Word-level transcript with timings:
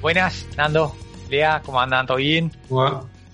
Buenas, 0.00 0.46
Nando, 0.56 0.96
Lea, 1.28 1.60
¿cómo 1.62 1.78
andan? 1.78 2.06
¿Todo 2.06 2.16
bien? 2.16 2.50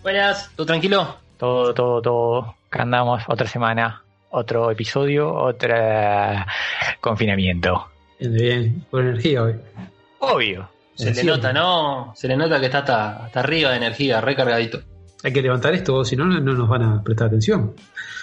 Buenas, 0.03 0.51
¿todo 0.57 0.67
tranquilo? 0.67 1.17
Todo, 1.39 1.73
todo, 1.73 2.03
todo. 2.03 2.57
Acá 2.69 2.83
andamos, 2.83 3.23
otra 3.29 3.47
semana, 3.47 4.03
otro 4.31 4.73
episodio, 4.73 5.33
otro 5.33 5.77
confinamiento. 7.01 7.87
Bien, 8.19 8.33
bien, 8.35 8.87
con 8.91 9.07
energía 9.07 9.45
hoy. 9.45 9.55
Obvio. 10.19 10.69
Se 10.97 11.15
le 11.15 11.23
nota, 11.23 11.53
¿no? 11.53 12.13
Se 12.17 12.27
le 12.27 12.37
nota 12.37 12.59
que 12.59 12.67
está 12.67 12.79
hasta, 12.79 13.27
hasta 13.27 13.41
arriba 13.41 13.71
de 13.71 13.77
energía, 13.77 14.21
recargadito. 14.21 14.81
Hay 15.23 15.33
que 15.33 15.43
levantar 15.43 15.73
esto, 15.73 16.05
si 16.05 16.17
no, 16.17 16.25
no 16.25 16.41
nos 16.41 16.69
van 16.69 16.83
a 16.83 17.03
prestar 17.03 17.29
atención. 17.29 17.77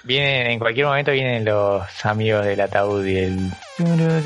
Vienen, 0.04 0.52
en 0.52 0.60
cualquier 0.60 0.88
momento 0.88 1.12
vienen 1.12 1.46
los 1.46 1.84
amigos 2.06 2.46
del 2.46 2.60
ataúd 2.60 3.06
y 3.06 3.18
el... 3.20 3.52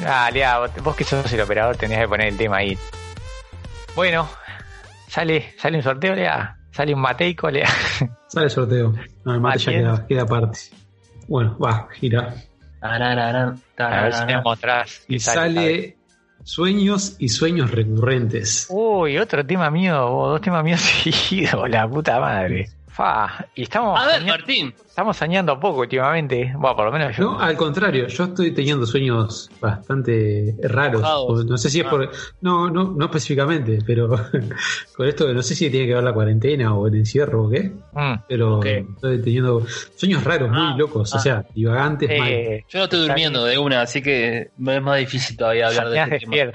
Ah, 0.07 0.31
Lea, 0.33 0.57
vos 0.81 0.95
que 0.95 1.03
sos 1.03 1.31
el 1.31 1.41
operador 1.41 1.77
tenías 1.77 2.01
que 2.01 2.07
poner 2.07 2.29
el 2.29 2.37
tema 2.37 2.57
ahí. 2.57 2.77
Bueno, 3.97 4.29
sale, 5.07 5.55
sale 5.57 5.77
un 5.77 5.81
sorteo, 5.81 6.13
Lea. 6.13 6.55
Sale 6.69 6.93
un 6.93 7.01
mateico, 7.01 7.49
Lea. 7.49 7.67
Sale 8.27 8.45
el 8.45 8.51
sorteo. 8.51 8.93
No, 9.25 9.33
el 9.33 9.41
mate 9.41 9.57
ya 9.57 9.71
queda, 9.71 10.05
queda 10.05 10.21
aparte. 10.21 10.59
Bueno, 11.27 11.57
va, 11.57 11.87
gira. 11.93 12.35
A 12.79 14.01
ver 14.03 14.13
si 14.13 14.25
me 14.25 14.39
mostrás. 14.39 15.03
Y 15.07 15.15
qué 15.15 15.19
sale, 15.19 15.97
sueños 16.43 17.15
y 17.17 17.29
sueños 17.29 17.71
recurrentes. 17.71 18.67
Uy, 18.69 19.17
otro 19.17 19.43
tema 19.43 19.71
mío, 19.71 20.07
vos, 20.11 20.29
dos 20.33 20.41
temas 20.41 20.63
míos 20.63 20.79
seguidos, 21.03 21.67
la 21.67 21.89
puta 21.89 22.19
madre. 22.19 22.69
Fa, 22.97 23.45
y 23.53 23.61
estamos, 23.61 23.99
A 23.99 24.07
ver, 24.07 24.15
soñando, 24.21 24.37
Martín. 24.39 24.73
estamos 24.87 25.15
soñando 25.17 25.59
poco 25.59 25.81
últimamente. 25.81 26.51
Bueno, 26.57 26.75
por 26.75 26.85
lo 26.85 26.91
menos 26.91 27.15
yo. 27.15 27.25
No, 27.25 27.39
al 27.39 27.55
contrario, 27.55 28.07
yo 28.07 28.23
estoy 28.23 28.51
teniendo 28.55 28.87
sueños 28.87 29.51
bastante 29.61 30.55
raros. 30.63 31.03
O 31.05 31.43
No 31.43 31.59
sé 31.59 31.69
si 31.69 31.81
es 31.81 31.85
Ah. 31.85 31.89
por. 31.91 32.09
No, 32.41 32.71
no, 32.71 32.85
no 32.97 33.05
específicamente, 33.05 33.77
pero 33.85 34.09
con 34.97 35.07
esto 35.07 35.31
no 35.31 35.43
sé 35.43 35.53
si 35.53 35.69
tiene 35.69 35.85
que 35.85 35.93
ver 35.93 36.03
la 36.03 36.11
cuarentena 36.13 36.73
o 36.73 36.87
el 36.87 36.95
encierro 36.95 37.43
o 37.45 37.49
qué. 37.51 37.71
Mm, 37.93 38.13
Pero 38.27 38.63
estoy 38.63 39.21
teniendo 39.21 39.63
sueños 39.95 40.23
raros, 40.23 40.49
muy 40.49 40.59
Ah, 40.59 40.75
locos, 40.75 41.13
o 41.13 41.17
ah. 41.17 41.19
sea, 41.19 41.45
divagantes, 41.53 42.09
mal. 42.17 42.27
eh, 42.27 42.65
Yo 42.67 42.79
no 42.79 42.85
estoy 42.85 43.01
durmiendo 43.07 43.45
de 43.45 43.59
una, 43.59 43.81
así 43.83 44.01
que 44.01 44.49
me 44.57 44.77
es 44.77 44.81
más 44.81 44.97
difícil 44.97 45.37
todavía 45.37 45.67
hablar 45.67 45.89
de 45.89 45.99
este 46.15 46.19
tema. 46.27 46.51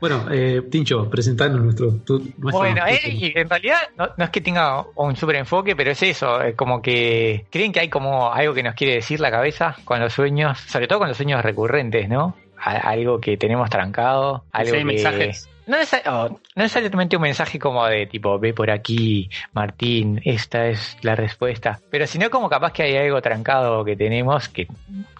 Bueno, 0.00 0.26
eh, 0.30 0.62
Tincho, 0.70 1.08
presentanos 1.10 1.60
nuestro. 1.60 1.92
tu- 2.04 2.18
nuestro- 2.38 2.58
Bueno, 2.60 2.86
eh, 2.86 3.32
en 3.34 3.48
realidad 3.48 3.78
no, 3.96 4.08
no 4.16 4.24
es 4.24 4.30
que 4.30 4.40
tenga 4.40 4.84
un 4.94 5.16
super 5.16 5.36
enfoque, 5.36 5.74
pero 5.76 5.90
es 5.90 6.02
eso, 6.02 6.40
es 6.40 6.54
como 6.54 6.80
que 6.82 7.44
creen 7.50 7.72
que 7.72 7.80
hay 7.80 7.88
como 7.88 8.32
algo 8.32 8.54
que 8.54 8.62
nos 8.62 8.74
quiere 8.74 8.94
decir 8.94 9.20
la 9.20 9.30
cabeza 9.30 9.76
con 9.84 10.00
los 10.00 10.12
sueños, 10.12 10.58
sobre 10.60 10.86
todo 10.88 10.98
con 11.00 11.08
los 11.08 11.16
sueños 11.16 11.42
recurrentes, 11.42 12.08
¿no? 12.08 12.36
A- 12.58 12.76
algo 12.90 13.20
que 13.20 13.36
tenemos 13.36 13.68
trancado, 13.70 14.44
algo 14.52 14.72
Sí, 14.72 14.78
que... 14.78 14.84
mensajes. 14.84 15.48
No, 15.66 15.76
es, 15.76 15.92
oh, 16.06 16.28
no 16.28 16.62
necesariamente 16.62 17.16
un 17.16 17.22
mensaje 17.22 17.58
como 17.58 17.84
de 17.86 18.06
tipo, 18.06 18.38
ve 18.38 18.54
por 18.54 18.70
aquí, 18.70 19.28
Martín, 19.52 20.20
esta 20.24 20.68
es 20.68 20.96
la 21.02 21.16
respuesta. 21.16 21.80
Pero 21.90 22.06
sino 22.06 22.30
como 22.30 22.48
capaz 22.48 22.72
que 22.72 22.84
hay 22.84 22.96
algo 22.96 23.20
trancado 23.20 23.84
que 23.84 23.96
tenemos 23.96 24.48
que, 24.48 24.68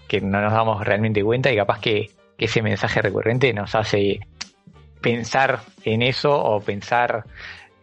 que 0.06 0.21
no 0.21 0.41
nos 0.41 0.53
damos 0.53 0.84
realmente 0.87 1.22
cuenta 1.25 1.50
y 1.50 1.56
capaz 1.56 1.81
que, 1.81 2.11
que 2.39 2.45
ese 2.45 2.62
mensaje 2.62 3.03
recurrente 3.03 3.53
nos 3.53 3.75
hace 3.75 4.21
pensar 5.06 5.61
en 5.84 6.03
eso 6.03 6.33
o 6.33 6.61
pensar 6.61 7.22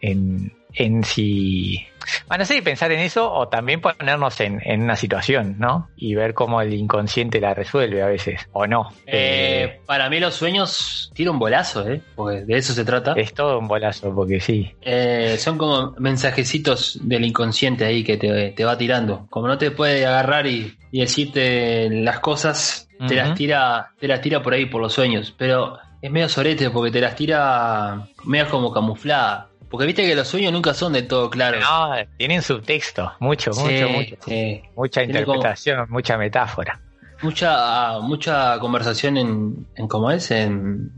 en, 0.02 0.52
en 0.74 1.04
si... 1.04 1.82
Bueno, 2.28 2.42
no 2.42 2.44
sé, 2.44 2.60
pensar 2.60 2.92
en 2.92 3.00
eso 3.00 3.32
o 3.32 3.48
también 3.48 3.80
ponernos 3.80 4.38
en, 4.40 4.60
en 4.62 4.82
una 4.82 4.94
situación, 4.94 5.56
¿no? 5.58 5.88
Y 5.96 6.14
ver 6.14 6.34
cómo 6.34 6.60
el 6.60 6.74
inconsciente 6.74 7.40
la 7.40 7.54
resuelve 7.54 8.02
a 8.02 8.06
veces, 8.08 8.46
o 8.52 8.66
no. 8.66 8.90
Eh, 9.06 9.80
para 9.86 10.10
mí 10.10 10.20
los 10.20 10.34
sueños 10.34 11.10
tira 11.14 11.30
un 11.30 11.38
bolazo, 11.38 11.88
¿eh? 11.88 12.02
Porque 12.14 12.42
de 12.42 12.58
eso 12.58 12.74
se 12.74 12.84
trata. 12.84 13.12
Eh, 13.12 13.22
es 13.22 13.32
todo 13.32 13.58
un 13.58 13.68
bolazo, 13.68 14.14
porque 14.14 14.38
sí. 14.38 14.70
Eh, 14.82 15.36
son 15.38 15.56
como 15.56 15.94
mensajecitos 15.98 16.98
del 17.02 17.24
inconsciente 17.24 17.86
ahí 17.86 18.04
que 18.04 18.18
te, 18.18 18.50
te 18.50 18.64
va 18.66 18.76
tirando. 18.76 19.26
Como 19.30 19.48
no 19.48 19.56
te 19.56 19.70
puede 19.70 20.04
agarrar 20.04 20.46
y, 20.46 20.76
y 20.92 21.00
decirte 21.00 21.88
las 21.88 22.20
cosas, 22.20 22.86
te 23.08 23.14
las 23.14 23.34
tira, 23.34 23.92
te 23.98 24.08
las 24.08 24.20
tira 24.20 24.42
por 24.42 24.52
ahí 24.52 24.66
por 24.66 24.82
los 24.82 24.92
sueños. 24.92 25.34
Pero 25.38 25.78
es 26.02 26.10
medio 26.10 26.28
sorete 26.28 26.70
porque 26.70 26.90
te 26.90 27.00
las 27.00 27.14
tira 27.16 28.06
medio 28.24 28.48
como 28.50 28.72
camuflada. 28.72 29.48
Porque 29.70 29.86
viste 29.86 30.06
que 30.06 30.14
los 30.14 30.28
sueños 30.28 30.52
nunca 30.52 30.72
son 30.74 30.92
de 30.92 31.02
todo 31.02 31.28
claros. 31.30 31.60
No, 31.60 31.90
tienen 32.16 32.42
subtexto, 32.42 33.12
mucho, 33.18 33.52
Sí, 33.52 33.60
mucho, 33.62 33.88
mucho. 33.88 34.16
sí. 34.24 34.62
Mucha 34.76 35.00
Tiene 35.00 35.24
como- 35.24 35.34
interpretación, 35.36 35.86
mucha 35.90 36.16
metáfora. 36.16 36.80
Mucha, 37.22 37.98
mucha 38.00 38.58
conversación 38.60 39.16
en, 39.16 39.66
en 39.76 39.88
cómo 39.88 40.10
es, 40.10 40.30
en 40.30 40.92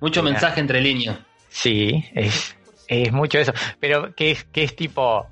mucho 0.00 0.22
Mira. 0.22 0.32
mensaje 0.34 0.60
entre 0.60 0.80
líneas. 0.80 1.18
Sí, 1.48 2.04
es, 2.14 2.56
es 2.88 3.10
mucho 3.12 3.38
eso. 3.38 3.52
Pero 3.80 4.14
que 4.14 4.32
es, 4.32 4.44
que 4.44 4.62
es 4.64 4.76
tipo, 4.76 5.26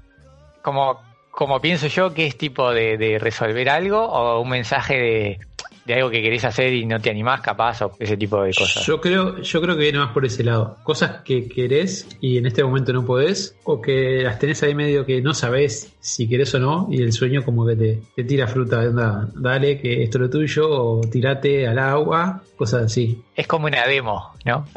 como, 0.63 1.01
como 1.31 1.61
pienso 1.61 1.87
yo, 1.89 2.13
que 2.15 2.27
es 2.27 2.37
tipo 2.39 2.73
de, 2.73 2.97
de 2.97 3.19
resolver 3.19 3.69
algo 3.69 4.03
o 4.05 4.41
un 4.41 4.49
mensaje 4.49 4.95
de, 4.99 5.41
de 5.91 5.97
algo 5.97 6.11
que 6.11 6.23
querés 6.23 6.45
hacer 6.45 6.73
y 6.73 6.87
no 6.87 7.01
te 7.01 7.11
animás 7.11 7.41
capaz 7.41 7.83
o 7.83 7.93
ese 7.99 8.17
tipo 8.17 8.41
de 8.43 8.53
cosas. 8.55 8.87
Yo 8.87 9.01
creo, 9.01 9.43
yo 9.43 9.61
creo 9.61 9.77
que 9.77 9.83
viene 9.83 9.99
más 9.99 10.13
por 10.13 10.25
ese 10.25 10.45
lado. 10.45 10.77
Cosas 10.85 11.23
que 11.25 11.49
querés 11.49 12.07
y 12.21 12.39
en 12.39 12.47
este 12.47 12.63
momento 12.63 12.93
no 12.93 13.05
podés, 13.05 13.57
o 13.65 13.81
que 13.83 14.23
las 14.23 14.39
tenés 14.39 14.63
ahí 14.63 14.75
medio 14.75 15.05
que 15.05 15.21
no 15.21 15.35
sabés 15.35 15.93
si 16.01 16.29
querés 16.29 16.55
o 16.55 16.61
no, 16.61 16.89
y 16.91 17.03
el 17.03 17.13
sueño 17.13 17.45
como 17.45 17.67
que 17.67 17.77
te, 17.77 18.03
te 18.15 18.25
tira 18.25 18.47
fruta, 18.47 18.81
de 18.81 18.89
onda, 18.89 19.29
dale 19.35 19.79
que 19.81 20.03
esto 20.03 20.19
es 20.19 20.23
lo 20.23 20.31
tuyo, 20.31 20.71
o 20.71 21.01
tirate 21.01 21.67
al 21.67 21.79
agua, 21.79 22.43
cosas 22.57 22.85
así. 22.85 23.23
Es 23.35 23.47
como 23.47 23.67
una 23.67 23.87
demo, 23.87 24.33
¿no? 24.45 24.67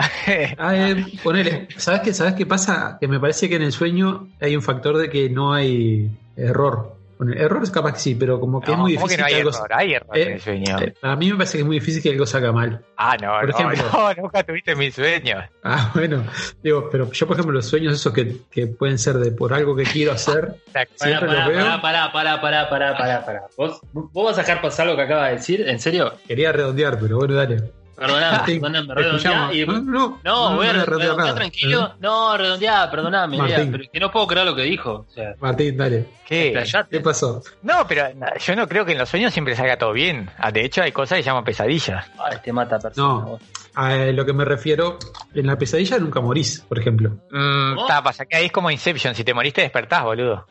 Ah, 0.58 0.76
eh, 0.76 1.06
ponele, 1.24 1.68
¿sabes 1.78 2.02
qué, 2.02 2.14
¿sabes 2.14 2.34
qué 2.34 2.46
pasa? 2.46 2.98
Que 3.00 3.08
me 3.08 3.20
parece 3.20 3.50
que 3.50 3.56
en 3.56 3.62
el 3.62 3.72
sueño 3.72 4.30
hay 4.42 4.56
un 4.56 4.62
factor 4.62 4.98
de 4.98 5.10
que 5.10 5.30
no 5.30 5.54
hay 5.54 6.10
error. 6.36 6.96
Bueno, 7.24 7.42
error 7.42 7.64
es 7.64 7.72
capaz 7.72 7.94
que 7.94 8.00
sí, 8.00 8.16
pero 8.16 8.40
como 8.40 8.60
que 8.62 8.72
es 8.72 8.78
muy 8.78 8.96
¿cómo 8.96 9.08
que 9.08 9.14
difícil 9.16 9.20
no 9.22 9.26
hay 9.26 9.34
que 9.34 9.40
algo- 9.42 9.56
error? 9.58 9.70
Hay 9.74 9.94
error 9.94 10.18
Eh, 10.18 10.22
en 10.24 10.32
el 10.34 10.40
sueño. 10.42 10.80
eh, 10.80 10.94
a 11.02 11.16
mí 11.16 11.32
me 11.32 11.36
parece 11.38 11.54
que 11.58 11.62
es 11.62 11.66
muy 11.66 11.80
difícil 11.80 12.02
que 12.04 12.10
algo 12.10 12.26
salga 12.26 12.52
mal. 12.52 12.86
ah, 12.98 13.16
no, 13.22 13.32
por 13.40 13.50
no, 13.50 13.72
ejemplo. 13.72 13.90
no, 13.94 14.14
nunca 14.24 14.44
tuviste 14.44 14.76
mis 14.76 14.94
sueños. 14.96 15.44
Ah, 15.64 15.92
bueno, 15.94 16.24
digo, 16.62 16.90
pero 16.92 17.12
yo 17.12 17.28
por 17.28 17.36
ejemplo 17.36 17.54
los 17.54 17.66
sueños 17.68 17.94
esos 17.94 18.14
que, 18.14 18.38
que 18.52 18.68
pueden 18.68 18.98
ser 18.98 19.16
de 19.18 19.32
por 19.32 19.54
algo 19.54 19.76
que 19.76 19.84
quiero 19.84 20.12
hacer, 20.12 20.56
siempre 20.96 21.28
Pará, 21.28 21.46
los 21.46 21.48
veo. 21.56 21.82
pará, 21.82 21.82
pará, 21.82 22.12
pará, 22.12 22.42
pará, 22.42 22.70
pará, 22.70 22.98
pará, 22.98 23.26
pará. 23.26 23.42
¿Vos, 23.58 23.80
¿Vos 23.94 24.26
vas 24.26 24.38
a 24.38 24.42
dejar 24.42 24.62
pasar 24.62 24.88
lo 24.88 24.96
que 24.96 25.04
acaba 25.04 25.28
de 25.28 25.34
decir? 25.36 25.68
¿En 25.68 25.80
serio? 25.80 26.14
Quería 26.28 26.52
redondear, 26.52 26.98
pero 27.00 27.18
bueno, 27.18 27.34
dale. 27.36 27.72
Perdoname, 27.96 28.88
te 28.88 28.94
redondeá 28.96 29.54
y... 29.54 29.66
No, 29.66 29.80
no, 29.82 30.20
No, 30.24 30.56
voy 30.56 30.68
a 30.68 30.74
redondear 30.74 31.16
nada. 31.18 31.36
tranquilo. 31.36 31.94
No, 32.00 32.36
redondeá, 32.38 32.90
perdoname, 32.90 33.38
Martín. 33.38 33.56
Lea, 33.58 33.68
pero 33.72 33.84
es 33.84 33.90
que 33.92 34.00
no 34.00 34.12
puedo 34.12 34.28
creer 34.28 34.46
lo 34.48 34.56
que 34.56 34.64
dijo. 34.64 35.06
O 35.10 35.14
sea, 35.14 35.36
Martín, 35.40 35.78
dale. 35.78 36.08
¿Qué? 36.26 36.64
¿Qué 36.90 37.00
pasó? 37.02 37.42
No, 37.62 37.86
pero 37.88 38.06
yo 38.40 38.56
no 38.56 38.68
creo 38.68 38.86
que 38.86 38.94
en 38.94 38.98
los 38.98 39.10
sueños 39.10 39.32
siempre 39.34 39.56
salga 39.56 39.78
todo 39.78 39.94
bien. 39.94 40.30
Ah, 40.38 40.52
De 40.52 40.66
hecho, 40.66 40.82
hay 40.82 40.92
cosas 40.92 41.18
que 41.18 41.24
se 41.24 41.28
llaman 41.30 41.44
pesadillas. 41.44 42.06
Ay, 42.20 42.38
te 42.44 42.52
mata 42.52 42.80
persona. 42.80 43.08
No. 43.08 43.40
A 43.76 43.96
lo 43.96 44.26
que 44.26 44.34
me 44.34 44.46
refiero, 44.46 45.00
en 45.34 45.48
la 45.48 45.58
pesadilla 45.58 45.98
nunca 45.98 46.22
morís, 46.22 46.62
por 46.68 46.80
ejemplo. 46.80 47.12
Mm, 47.32 47.76
pasa 48.04 48.26
que 48.26 48.38
ahí 48.38 48.46
es 48.46 48.52
como 48.52 48.70
Inception. 48.72 49.16
Si 49.16 49.24
te 49.24 49.34
moriste, 49.34 49.62
despertás, 49.62 50.04
boludo. 50.04 50.48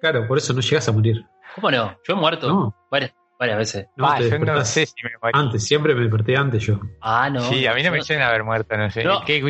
Claro, 0.00 0.26
por 0.28 0.38
eso 0.38 0.52
no 0.52 0.60
llegas 0.60 0.88
a 0.88 0.92
morir. 0.92 1.24
¿Cómo 1.54 1.70
no? 1.70 1.96
Yo 2.06 2.14
he 2.14 2.16
muerto 2.16 2.46
No, 2.48 2.74
varias, 2.90 3.12
varias 3.38 3.58
veces. 3.58 3.86
no, 3.96 4.14
te 4.16 4.28
yo 4.30 4.38
no 4.38 4.64
sé 4.64 4.86
si 4.86 4.94
me 5.04 5.10
morí. 5.22 5.32
antes, 5.34 5.64
siempre 5.64 5.94
me 5.94 6.00
desperté 6.02 6.36
antes 6.36 6.62
yo. 6.64 6.80
Ah, 7.00 7.30
no. 7.30 7.40
sí, 7.42 7.66
a 7.66 7.74
mí 7.74 7.82
no 7.82 7.90
me 7.92 7.98
Yo- 7.98 8.04
suena 8.04 8.28
haber 8.28 8.44
muerto, 8.44 8.76
no 8.76 8.90
sé. 8.90 9.04
No. 9.04 9.22
¿Qué- 9.24 9.42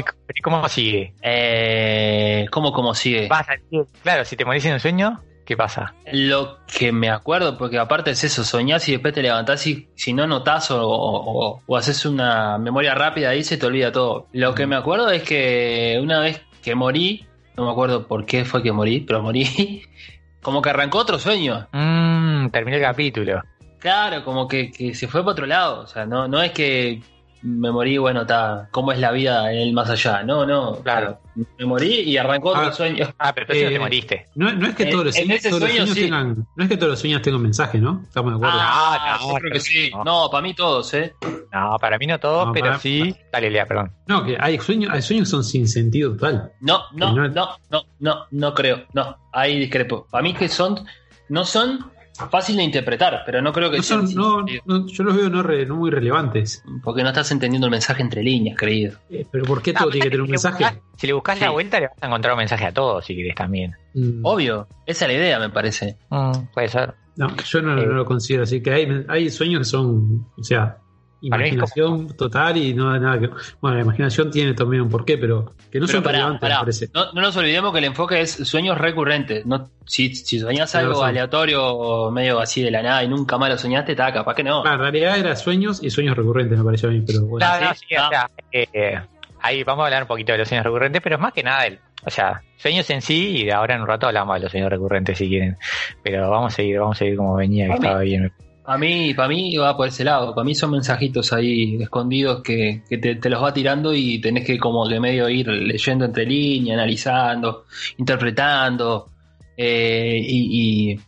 ¿Cómo 0.43 0.69
sigue? 0.69 1.15
Eh, 1.23 2.47
¿Cómo, 2.51 2.73
cómo 2.73 2.95
sigue? 2.95 3.29
Vas 3.29 3.49
a- 3.49 3.55
claro, 4.03 4.25
si 4.25 4.37
te 4.37 4.45
morís 4.45 4.65
en 4.67 4.75
un 4.75 4.81
sueño, 4.81 5.23
¿qué 5.47 5.57
pasa? 5.57 5.95
Lo 6.13 6.59
que 6.67 6.93
me 6.93 7.09
acuerdo, 7.11 7.57
porque 7.57 7.79
aparte 7.79 8.11
es 8.11 8.23
eso, 8.25 8.45
soñás 8.45 8.87
y 8.89 8.93
después 8.93 9.15
te 9.15 9.23
levantás 9.23 9.67
y 9.67 9.89
si 9.95 10.13
no 10.13 10.27
notás 10.27 10.71
o, 10.71 10.87
o- 10.87 11.63
o 11.67 11.77
haces 11.77 12.05
una 12.05 12.59
memoria 12.59 12.95
rápida 12.95 13.31
ahí 13.31 13.43
se 13.43 13.57
te 13.57 13.67
olvida 13.67 13.91
todo. 13.93 14.27
Lo 14.33 14.55
que 14.55 14.67
me 14.67 14.77
acuerdo 14.77 15.11
es 15.11 15.23
que 15.23 15.99
una 16.03 16.21
vez 16.21 16.43
que 16.63 16.75
morí, 16.75 17.27
no 17.57 17.65
me 17.65 17.73
acuerdo 17.73 18.07
por 18.07 18.27
qué 18.27 18.45
fue 18.45 18.63
que 18.63 18.73
morí, 18.73 19.01
pero 19.01 19.23
morí. 19.23 19.83
Como 20.43 20.63
que 20.63 20.71
arrancó 20.71 20.99
otro 20.99 21.19
sueño. 21.19 21.67
Mmm, 21.73 22.49
terminé 22.51 22.77
el 22.77 22.83
capítulo. 22.83 23.43
Claro, 23.79 24.25
como 24.25 24.47
que, 24.49 24.71
que 24.71 24.95
se 24.95 25.07
fue 25.09 25.21
para 25.23 25.33
otro 25.33 25.47
lado. 25.47 25.81
O 25.83 25.87
sea, 25.87 26.05
no, 26.07 26.27
no 26.29 26.43
es 26.43 26.53
que 26.53 27.01
me 27.41 27.71
morí, 27.71 27.97
bueno, 27.99 28.23
está, 28.23 28.69
¿cómo 28.73 28.91
es 28.91 28.99
la 28.99 29.13
vida 29.13 29.53
en 29.53 29.59
el 29.61 29.73
más 29.73 29.89
allá? 29.89 30.25
No, 30.25 30.45
no, 30.45 30.81
Claro. 30.83 31.21
Me 31.57 31.65
morí 31.67 32.01
y 32.01 32.17
arrancó 32.17 32.49
otro 32.49 32.63
Ah. 32.63 32.73
sueño. 32.73 33.15
Ah, 33.17 33.33
pero 33.33 33.45
entonces 33.45 33.69
Eh, 33.71 33.73
te 33.75 33.79
moriste. 33.79 34.27
No, 34.35 34.53
no 34.53 34.67
es 34.67 34.75
que 34.75 34.87
todos 34.87 35.05
los, 35.05 35.17
en 35.17 35.27
sueños, 35.27 35.43
todos 35.45 35.61
los 35.61 35.69
sueño, 35.71 35.87
sueños 35.87 35.95
sí. 35.95 36.03
tengan, 36.03 36.47
no 36.57 36.65
es 36.65 36.69
que 36.69 36.77
todos 36.77 36.91
los 36.91 36.99
sueños 36.99 37.23
tengan 37.23 37.43
mensaje, 37.43 37.79
¿no? 37.79 38.03
Estamos 38.09 38.33
de 38.33 38.37
acuerdo. 38.39 38.57
Ah, 38.61 39.19
no, 39.21 39.29
yo 39.29 39.35
creo 39.37 39.53
que 39.53 39.61
sí. 39.61 39.91
no. 39.95 40.03
No, 40.03 40.29
para 40.33 40.43
mí 40.43 40.55
todos, 40.55 40.93
¿eh? 40.95 41.15
No, 41.53 41.77
para 41.81 41.97
mí 41.97 42.07
no 42.09 42.19
todos, 42.19 42.47
No, 42.49 42.53
pero 42.53 42.67
para- 42.67 42.79
sí. 42.81 43.15
Dale, 43.33 43.51
Lea, 43.53 43.67
perdón. 43.67 43.93
No, 44.09 44.25
que 44.25 44.37
hay 44.41 44.59
sueños, 44.59 44.91
hay 44.93 45.01
sueños 45.01 45.29
que 45.29 45.31
son 45.31 45.45
sin 45.45 45.69
sentido 45.69 46.11
total. 46.17 46.51
No, 46.61 46.83
no, 46.95 47.13
No. 47.13 47.29
no, 47.29 47.57
no, 47.71 47.83
no, 48.01 48.25
no 48.33 48.55
creo. 48.55 48.83
No, 48.95 49.17
ahí 49.33 49.61
discrepo. 49.61 50.09
Para 50.11 50.23
mí 50.25 50.35
que 50.35 50.49
son, 50.49 50.85
no 51.29 51.45
son 51.45 51.89
fácil 52.31 52.57
de 52.57 52.65
interpretar, 52.65 53.23
pero 53.25 53.41
no 53.41 53.53
creo 53.53 53.71
que 53.71 53.79
No 53.79 53.83
sean 53.83 54.09
son, 54.09 54.47
no, 54.67 54.87
yo 54.87 55.05
los 55.05 55.17
veo 55.17 55.31
no, 55.31 55.43
re- 55.43 55.65
no 55.67 55.77
muy 55.77 55.91
relevantes. 55.91 56.63
Porque 56.83 57.03
no 57.03 57.09
estás 57.09 57.31
entendiendo 57.31 57.67
el 57.67 57.71
mensaje 57.71 58.03
entre 58.03 58.23
líneas, 58.23 58.57
querido. 58.59 58.99
Eh, 59.11 59.27
pero 59.31 59.45
¿por 59.45 59.63
qué 59.63 59.73
todo 59.73 59.91
tiene 59.91 60.05
que 60.05 60.11
tener 60.11 60.23
un 60.23 60.31
mensaje? 60.31 60.65
Si 60.97 61.07
le 61.07 61.13
buscas 61.13 61.41
la 61.41 61.51
vuelta, 61.51 61.79
le 61.81 61.87
vas 61.89 61.97
a 62.01 62.07
encontrar 62.07 62.35
un 62.35 62.39
mensaje 62.39 62.67
a 62.67 62.73
todos, 62.73 63.05
si 63.05 63.15
querés 63.15 63.35
también. 63.35 63.73
Mm, 63.95 64.21
Obvio, 64.25 64.67
esa 64.87 65.05
es 65.07 65.13
la 65.13 65.19
idea, 65.19 65.39
me 65.39 65.51
parece. 65.51 65.97
Mm, 66.11 66.33
puede 66.53 66.69
ser. 66.69 66.95
No, 67.17 67.37
yo 67.37 67.63
no, 67.63 67.81
Eh. 67.81 67.87
no 67.87 67.93
lo 67.95 68.05
considero 68.05 68.45
así. 68.45 68.63
Que 68.63 68.73
hay, 68.73 69.05
hay 69.09 69.31
sueños 69.31 69.61
que 69.61 69.65
son, 69.65 70.27
o 70.37 70.43
sea, 70.43 70.79
Imaginación 71.21 72.17
total 72.17 72.57
y 72.57 72.75
no 72.75 72.93
hay 72.93 73.01
nada 73.01 73.19
que. 73.19 73.29
Bueno, 73.61 73.77
la 73.77 73.83
imaginación 73.83 74.31
tiene 74.31 74.55
también 74.55 74.83
un 74.83 74.89
porqué, 74.89 75.19
pero 75.19 75.55
que 75.71 75.81
no 75.81 75.87
Pero 75.87 75.99
son 75.99 76.03
pará, 76.03 76.19
relevantes, 76.19 76.41
pará. 76.41 76.55
me 76.57 76.61
parece. 76.61 76.91
No, 76.95 77.13
no 77.13 77.23
nos 77.23 77.37
olvidemos 77.37 77.73
que 77.73 77.79
el 77.79 77.85
enfoque 77.85 78.21
es 78.21 78.31
sueños 78.33 78.79
recurrentes. 78.79 79.45
No, 79.45 79.69
si, 79.85 80.15
si 80.15 80.39
soñás 80.39 80.75
algo 80.75 81.03
aleatorio 81.03 81.65
o 81.67 82.11
medio 82.11 82.39
así 82.39 82.63
de 82.63 82.71
la 82.71 82.83
nada 82.83 83.03
y 83.03 83.09
nunca 83.09 83.37
más 83.37 83.51
lo 83.51 83.59
soñaste, 83.59 83.93
está 83.93 84.13
capaz 84.13 84.35
que 84.35 84.45
no. 84.45 84.65
Ah, 84.65 84.75
en 84.75 84.79
realidad 84.79 85.19
era 85.19 85.35
sueños 85.35 85.83
y 85.83 85.91
sueños 85.91 86.17
recurrentes, 86.17 86.57
me 86.57 86.65
pareció 86.65 86.89
a 86.89 86.93
mí, 86.93 87.03
pero 87.07 87.23
bueno. 87.27 87.47
No, 87.47 87.61
no, 87.61 87.75
sí, 87.75 87.87
sí, 87.89 87.97
o 87.97 88.09
sea, 88.09 88.31
eh, 88.53 89.01
ahí 89.41 89.65
vamos 89.65 89.83
a 89.83 89.87
hablar 89.87 90.03
un 90.03 90.09
poquito 90.09 90.33
de 90.33 90.39
los 90.39 90.49
sueños 90.49 90.65
recurrentes, 90.65 91.03
pero 91.03 91.17
es 91.17 91.21
más 91.21 91.33
que 91.33 91.43
nada 91.43 91.67
el, 91.67 91.81
o 92.05 92.11
sea, 92.11 92.43
sueños 92.57 92.89
en 92.91 93.03
sí, 93.03 93.39
y 93.39 93.45
de 93.45 93.53
ahora 93.53 93.75
en 93.75 93.81
un 93.81 93.89
rato 93.89 94.07
hablamos 94.07 94.37
de 94.37 94.41
los 94.43 94.51
sueños 94.53 94.71
recurrentes 94.71 95.19
si 95.19 95.29
quieren. 95.29 95.57
Pero 96.03 96.31
vamos 96.31 96.53
a 96.53 96.57
seguir, 96.57 96.79
vamos 96.79 96.97
a 96.97 96.99
seguir 97.01 97.17
como 97.17 97.35
venía, 97.35 97.67
que 97.69 97.75
estaba 97.75 98.01
bien. 98.01 98.33
A 98.71 98.77
mí, 98.77 99.15
para 99.15 99.29
mí 99.29 99.57
va 99.57 99.75
por 99.77 99.89
ese 99.89 100.05
lado. 100.05 100.35
Para 100.35 100.45
mí 100.45 100.55
son 100.55 100.73
mensajitos 100.73 101.33
ahí 101.33 101.81
escondidos 101.81 102.43
que, 102.43 102.83
que 102.89 102.99
te, 102.99 103.31
los 103.31 103.43
va 103.43 103.55
tirando 103.55 103.95
y 103.95 104.21
tenés 104.21 104.45
que 104.47 104.59
como 104.59 104.87
que 104.87 105.01
medio 105.01 105.27
ir 105.31 105.49
leyendo 105.49 106.05
entre 106.05 106.27
líneas, 106.27 106.75
analizando, 106.77 107.65
interpretando 107.97 109.09
eh, 109.57 110.21
y, 110.23 110.93
y- 110.93 111.01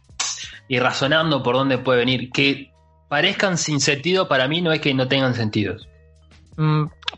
y 0.68 0.78
razonando 0.78 1.42
por 1.42 1.56
dónde 1.56 1.78
puede 1.78 1.98
venir. 1.98 2.30
Que 2.30 2.70
parezcan 3.08 3.58
sin 3.58 3.80
sentido 3.80 4.26
para 4.28 4.48
mí 4.48 4.62
no 4.62 4.72
es 4.72 4.80
que 4.80 4.94
no 4.94 5.06
tengan 5.08 5.34
sentidos. 5.34 5.86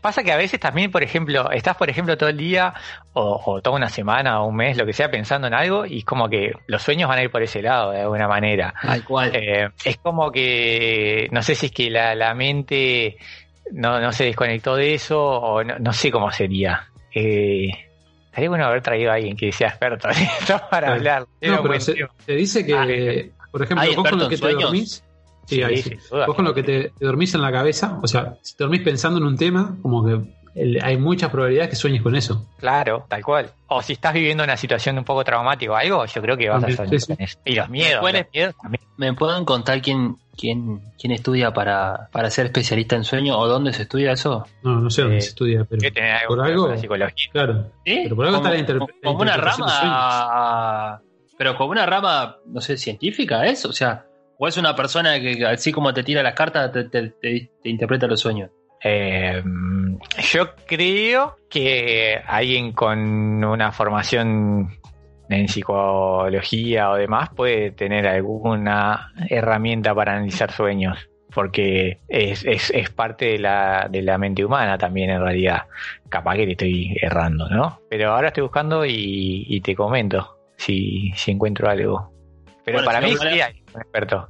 Pasa 0.01 0.23
que 0.23 0.31
a 0.31 0.37
veces 0.37 0.59
también, 0.59 0.91
por 0.91 1.03
ejemplo, 1.03 1.49
estás, 1.51 1.75
por 1.77 1.89
ejemplo, 1.89 2.17
todo 2.17 2.29
el 2.29 2.37
día 2.37 2.73
o, 3.13 3.41
o 3.45 3.61
toda 3.61 3.75
una 3.75 3.89
semana 3.89 4.41
o 4.41 4.47
un 4.47 4.55
mes, 4.55 4.75
lo 4.77 4.85
que 4.85 4.93
sea, 4.93 5.09
pensando 5.11 5.47
en 5.47 5.53
algo 5.53 5.85
y 5.85 5.99
es 5.99 6.05
como 6.05 6.27
que 6.29 6.53
los 6.67 6.81
sueños 6.81 7.07
van 7.09 7.19
a 7.19 7.23
ir 7.23 7.29
por 7.31 7.41
ese 7.43 7.61
lado 7.61 7.91
de 7.91 8.01
alguna 8.01 8.27
manera. 8.27 8.73
Tal 8.81 9.03
cual. 9.03 9.31
Eh, 9.33 9.69
es 9.85 9.97
como 9.97 10.31
que, 10.31 11.27
no 11.31 11.41
sé 11.43 11.55
si 11.55 11.67
es 11.67 11.71
que 11.71 11.89
la, 11.89 12.15
la 12.15 12.33
mente 12.33 13.17
no, 13.71 13.99
no 13.99 14.11
se 14.11 14.25
desconectó 14.25 14.75
de 14.75 14.93
eso 14.95 15.19
o 15.21 15.63
no, 15.63 15.79
no 15.79 15.93
sé 15.93 16.11
cómo 16.11 16.31
sería. 16.31 16.89
Eh, 17.13 17.69
estaría 18.25 18.49
bueno 18.49 18.65
haber 18.65 18.81
traído 18.81 19.11
a 19.11 19.15
alguien 19.15 19.37
que 19.37 19.51
sea 19.51 19.69
experto 19.69 20.09
en 20.09 20.17
esto 20.17 20.59
para 20.69 20.87
Claro. 20.87 20.93
hablar. 20.93 21.25
No, 21.41 21.61
pero 21.63 21.79
se, 21.79 21.95
se 22.25 22.31
dice 22.33 22.65
que, 22.65 23.31
Ah, 23.39 23.45
por 23.51 23.61
ejemplo, 23.63 23.87
¿hay 23.87 23.95
vos 23.95 24.09
con 24.09 24.19
lo 24.19 24.27
que 24.29 24.35
te 24.35 24.41
sueños? 24.41 24.63
dormís, 24.63 25.03
sí, 25.45 25.61
sin 25.81 25.99
sí. 25.99 26.07
duda. 26.11 26.25
vos 26.27 26.35
con 26.35 26.45
lo 26.45 26.53
que 26.53 26.63
te, 26.63 26.89
te 26.97 27.05
dormís 27.05 27.33
en 27.35 27.41
la 27.41 27.51
cabeza, 27.51 27.99
o 28.01 28.07
sea, 28.07 28.35
si 28.41 28.55
te 28.55 28.63
dormís 28.63 28.81
pensando 28.81 29.19
en 29.19 29.25
un 29.25 29.37
tema, 29.37 29.77
como 29.81 30.05
que 30.05 30.19
el- 30.55 30.79
hay 30.83 30.97
muchas 30.97 31.31
probabilidades 31.31 31.69
que 31.71 31.75
sueñes 31.75 32.01
con 32.03 32.15
eso. 32.15 32.47
Claro, 32.59 33.05
tal 33.09 33.23
cual. 33.23 33.49
O 33.67 33.81
si 33.81 33.93
estás 33.93 34.13
viviendo 34.13 34.43
una 34.43 34.55
situación 34.55 34.97
un 34.99 35.03
poco 35.03 35.23
traumática 35.23 35.71
o 35.71 35.75
algo, 35.75 36.05
yo 36.05 36.21
creo 36.21 36.37
que 36.37 36.47
vas 36.49 36.63
a 36.63 36.69
soñar 36.71 36.89
sí, 36.89 36.99
sí. 36.99 37.07
con 37.15 37.23
eso. 37.23 37.39
Y 37.45 37.55
los 37.55 37.69
miedos, 37.69 38.01
Bueno, 38.01 38.19
los 38.19 38.27
miedos 38.33 38.55
también. 38.61 38.83
¿Me 38.95 39.11
pueden 39.13 39.43
contar 39.45 39.81
quién, 39.81 40.17
quién, 40.37 40.79
quién 40.99 41.11
estudia 41.13 41.51
para, 41.51 42.07
para 42.11 42.29
ser 42.29 42.45
especialista 42.45 42.95
en 42.95 43.03
sueño 43.03 43.35
o 43.39 43.47
dónde 43.47 43.73
se 43.73 43.81
estudia 43.81 44.11
eso? 44.11 44.45
No, 44.61 44.79
no 44.79 44.91
sé 44.91 45.01
dónde 45.01 45.17
Eh, 45.17 45.21
se 45.21 45.29
estudia, 45.29 45.65
pero 45.65 45.81
algo 45.81 46.27
por 46.35 46.45
algo- 46.45 46.77
psicología. 46.77 47.29
claro. 47.31 47.71
¿Sí? 47.83 48.01
Pero 48.03 48.15
por 48.15 48.25
algo 48.27 48.37
como, 48.37 48.47
está 48.47 48.55
la 48.55 48.63
interpre- 48.63 48.93
como 49.03 49.17
una 49.19 49.31
interpretación 49.31 49.67
rama, 49.67 51.01
pero 51.37 51.57
como 51.57 51.71
una 51.71 51.85
rama, 51.87 52.37
no 52.45 52.61
sé, 52.61 52.77
científica, 52.77 53.45
¿es? 53.47 53.65
O 53.65 53.73
sea, 53.73 54.05
o 54.37 54.47
es 54.47 54.57
una 54.57 54.75
persona 54.75 55.19
que 55.19 55.45
así 55.45 55.71
como 55.71 55.93
te 55.93 56.03
tira 56.03 56.23
las 56.23 56.33
cartas, 56.33 56.71
te, 56.71 56.85
te- 56.85 57.09
te- 57.09 57.49
te 57.61 57.69
interpreta 57.69 58.07
los 58.07 58.19
sueños. 58.19 58.49
Eh, 58.83 59.41
yo 60.33 60.55
creo 60.67 61.37
que 61.49 62.19
alguien 62.27 62.73
con 62.73 63.43
una 63.43 63.71
formación 63.71 64.77
en 65.29 65.47
psicología 65.47 66.89
o 66.91 66.95
demás 66.95 67.29
puede 67.35 67.71
tener 67.71 68.05
alguna 68.07 69.13
herramienta 69.29 69.95
para 69.95 70.13
analizar 70.13 70.51
sueños, 70.51 70.97
porque 71.33 71.99
es, 72.09 72.43
es, 72.45 72.71
es 72.71 72.89
parte 72.89 73.25
de 73.25 73.39
la, 73.39 73.87
de 73.89 74.01
la 74.01 74.17
mente 74.17 74.43
humana 74.43 74.77
también 74.77 75.09
en 75.11 75.21
realidad. 75.21 75.63
Capaz 76.09 76.35
que 76.35 76.45
te 76.45 76.51
estoy 76.51 76.97
errando, 77.01 77.49
¿no? 77.49 77.79
Pero 77.89 78.11
ahora 78.11 78.27
estoy 78.27 78.43
buscando 78.43 78.85
y, 78.85 79.45
y 79.47 79.61
te 79.61 79.75
comento 79.75 80.37
si, 80.57 81.11
si 81.15 81.31
encuentro 81.31 81.69
algo. 81.69 82.12
Pero 82.65 82.77
Bueno, 82.77 82.85
para 82.85 83.01
mí 83.01 83.13
no, 83.13 83.17
sí 83.19 83.27
hay 83.41 83.63
un 83.73 83.81
experto. 83.81 84.29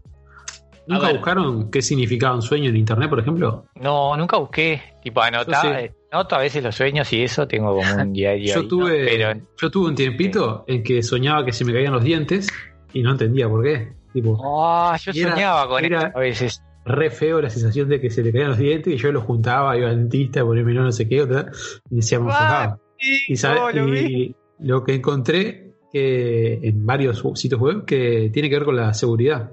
¿Nunca 0.86 1.12
buscaron 1.14 1.72
qué 1.72 1.82
significaba 1.82 2.36
un 2.36 2.42
sueño 2.42 2.70
en 2.70 2.76
internet, 2.76 3.10
por 3.10 3.20
ejemplo? 3.20 3.66
No, 3.76 4.18
nunca 4.18 4.36
busqué, 4.38 4.82
tipo 5.02 5.22
anotar, 5.22 5.64
Yo 5.82 5.88
sí. 5.88 5.94
anoto 6.12 6.36
a 6.36 6.40
veces 6.40 6.62
los 6.62 6.76
sueños 6.76 7.12
y 7.14 7.24
eso, 7.24 7.48
tengo 7.48 7.74
como 7.76 7.96
un 8.02 8.12
diario. 8.14 8.54
Yo 8.56 8.62
ahí, 8.62 8.68
tuve, 8.68 9.00
¿no? 9.04 9.06
Pero 9.10 9.48
yo 9.62 9.72
tuve 9.72 9.88
un 9.88 9.96
tiempito 9.96 10.66
en 10.68 10.84
que 10.84 11.02
soñaba 11.02 11.46
que 11.46 11.54
se 11.54 11.64
me 11.64 11.72
caían 11.72 11.94
los 11.94 12.04
dientes 12.04 12.50
y 12.92 13.02
no 13.02 13.12
entendía 13.12 13.48
por 13.48 13.64
qué. 13.64 13.94
Tipo, 14.12 14.38
Oh, 14.44 14.94
yo 15.02 15.12
era- 15.16 15.32
soñaba 15.32 15.68
con 15.70 15.86
era- 15.86 16.00
eso 16.10 16.18
a 16.18 16.20
veces. 16.20 16.64
re 16.86 17.10
feo 17.10 17.42
la 17.42 17.50
sensación 17.50 17.88
de 17.88 18.02
que 18.02 18.10
se 18.10 18.22
le 18.22 18.34
caían 18.34 18.50
los 18.50 18.58
dientes 18.58 18.94
y 18.94 18.98
yo 18.98 19.10
los 19.14 19.24
juntaba, 19.24 19.78
iba 19.78 19.90
al 19.90 19.96
dentista, 19.98 20.44
ponérmelo 20.44 20.84
no 20.84 20.92
sé 20.92 21.08
qué, 21.08 21.22
otra, 21.22 21.46
y 21.90 21.96
decía, 21.96 22.20
me 22.20 22.26
enfocaba. 22.26 22.78
Y, 23.00 23.34
no, 23.42 23.72
lo 23.72 23.96
y 23.96 24.36
lo 24.60 24.84
que 24.84 24.96
encontré 24.96 25.63
que 25.94 26.56
en 26.64 26.86
varios 26.88 27.24
sitios 27.36 27.62
web 27.62 27.86
que 27.86 28.32
tiene 28.34 28.50
que 28.50 28.56
ver 28.56 28.66
con 28.66 28.76
la 28.76 28.94
seguridad. 28.96 29.52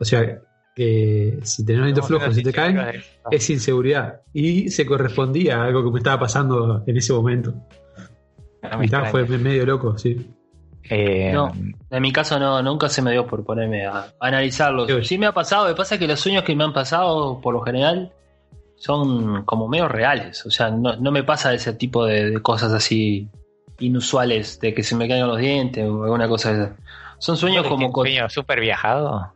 O 0.00 0.04
sea, 0.04 0.40
que 0.74 1.38
si 1.42 1.64
tenés 1.64 1.96
los 1.96 2.00
Como 2.00 2.18
flojos 2.18 2.36
y 2.36 2.42
te 2.42 2.52
caen, 2.52 2.80
es 3.30 3.48
inseguridad. 3.50 4.22
Y 4.32 4.70
se 4.70 4.84
correspondía 4.84 5.62
a 5.62 5.66
algo 5.66 5.84
que 5.84 5.90
me 5.92 5.98
estaba 5.98 6.18
pasando 6.20 6.82
en 6.84 6.96
ese 6.96 7.12
momento. 7.12 7.54
No 8.62 8.78
me 8.78 8.86
Y 8.86 8.88
tal, 8.88 9.04
extraña. 9.04 9.26
fue 9.26 9.38
medio 9.38 9.64
loco, 9.64 9.96
sí. 9.96 10.34
Eh, 10.90 11.30
No. 11.32 11.52
En 11.90 12.02
mi 12.02 12.12
caso 12.12 12.38
no, 12.40 12.60
nunca 12.62 12.88
se 12.88 13.00
me 13.02 13.12
dio 13.12 13.24
por 13.26 13.44
ponerme 13.44 13.86
a, 13.86 13.98
a 14.00 14.12
analizarlos. 14.20 14.88
Sí. 14.88 15.04
Sí 15.04 15.18
me 15.18 15.26
ha 15.26 15.32
pasado, 15.32 15.68
me 15.68 15.74
pasa 15.74 15.96
que 15.96 16.08
los 16.08 16.18
sueños 16.18 16.42
que 16.42 16.56
me 16.56 16.64
han 16.64 16.72
pasado, 16.72 17.40
por 17.40 17.54
lo 17.54 17.60
general, 17.60 18.12
son 18.76 19.44
como 19.44 19.68
medio 19.68 19.88
reales. 19.88 20.44
O 20.46 20.50
sea, 20.50 20.70
no, 20.70 20.96
no 20.96 21.12
me 21.12 21.22
pasa 21.22 21.54
ese 21.54 21.72
tipo 21.74 22.04
de, 22.04 22.30
de 22.30 22.42
cosas 22.42 22.72
así 22.72 23.28
inusuales, 23.78 24.58
de 24.60 24.74
que 24.74 24.82
se 24.82 24.94
me 24.96 25.08
caigan 25.08 25.28
los 25.28 25.38
dientes 25.38 25.84
o 25.88 26.04
alguna 26.04 26.28
cosa 26.28 26.52
de 26.52 26.64
esa. 26.64 26.76
Son 27.18 27.36
sueños 27.36 27.66
como... 27.66 27.86
un 27.88 27.92
sueño 27.94 28.28
súper 28.28 28.60
viajado. 28.60 29.32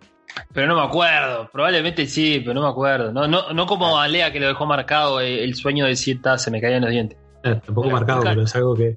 Pero 0.55 0.67
no 0.67 0.77
me 0.77 0.83
acuerdo, 0.87 1.51
probablemente 1.53 2.07
sí, 2.07 2.41
pero 2.41 2.55
no 2.55 2.63
me 2.63 2.69
acuerdo. 2.69 3.13
No, 3.13 3.27
no, 3.29 3.53
no 3.53 3.67
como 3.67 3.99
a 3.99 4.09
Lea 4.09 4.33
que 4.33 4.41
lo 4.41 4.47
dejó 4.47 4.65
marcado 4.67 5.21
eh, 5.21 5.45
el 5.45 5.55
sueño 5.55 5.85
de 5.87 5.95
si 5.97 6.13
está, 6.13 6.39
se 6.39 6.51
me 6.51 6.61
caían 6.61 6.83
los 6.83 6.91
dientes. 6.91 7.19
Eh, 7.45 7.61
tampoco 7.65 7.91
marcado, 7.91 8.23
pero 8.23 8.43
es 8.43 8.55
algo 8.55 8.75
que, 8.75 8.97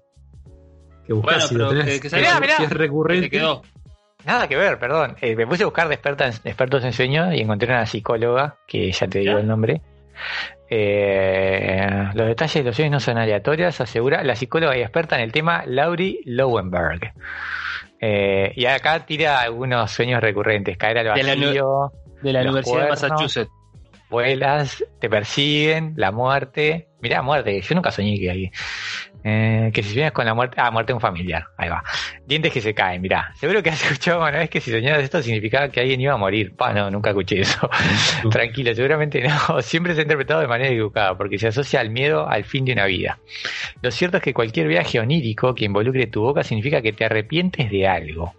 que 1.06 1.14
buscas. 1.14 1.52
Bueno, 1.52 1.70
si 1.70 1.75
tenés, 1.78 2.00
que- 2.02 2.10
que 2.10 2.64
es 2.64 2.70
recurrente. 2.70 3.30
Te 3.30 3.30
quedó. 3.38 3.62
Nada 4.24 4.48
que 4.48 4.56
ver, 4.56 4.80
perdón. 4.80 5.16
Eh, 5.22 5.36
me 5.36 5.46
puse 5.46 5.64
a 5.64 5.66
buscar 5.66 5.88
de 5.88 5.96
experta 5.96 6.25
en- 6.28 6.34
expertos 6.46 6.84
en 6.86 6.94
sueños 6.94 7.34
y 7.34 7.42
encontré 7.42 7.68
una 7.70 7.86
psicóloga, 7.86 8.58
que 8.68 8.92
ya 8.92 9.08
te 9.08 9.20
digo 9.20 9.34
¿Ya? 9.34 9.40
el 9.40 9.48
nombre. 9.48 9.82
Eh, 10.70 11.88
los 12.14 12.28
detalles 12.28 12.54
de 12.56 12.64
los 12.64 12.76
sueños 12.76 12.92
no 12.92 13.00
son 13.00 13.18
aleatorios, 13.18 13.80
asegura 13.82 14.24
la 14.24 14.36
psicóloga 14.36 14.76
y 14.78 14.82
experta 14.82 15.16
en 15.16 15.22
el 15.22 15.32
tema 15.32 15.64
Laurie 15.66 16.20
Lowenberg. 16.26 17.14
Eh, 18.02 18.52
y 18.56 18.66
acá 18.66 19.06
tira 19.06 19.42
algunos 19.42 19.92
sueños 19.92 20.22
recurrentes, 20.22 20.78
caer 20.78 21.00
al 21.00 21.16
De 21.16 21.24
la 21.24 21.36
nu- 21.36 21.46
vacío, 21.48 21.92
De 22.22 22.34
la 22.34 22.42
Universidad 22.42 22.74
cuernos. 22.76 23.02
de 23.02 23.08
Massachusetts. 23.10 23.52
Vuelas, 24.10 24.84
te 25.00 25.10
persiguen, 25.10 25.94
la 25.98 26.12
muerte, 26.12 26.88
Mirá, 27.06 27.22
muerte. 27.22 27.62
Yo 27.62 27.76
nunca 27.76 27.92
soñé 27.92 28.18
que 28.18 28.32
hay. 28.32 28.52
Eh, 29.24 29.70
que 29.72 29.84
si 29.84 29.94
sueñas 29.94 30.12
con 30.12 30.26
la 30.26 30.34
muerte. 30.34 30.58
Ah, 30.60 30.72
muerte 30.72 30.92
de 30.92 30.96
un 30.96 31.02
familiar. 31.02 31.46
Ahí 31.56 31.70
va. 31.70 31.84
Dientes 32.26 32.52
que 32.52 32.62
se 32.62 32.74
caen, 32.74 33.00
mirá. 33.00 33.32
Seguro 33.36 33.62
que 33.62 33.70
has 33.70 33.80
escuchado 33.84 34.22
una 34.22 34.32
vez 34.32 34.50
que 34.50 34.60
si 34.60 34.72
soñabas 34.72 35.04
esto 35.04 35.22
significaba 35.22 35.70
que 35.70 35.82
alguien 35.82 36.02
iba 36.02 36.14
a 36.14 36.18
morir. 36.18 36.56
Pa, 36.56 36.74
no, 36.74 36.90
nunca 36.90 37.12
escuché 37.12 37.42
eso. 37.42 37.70
Tranquilo, 38.32 38.74
seguramente 38.74 39.22
no. 39.22 39.62
Siempre 39.62 39.94
se 39.94 40.00
ha 40.00 40.02
interpretado 40.02 40.42
de 40.42 40.48
manera 40.48 40.72
equivocada 40.72 41.16
porque 41.16 41.38
se 41.38 41.50
asocia 41.50 41.80
al 41.80 41.92
miedo 41.92 42.28
al 42.28 42.44
fin 42.44 42.66
de 42.66 42.74
una 42.74 42.88
vida. 42.88 43.20
Lo 43.84 43.92
cierto 43.92 44.18
es 44.18 44.24
que 44.24 44.34
cualquier 44.34 44.68
viaje 44.68 45.00
onírico 45.00 45.54
que 45.54 45.66
involucre 45.66 46.08
tu 46.08 46.22
boca 46.22 46.44
significa 46.44 46.82
que 46.82 46.92
te 46.92 47.06
arrepientes 47.06 47.70
de 47.70 47.88
algo. 47.88 48.34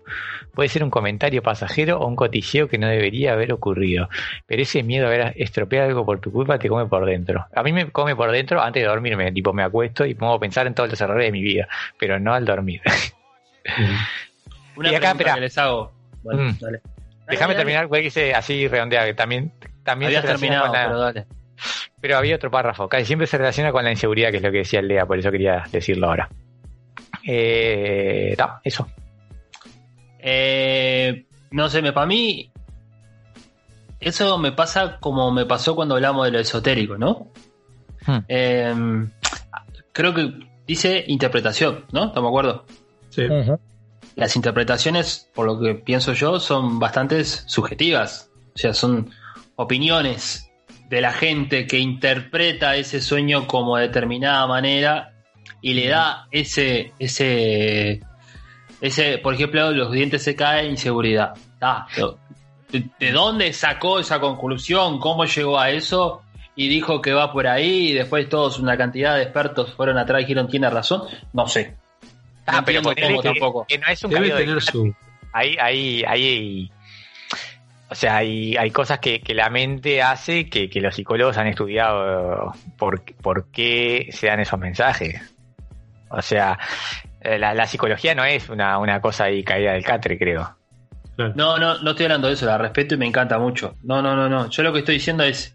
Puede 0.56 0.68
ser 0.70 0.82
un 0.82 0.90
comentario 0.90 1.42
pasajero 1.42 1.98
o 2.00 2.06
un 2.08 2.16
cotilleo 2.16 2.66
que 2.66 2.78
no 2.78 2.88
debería 2.88 3.34
haber 3.34 3.52
ocurrido. 3.52 4.08
Pero 4.46 4.62
ese 4.62 4.82
miedo 4.82 5.04
a 5.04 5.08
haber 5.10 5.34
estropeado 5.36 5.86
algo 5.88 6.04
por 6.06 6.18
tu 6.18 6.32
culpa 6.32 6.58
te 6.58 6.68
come 6.68 6.86
por 6.86 7.04
dentro. 7.06 7.46
A 7.54 7.62
mí 7.62 7.72
me 7.72 7.90
come 7.90 8.16
por 8.16 8.32
dentro 8.32 8.60
antes 8.62 8.82
de 8.82 8.88
dormirme. 8.88 9.30
Tipo, 9.32 9.52
me 9.52 9.62
acuesto 9.62 10.06
y 10.06 10.14
pongo 10.14 10.32
a 10.34 10.40
pensar 10.40 10.66
en 10.66 10.74
todos 10.74 10.88
los 10.88 11.00
errores 11.00 11.26
de 11.26 11.32
mi 11.32 11.42
vida. 11.42 11.68
Pero 11.98 12.18
no 12.18 12.32
al 12.34 12.44
dormir. 12.46 12.80
Una 14.76 14.90
Y 14.90 14.94
acá, 14.94 15.08
pregunta 15.14 15.34
que 15.34 15.40
les 15.40 15.58
hago. 15.58 15.92
Bueno, 16.22 16.42
Mm. 16.42 16.58
dale. 16.60 16.80
Déjame 17.28 17.54
Dale, 17.54 17.56
terminar, 17.56 17.86
güey, 17.86 18.02
que 18.02 18.08
hice 18.08 18.34
así 18.34 18.66
redondeado. 18.68 19.06
Que 19.06 19.14
también, 19.14 19.52
también 19.84 20.08
Habías 20.08 20.22
se 20.22 20.26
relaciona 20.28 20.62
terminado, 20.62 20.72
con 20.72 20.72
la- 20.80 20.86
pero 20.86 20.98
dale. 21.00 21.26
Pero 22.00 22.16
había 22.18 22.36
otro 22.36 22.50
párrafo. 22.50 22.88
Casi 22.88 23.04
siempre 23.04 23.26
se 23.26 23.36
relaciona 23.38 23.72
con 23.72 23.84
la 23.84 23.90
inseguridad, 23.90 24.30
que 24.30 24.36
es 24.38 24.42
lo 24.42 24.50
que 24.52 24.58
decía 24.58 24.80
el 24.80 24.88
Lea, 24.88 25.06
por 25.06 25.18
eso 25.18 25.30
quería 25.30 25.64
decirlo 25.70 26.06
ahora. 26.08 26.28
Eh, 27.26 28.36
eso. 28.64 28.88
Eh, 30.28 31.24
no 31.52 31.70
sé, 31.70 31.80
me 31.82 31.92
para 31.92 32.06
mí. 32.06 32.50
Eso 34.00 34.38
me 34.38 34.50
pasa 34.50 34.98
como 34.98 35.30
me 35.30 35.46
pasó 35.46 35.76
cuando 35.76 35.94
hablamos 35.94 36.26
de 36.26 36.32
lo 36.32 36.40
esotérico, 36.40 36.98
¿no? 36.98 37.30
Hmm. 38.04 38.18
Eh, 38.26 39.06
creo 39.92 40.12
que 40.12 40.34
dice 40.66 41.04
interpretación, 41.06 41.84
¿no? 41.92 42.06
¿Estamos 42.06 42.28
de 42.28 42.28
acuerdo? 42.28 42.66
Sí. 43.10 43.22
Las 44.16 44.34
interpretaciones, 44.34 45.30
por 45.32 45.46
lo 45.46 45.60
que 45.60 45.76
pienso 45.76 46.12
yo, 46.12 46.40
son 46.40 46.80
bastante 46.80 47.24
subjetivas. 47.24 48.30
O 48.54 48.58
sea, 48.58 48.74
son 48.74 49.10
opiniones 49.54 50.50
de 50.90 51.00
la 51.00 51.12
gente 51.12 51.68
que 51.68 51.78
interpreta 51.78 52.74
ese 52.74 53.00
sueño 53.00 53.46
como 53.46 53.76
de 53.76 53.86
determinada 53.86 54.44
manera 54.48 55.12
y 55.62 55.74
le 55.74 55.86
da 55.88 56.26
ese, 56.32 56.92
ese, 56.98 58.00
ese, 58.80 59.18
por 59.18 59.34
ejemplo, 59.34 59.70
los 59.72 59.92
dientes 59.92 60.22
se 60.22 60.34
caen, 60.36 60.70
inseguridad. 60.70 61.34
Ah, 61.60 61.86
¿de, 62.70 62.84
de 62.98 63.12
dónde 63.12 63.52
sacó 63.52 63.98
esa 64.00 64.20
conclusión? 64.20 64.98
¿Cómo 64.98 65.24
llegó 65.24 65.58
a 65.58 65.70
eso? 65.70 66.22
Y 66.54 66.68
dijo 66.68 67.02
que 67.02 67.12
va 67.12 67.32
por 67.32 67.46
ahí 67.46 67.88
y 67.90 67.92
después 67.92 68.28
todos, 68.28 68.58
una 68.58 68.76
cantidad 68.78 69.14
de 69.16 69.22
expertos 69.22 69.74
fueron 69.74 69.98
atrás 69.98 70.20
y 70.20 70.24
dijeron, 70.24 70.48
tiene 70.48 70.70
razón. 70.70 71.02
No 71.32 71.46
sé. 71.46 71.76
Ah, 72.46 72.58
No 72.58 72.64
pero 72.64 72.82
cómo 72.82 72.94
que, 72.94 73.18
tampoco. 73.22 73.66
que 73.68 73.78
no 73.78 73.86
es 73.88 74.02
un 74.04 74.10
Debe 74.10 74.28
cambio 74.28 74.36
de 74.36 74.44
tener 74.44 74.62
su. 74.62 74.94
hay, 75.32 75.56
hay, 75.60 76.02
hay, 76.06 76.70
o 77.90 77.94
sea, 77.94 78.16
hay, 78.16 78.56
hay 78.56 78.70
cosas 78.70 79.00
que, 79.00 79.20
que 79.20 79.34
la 79.34 79.50
mente 79.50 80.00
hace 80.00 80.48
que, 80.48 80.70
que 80.70 80.80
los 80.80 80.94
psicólogos 80.94 81.36
han 81.36 81.48
estudiado 81.48 82.54
por, 82.78 83.02
por 83.16 83.50
qué 83.50 84.08
se 84.12 84.28
dan 84.28 84.40
esos 84.40 84.58
mensajes. 84.58 85.20
O 86.08 86.22
sea, 86.22 86.58
la, 87.22 87.54
la 87.54 87.66
psicología 87.66 88.14
no 88.14 88.24
es 88.24 88.48
una, 88.48 88.78
una 88.78 89.00
cosa 89.00 89.24
ahí 89.24 89.42
caída 89.42 89.72
del 89.72 89.84
catre, 89.84 90.18
creo. 90.18 90.56
No, 91.34 91.56
no, 91.58 91.78
no 91.78 91.90
estoy 91.90 92.04
hablando 92.06 92.28
de 92.28 92.34
eso, 92.34 92.44
la 92.46 92.58
respeto 92.58 92.94
y 92.94 92.98
me 92.98 93.06
encanta 93.06 93.38
mucho. 93.38 93.74
No, 93.82 94.02
no, 94.02 94.14
no, 94.14 94.28
no. 94.28 94.50
Yo 94.50 94.62
lo 94.62 94.72
que 94.72 94.80
estoy 94.80 94.94
diciendo 94.96 95.22
es. 95.24 95.52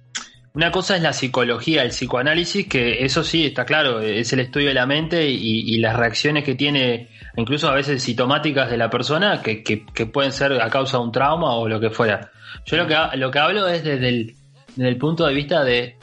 Una 0.53 0.69
cosa 0.69 0.97
es 0.97 1.01
la 1.01 1.13
psicología, 1.13 1.81
el 1.81 1.91
psicoanálisis, 1.91 2.67
que 2.67 3.05
eso 3.05 3.23
sí 3.23 3.45
está 3.45 3.63
claro, 3.63 4.01
es 4.01 4.33
el 4.33 4.41
estudio 4.41 4.67
de 4.67 4.73
la 4.73 4.85
mente 4.85 5.29
y, 5.29 5.37
y 5.73 5.77
las 5.77 5.95
reacciones 5.95 6.43
que 6.43 6.55
tiene, 6.55 7.07
incluso 7.37 7.69
a 7.69 7.73
veces 7.73 8.03
sintomáticas 8.03 8.69
de 8.69 8.75
la 8.75 8.89
persona, 8.89 9.41
que, 9.41 9.63
que- 9.63 9.85
que 9.85 10.07
pueden 10.07 10.33
ser 10.33 10.61
a 10.61 10.69
causa 10.69 10.97
de 10.97 11.03
un 11.05 11.11
trauma 11.13 11.53
o 11.55 11.69
lo 11.69 11.79
que 11.79 11.89
fuera. 11.89 12.31
Yo 12.65 12.75
lo 12.75 12.85
que, 12.85 12.97
lo 13.15 13.31
que 13.31 13.39
hablo 13.39 13.65
es 13.69 13.85
desde 13.85 14.09
el, 14.09 14.35
desde 14.75 14.89
el 14.89 14.97
punto 14.97 15.25
de 15.25 15.33
vista 15.33 15.63
de 15.63 15.95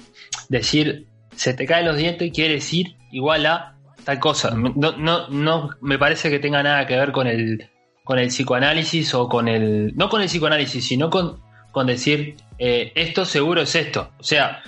decir, 0.49 1.07
se 1.37 1.53
te 1.53 1.67
caen 1.67 1.85
los 1.85 1.99
dientes, 1.99 2.31
quiere 2.33 2.55
decir 2.55 2.97
igual 3.11 3.45
a 3.45 3.75
tal 4.09 4.21
cosa. 4.21 4.55
No, 4.57 4.97
no, 4.97 5.29
no 5.29 5.69
me 5.83 5.99
parece 5.99 6.31
que 6.31 6.39
tenga 6.39 6.63
nada 6.63 6.87
que 6.87 6.97
ver 6.97 7.13
con 7.13 7.27
el, 7.27 7.69
con 8.05 8.19
el 8.19 8.29
psicoanálisis 8.29 9.13
o 9.13 9.29
con 9.29 9.49
el. 9.49 9.95
No 9.97 10.09
con 10.09 10.23
el 10.23 10.29
psicoanálisis, 10.29 10.83
sino 10.87 11.11
con, 11.11 11.41
con 11.73 11.87
decir 11.89 12.37
eh, 12.59 12.91
esto 12.95 13.27
seguro 13.27 13.61
es 13.61 13.75
esto. 13.75 14.11
O 14.19 14.23
sea, 14.23 14.63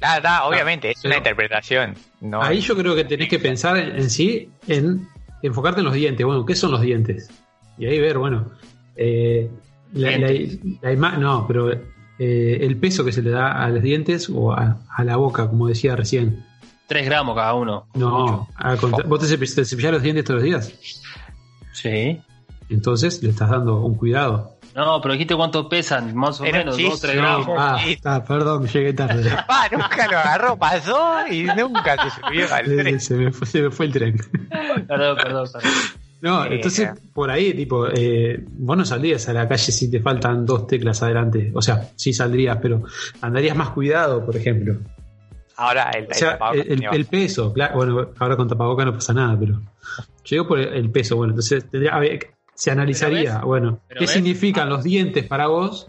Ah, 0.00 0.20
da, 0.20 0.44
obviamente, 0.44 0.90
es 0.90 1.04
una 1.04 1.18
interpretación. 1.18 1.94
No, 2.22 2.42
Ahí 2.42 2.60
yo 2.60 2.74
creo 2.74 2.94
que 2.96 3.04
tenés 3.04 3.28
que 3.28 3.38
pensar 3.38 3.76
en, 3.76 3.94
en 3.96 4.08
sí, 4.08 4.48
en 4.66 5.06
enfocarte 5.42 5.80
en 5.80 5.84
los 5.84 5.94
dientes. 5.94 6.24
Bueno, 6.24 6.46
¿qué 6.46 6.54
son 6.54 6.70
los 6.70 6.80
dientes? 6.80 7.28
Y 7.76 7.84
ahí 7.84 7.98
ver, 8.00 8.16
bueno, 8.16 8.52
eh, 8.96 9.50
la, 9.92 10.16
la- 10.16 10.94
la 10.94 11.10
no, 11.18 11.46
pero 11.46 11.70
eh, 12.18 12.58
el 12.62 12.78
peso 12.78 13.04
que 13.04 13.12
se 13.12 13.20
le 13.20 13.28
da 13.28 13.62
a 13.62 13.68
los 13.68 13.82
dientes 13.82 14.30
o 14.32 14.52
a, 14.52 14.78
a 14.96 15.04
la 15.04 15.16
boca, 15.16 15.46
como 15.46 15.68
decía 15.68 15.94
recién. 15.94 16.42
3 16.92 17.04
gramos 17.06 17.34
cada 17.34 17.54
uno. 17.54 17.86
No, 17.94 18.48
al 18.56 18.76
contra- 18.78 19.04
vos 19.06 19.20
te 19.20 19.36
te 19.38 19.64
cepillás 19.64 19.92
los 19.92 20.02
dientes 20.02 20.24
todos 20.24 20.40
los 20.40 20.44
días. 20.44 20.72
Sí. 21.72 22.20
Entonces 22.68 23.22
le 23.22 23.30
estás 23.30 23.50
dando 23.50 23.80
un 23.80 23.94
cuidado. 23.96 24.56
No, 24.74 25.00
pero 25.02 25.12
dijiste 25.12 25.36
cuánto 25.36 25.68
pesan, 25.68 26.14
más 26.16 26.40
o 26.40 26.44
Era 26.44 26.58
menos, 26.60 26.76
un 26.76 26.82
2 26.84 26.90
chiste, 26.92 27.08
3 27.08 27.16
no. 27.20 27.22
gramos. 27.44 27.56
Ah, 27.58 27.78
está, 27.86 28.24
perdón, 28.24 28.66
llegué 28.66 28.94
tarde. 28.94 29.30
Pa, 29.46 29.68
nunca 29.70 30.08
lo 30.10 30.18
agarró, 30.18 30.56
pasó 30.56 31.26
y 31.30 31.42
nunca 31.44 31.96
se 32.02 32.20
subió 32.20 32.54
al 32.54 32.66
se, 32.66 32.76
tren. 32.76 33.00
se 33.00 33.14
me 33.16 33.32
fue, 33.32 33.46
se 33.46 33.62
me 33.62 33.70
fue 33.70 33.86
el 33.86 33.92
tren. 33.92 34.16
Perdón, 34.88 35.16
perdón, 35.16 35.16
perdón. 35.52 35.70
No, 36.22 36.44
Sí, 36.44 36.48
entonces 36.52 36.84
ya. 36.86 36.94
por 37.12 37.30
ahí, 37.30 37.52
tipo, 37.52 37.88
eh, 37.88 38.42
vos 38.58 38.76
no 38.76 38.84
saldrías 38.84 39.28
a 39.28 39.32
la 39.32 39.46
calle 39.48 39.72
si 39.72 39.90
te 39.90 40.00
faltan 40.00 40.46
dos 40.46 40.66
teclas 40.68 41.02
adelante. 41.02 41.50
O 41.52 41.60
sea, 41.60 41.88
sí 41.96 42.12
saldrías, 42.12 42.58
pero 42.62 42.84
andarías 43.20 43.56
más 43.56 43.70
cuidado, 43.70 44.24
por 44.24 44.36
ejemplo. 44.36 44.76
Ahora 45.62 45.90
el, 45.92 46.06
O 46.10 46.14
sea, 46.14 46.38
el 46.92 47.04
peso, 47.06 47.52
claro, 47.52 47.76
bueno, 47.76 48.08
ahora 48.18 48.36
con 48.36 48.48
tapaboca 48.48 48.84
no 48.84 48.92
pasa 48.94 49.12
nada, 49.12 49.36
pero 49.38 49.54
yo 49.54 49.62
digo 50.36 50.48
por 50.48 50.58
el, 50.58 50.68
el 50.74 50.90
peso, 50.90 51.16
bueno, 51.16 51.32
entonces 51.32 51.68
tendría, 51.70 51.94
a 51.94 52.00
ver, 52.00 52.30
se 52.54 52.70
analizaría, 52.70 53.34
ves? 53.36 53.42
bueno, 53.44 53.78
qué 53.88 54.00
ves? 54.00 54.10
significan 54.10 54.68
los 54.68 54.82
dientes 54.84 55.24
para 55.26 55.46
vos. 55.46 55.88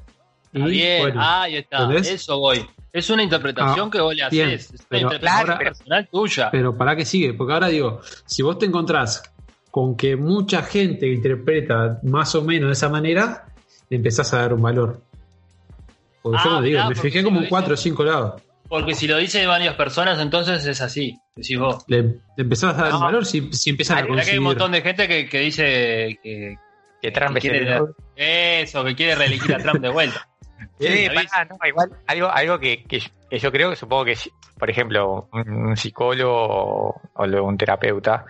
Y, 0.53 0.61
bien, 0.63 1.01
bueno, 1.01 1.21
ahí 1.23 1.55
está, 1.57 1.83
¿entendés? 1.83 2.11
eso 2.11 2.37
voy. 2.39 2.63
Es 2.91 3.09
una 3.09 3.23
interpretación 3.23 3.87
Ah, 3.87 3.91
que 3.91 4.01
vos 4.01 4.13
le 4.15 4.29
bien, 4.29 4.49
haces. 4.49 4.65
Es 4.65 4.79
una 4.81 4.85
pero 4.89 5.01
interpretación 5.07 5.49
ahora- 5.49 5.57
personal 5.57 6.07
tuya. 6.11 6.49
Pero 6.51 6.77
para 6.77 6.95
qué 6.95 7.05
sigue, 7.05 7.33
porque 7.33 7.53
ahora 7.53 7.67
digo, 7.69 8.01
si 8.27 8.43
vos 8.43 8.59
te 8.59 8.67
encontrás 8.67 9.23
con 9.71 9.95
que 9.97 10.15
mucha 10.15 10.61
gente 10.61 11.07
interpreta 11.11 11.99
más 12.03 12.35
o 12.35 12.43
menos 12.43 12.67
de 12.67 12.73
esa 12.73 12.89
manera, 12.89 13.45
le 13.89 13.97
empezás 13.97 14.31
a 14.35 14.41
dar 14.41 14.53
un 14.53 14.61
valor. 14.61 15.01
Porque 16.21 16.37
Ah, 16.39 16.43
yo 16.43 16.49
como 16.51 16.61
digo, 16.61 16.85
me 16.87 16.95
fijé 16.95 17.23
como 17.23 17.39
en 17.41 17.49
cuatro 17.49 17.73
o 17.73 17.77
cinco 17.77 18.03
lados. 18.03 18.41
Porque 18.73 18.95
si 18.95 19.05
lo 19.07 19.17
dicen 19.17 19.47
varias 19.47 19.75
personas, 19.75 20.19
entonces 20.19 20.65
es 20.65 20.81
así. 20.81 21.15
Decís 21.35 21.59
vos. 21.59 21.83
Le, 21.87 22.01
le 22.01 22.17
empezás 22.37 22.73
a 22.73 22.81
dar 22.81 22.89
No. 22.93 22.97
un 22.97 23.03
valor 23.03 23.23
si, 23.25 23.53
si 23.53 23.69
empiezan 23.69 23.97
a 23.97 23.99
Hay, 23.99 24.05
hay 24.07 24.09
conseguir. 24.15 24.39
un 24.39 24.45
montón 24.45 24.71
de 24.71 24.81
gente 24.81 25.07
que, 25.07 25.29
que 25.29 25.39
dice 25.41 26.19
que, 26.23 26.55
que 26.99 27.11
Trump 27.11 27.33
que 27.37 27.47
es 27.47 27.53
el 27.53 27.65
quiere 28.15 28.61
eso, 28.63 28.83
que 28.83 28.95
quiere 28.95 29.13
reelegir 29.13 29.53
a 29.53 29.59
Trump 29.59 29.79
de 29.79 29.89
vuelta. 29.89 30.27
Sí, 30.79 31.07
pará, 31.13 31.45
no, 31.45 31.57
igual 31.67 31.89
algo, 32.07 32.29
algo 32.31 32.57
que, 32.59 32.83
que, 32.85 32.99
que 33.29 33.37
yo 33.37 33.51
creo 33.51 33.69
que 33.69 33.75
supongo 33.75 34.05
que, 34.05 34.15
si- 34.15 34.31
por 34.57 34.69
ejemplo, 34.71 35.27
un, 35.33 35.49
un 35.67 35.77
psicólogo 35.77 36.99
o 37.13 37.23
un 37.25 37.57
terapeuta 37.57 38.25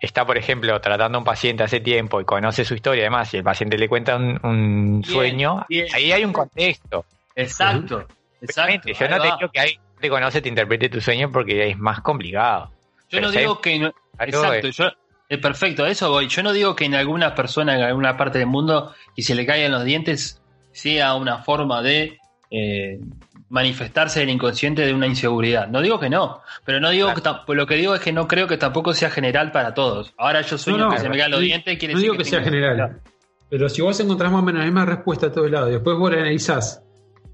está, 0.00 0.24
por 0.24 0.36
ejemplo, 0.38 0.80
tratando 0.80 1.16
a 1.16 1.20
un 1.20 1.24
paciente 1.24 1.64
hace 1.64 1.80
tiempo 1.80 2.20
y 2.20 2.24
conoce 2.24 2.64
su 2.64 2.74
historia 2.74 3.00
y 3.00 3.04
demás, 3.04 3.32
y 3.34 3.38
el 3.38 3.42
paciente 3.42 3.76
le 3.78 3.88
cuenta 3.88 4.14
un, 4.16 4.38
un 4.44 5.00
Bien, 5.00 5.12
sueño, 5.12 5.66
bien. 5.68 5.86
ahí 5.92 6.12
hay 6.12 6.24
un 6.24 6.32
contexto. 6.32 7.04
Exacto, 7.34 8.06
exacto. 8.40 8.88
Yo 8.92 9.08
no 9.08 9.16
te 9.18 9.24
digo 9.24 9.38
que 9.52 9.60
que 9.60 9.78
te 10.00 10.08
conoce 10.08 10.40
te 10.40 10.48
interprete 10.48 10.88
tu 10.88 11.00
sueño 11.00 11.30
porque 11.30 11.70
es 11.70 11.78
más 11.78 12.00
complicado. 12.00 12.70
Yo 13.10 13.20
no 13.20 13.30
digo 13.30 13.60
que 13.60 13.78
no, 13.78 13.92
exacto, 14.18 14.68
es- 14.68 14.76
yo 14.76 14.84
es 15.28 15.38
perfecto, 15.38 15.84
a 15.84 15.90
eso 15.90 16.10
voy. 16.10 16.26
Yo 16.28 16.42
no 16.42 16.52
digo 16.52 16.74
que 16.74 16.84
en 16.86 16.94
alguna 16.94 17.34
persona 17.34 17.76
en 17.76 17.82
alguna 17.82 18.16
parte 18.16 18.38
del 18.38 18.46
mundo 18.48 18.94
y 19.14 19.22
se 19.22 19.34
le 19.34 19.44
caigan 19.44 19.72
los 19.72 19.84
dientes 19.84 20.40
sea 20.72 21.14
una 21.14 21.38
forma 21.42 21.82
de 21.82 22.18
eh, 22.50 22.98
manifestarse 23.50 24.22
el 24.22 24.30
inconsciente 24.30 24.84
de 24.86 24.92
una 24.94 25.06
inseguridad. 25.06 25.68
No 25.68 25.80
digo 25.82 25.98
que 26.00 26.08
no, 26.10 26.40
pero 26.64 26.80
no 26.80 26.90
digo 26.90 27.06
Claro. 27.12 27.22
que 27.44 27.52
tam- 27.52 27.54
lo 27.56 27.66
que 27.66 27.74
digo 27.76 27.94
es 27.94 28.00
que 28.00 28.12
no 28.12 28.26
creo 28.28 28.46
que 28.46 28.56
tampoco 28.58 28.92
sea 28.94 29.10
general 29.10 29.52
para 29.52 29.74
todos. 29.74 30.14
Ahora 30.16 30.40
yo 30.42 30.56
sueño 30.58 30.78
No, 30.78 30.84
no, 30.86 30.90
que 30.92 30.98
se 30.98 31.08
me 31.08 31.18
caen 31.18 31.30
los 31.30 31.40
dientes, 31.40 31.78
quiere 31.78 31.94
no 31.94 31.98
decir 32.00 32.12
digo 32.12 32.22
que, 32.22 32.28
sea 32.28 32.42
general. 32.42 33.00
Pero 33.50 33.68
si 33.68 33.80
vos 33.82 33.98
encontrás 34.00 34.30
más 34.30 34.42
o 34.42 34.44
menos 34.44 34.60
la 34.60 34.66
misma 34.66 34.84
respuesta 34.84 35.26
a 35.26 35.32
todos 35.32 35.50
lados, 35.50 35.70
después 35.70 35.96
vos 35.98 36.10
la 36.10 36.18
analizás 36.20 36.82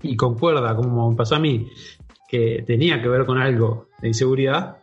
y 0.02 0.16
concuerda, 0.16 0.74
como 0.76 1.10
me 1.10 1.16
pasó 1.16 1.36
a 1.36 1.38
mí, 1.40 1.68
que 2.34 2.64
tenía 2.66 3.00
que 3.00 3.08
ver 3.08 3.24
con 3.24 3.38
algo 3.38 3.88
de 4.00 4.08
inseguridad, 4.08 4.78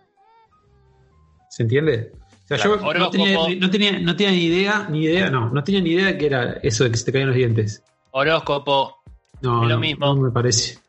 ¿se 1.50 1.64
entiende? 1.64 2.12
O 2.14 2.48
sea, 2.48 2.58
Claro, 2.58 2.94
yo 2.94 3.00
no 3.00 3.10
tenía, 3.10 3.38
no, 3.60 3.70
tenía, 3.70 4.00
no 4.00 4.16
tenía 4.16 4.32
ni 4.32 4.44
idea, 4.46 4.88
ni 4.90 5.04
idea, 5.04 5.30
no, 5.30 5.50
no 5.50 5.62
tenía 5.64 5.82
ni 5.82 5.90
idea 5.92 6.06
de 6.08 6.18
que 6.18 6.26
era 6.28 6.54
eso 6.64 6.86
de 6.86 6.92
que 6.92 6.98
se 6.98 7.06
te 7.06 7.12
caían 7.12 7.28
los 7.28 7.36
dientes. 7.36 7.84
Horóscopo, 8.12 8.98
No, 9.42 9.64
Es 9.64 9.70
lo 9.70 9.76
no, 9.76 9.80
mismo. 9.82 10.06
no 10.16 10.22
me 10.22 10.32
parece. 10.32 10.80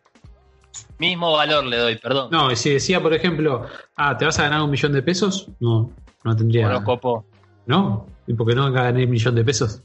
Mismo 0.99 1.33
valor 1.33 1.65
le 1.65 1.77
doy, 1.79 1.97
perdón. 1.97 2.29
No, 2.31 2.51
y 2.53 2.57
si 2.57 2.71
decía, 2.71 3.01
por 3.03 3.13
ejemplo, 3.13 3.67
ah, 3.97 4.17
¿te 4.17 4.25
vas 4.25 4.39
a 4.39 4.45
ganar 4.45 4.63
un 4.63 4.71
millón 4.71 4.93
de 4.93 5.03
pesos? 5.03 5.49
No, 5.59 5.91
no 6.23 6.37
tendría. 6.37 6.69
Horóscopo. 6.69 7.27
¿No? 7.67 8.07
¿Y 8.29 8.35
por 8.35 8.47
qué 8.47 8.55
no 8.55 8.71
gané 8.71 9.05
un 9.05 9.11
millón 9.11 9.35
de 9.35 9.45
pesos? 9.45 9.83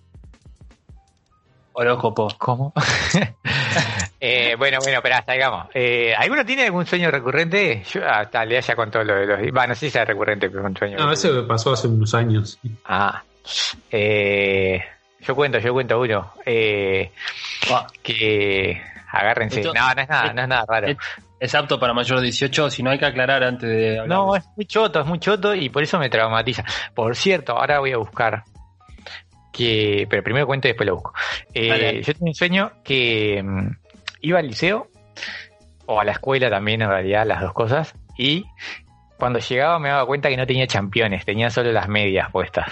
Horóscopo. 1.74 2.28
¿Cómo? 2.38 2.72
Eh, 4.20 4.56
bueno, 4.58 4.80
bueno, 4.82 5.00
pero 5.04 5.16
hasta 5.16 5.34
digamos. 5.34 5.68
Eh, 5.74 6.14
¿Alguno 6.18 6.46
tiene 6.46 6.66
algún 6.66 6.86
sueño 6.86 7.12
recurrente? 7.12 7.84
Yo 7.92 8.02
hasta 8.08 8.44
Lea 8.46 8.62
ya 8.62 8.76
contó 8.76 9.04
lo 9.04 9.16
de 9.16 9.26
los. 9.28 9.52
Bueno, 9.52 9.76
si 9.76 9.88
es 9.88 9.94
recurrente, 9.94 10.50
pero 10.50 10.62
es 10.64 10.70
un 10.70 10.78
sueño. 10.78 10.98
No, 10.98 11.12
eso 11.12 11.46
pasó 11.48 11.74
hace 11.74 11.88
unos 11.88 12.14
años. 12.16 12.60
Ah. 12.86 13.22
Eh, 13.92 14.84
yo 15.22 15.36
cuento, 15.36 15.60
yo 15.60 15.74
cuento 15.74 16.00
uno. 16.00 16.34
Eh, 16.46 17.12
que 18.02 18.82
agárrense. 19.12 19.60
Esto- 19.62 19.74
no, 19.74 19.94
no 19.94 20.02
es 20.02 20.10
nada, 20.10 20.34
no 20.34 20.42
es 20.42 20.48
nada 20.48 20.66
raro. 20.68 20.88
Es, 20.88 20.98
es 21.40 21.56
apto 21.56 21.80
para 21.80 21.94
mayor 21.94 22.18
de 22.20 22.24
18, 22.26 22.70
si 22.72 22.82
no 22.84 22.90
hay 22.90 22.98
que 23.00 23.06
aclarar 23.06 23.44
antes 23.44 23.70
de 23.70 24.00
hablar. 24.00 24.08
No, 24.08 24.36
es 24.36 24.46
muy 24.56 24.66
choto, 24.66 25.02
es 25.02 25.06
muy 25.06 25.20
choto 25.20 25.54
y 25.54 25.70
por 25.70 25.84
eso 25.84 26.00
me 26.00 26.10
traumatiza. 26.10 26.64
Por 26.96 27.16
cierto, 27.16 27.54
ahora 27.58 27.80
voy 27.80 27.92
a 27.92 27.98
buscar 27.98 28.44
que, 29.54 30.08
pero 30.10 30.24
primero 30.24 30.46
cuento 30.48 30.68
y 30.68 30.72
después 30.72 30.88
lo 30.88 30.96
busco. 30.96 31.14
Eh, 31.54 32.02
yo 32.06 32.14
tenía 32.14 32.32
un 32.32 32.36
sueño 32.36 32.72
que 32.84 33.42
mm, 33.44 33.70
iba 34.22 34.40
al 34.40 34.48
liceo 34.48 34.90
o 35.86 36.00
a 36.00 36.06
la 36.06 36.12
escuela 36.14 36.50
también, 36.50 36.82
en 36.82 36.90
realidad, 36.90 37.26
las 37.26 37.42
dos 37.42 37.54
cosas. 37.54 37.96
Y 38.18 38.46
cuando 39.18 39.40
llegaba 39.40 39.80
me 39.80 39.90
daba 39.90 40.06
cuenta 40.06 40.30
que 40.30 40.38
no 40.38 40.46
tenía 40.46 40.68
championes, 40.68 41.26
tenía 41.26 41.50
solo 41.50 41.72
las 41.72 41.88
medias 41.88 42.32
puestas. 42.32 42.72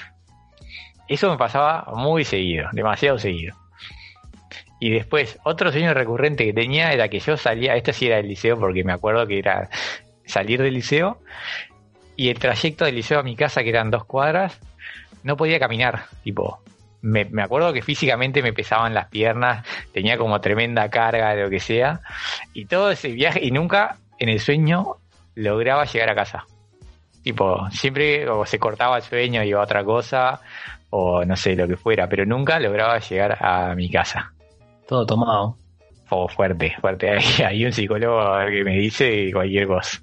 Eso 1.07 1.29
me 1.29 1.37
pasaba 1.37 1.85
muy 1.95 2.23
seguido, 2.23 2.67
demasiado 2.71 3.17
seguido. 3.17 3.55
Y 4.79 4.91
después, 4.91 5.39
otro 5.43 5.71
sueño 5.71 5.93
recurrente 5.93 6.45
que 6.45 6.53
tenía 6.53 6.91
era 6.91 7.07
que 7.07 7.19
yo 7.19 7.37
salía, 7.37 7.75
este 7.75 7.93
sí 7.93 8.07
era 8.07 8.17
del 8.17 8.27
liceo 8.27 8.59
porque 8.59 8.83
me 8.83 8.93
acuerdo 8.93 9.25
que 9.25 9.39
era 9.39 9.69
salir 10.25 10.61
del 10.61 10.73
liceo 10.73 11.19
y 12.15 12.29
el 12.29 12.39
trayecto 12.39 12.85
del 12.85 12.95
liceo 12.95 13.19
a 13.19 13.23
mi 13.23 13.35
casa, 13.35 13.63
que 13.63 13.69
eran 13.69 13.91
dos 13.91 14.05
cuadras, 14.05 14.59
no 15.23 15.37
podía 15.37 15.59
caminar. 15.59 16.05
Tipo, 16.23 16.59
me, 17.05 17.25
me 17.25 17.43
acuerdo 17.43 17.71
que 17.71 17.83
físicamente 17.83 18.41
me 18.41 18.51
pesaban 18.51 18.95
las 18.95 19.07
piernas, 19.09 19.65
tenía 19.93 20.17
como 20.17 20.41
tremenda 20.41 20.89
carga 20.89 21.35
de 21.35 21.43
lo 21.43 21.49
que 21.49 21.59
sea, 21.59 22.01
y 22.53 22.65
todo 22.65 22.89
ese 22.89 23.09
viaje, 23.09 23.39
y 23.45 23.51
nunca 23.51 23.97
en 24.17 24.29
el 24.29 24.39
sueño 24.39 24.95
lograba 25.35 25.85
llegar 25.85 26.09
a 26.09 26.15
casa. 26.15 26.45
Tipo, 27.21 27.69
siempre 27.69 28.27
o 28.27 28.45
se 28.45 28.57
cortaba 28.57 28.97
el 28.97 29.03
sueño, 29.03 29.43
iba 29.43 29.59
a 29.59 29.63
otra 29.63 29.83
cosa, 29.83 30.41
o 30.89 31.23
no 31.23 31.35
sé, 31.35 31.55
lo 31.55 31.67
que 31.67 31.77
fuera, 31.77 32.09
pero 32.09 32.25
nunca 32.25 32.59
lograba 32.59 32.97
llegar 32.97 33.37
a 33.39 33.75
mi 33.75 33.89
casa. 33.89 34.33
Todo 34.87 35.05
tomado. 35.05 35.57
Oh, 36.09 36.27
fuerte, 36.27 36.75
fuerte. 36.81 37.09
Hay, 37.11 37.43
hay 37.43 37.65
un 37.65 37.71
psicólogo 37.71 38.21
que 38.49 38.63
me 38.63 38.77
dice 38.77 39.31
cualquier 39.31 39.67
cosa. 39.67 39.99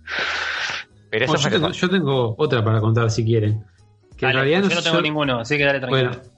Pero 1.11 1.25
eso 1.25 1.35
Bueno, 1.35 1.49
yo, 1.49 1.57
tengo, 1.57 1.73
yo 1.73 1.91
tengo 1.91 2.35
otra 2.39 2.65
para 2.65 2.81
contar 2.81 3.11
si 3.11 3.25
quieren. 3.25 3.65
Que 4.17 4.27
en 4.27 4.33
Dale, 4.33 4.51
realidad 4.51 4.69
yo 4.69 4.77
no 4.77 4.83
tengo 4.83 5.01
ninguno, 5.01 5.41
así 5.41 5.57
que 5.57 5.65
dale 5.65 5.81
tranquilo. 5.81 6.11
Bueno, 6.11 6.32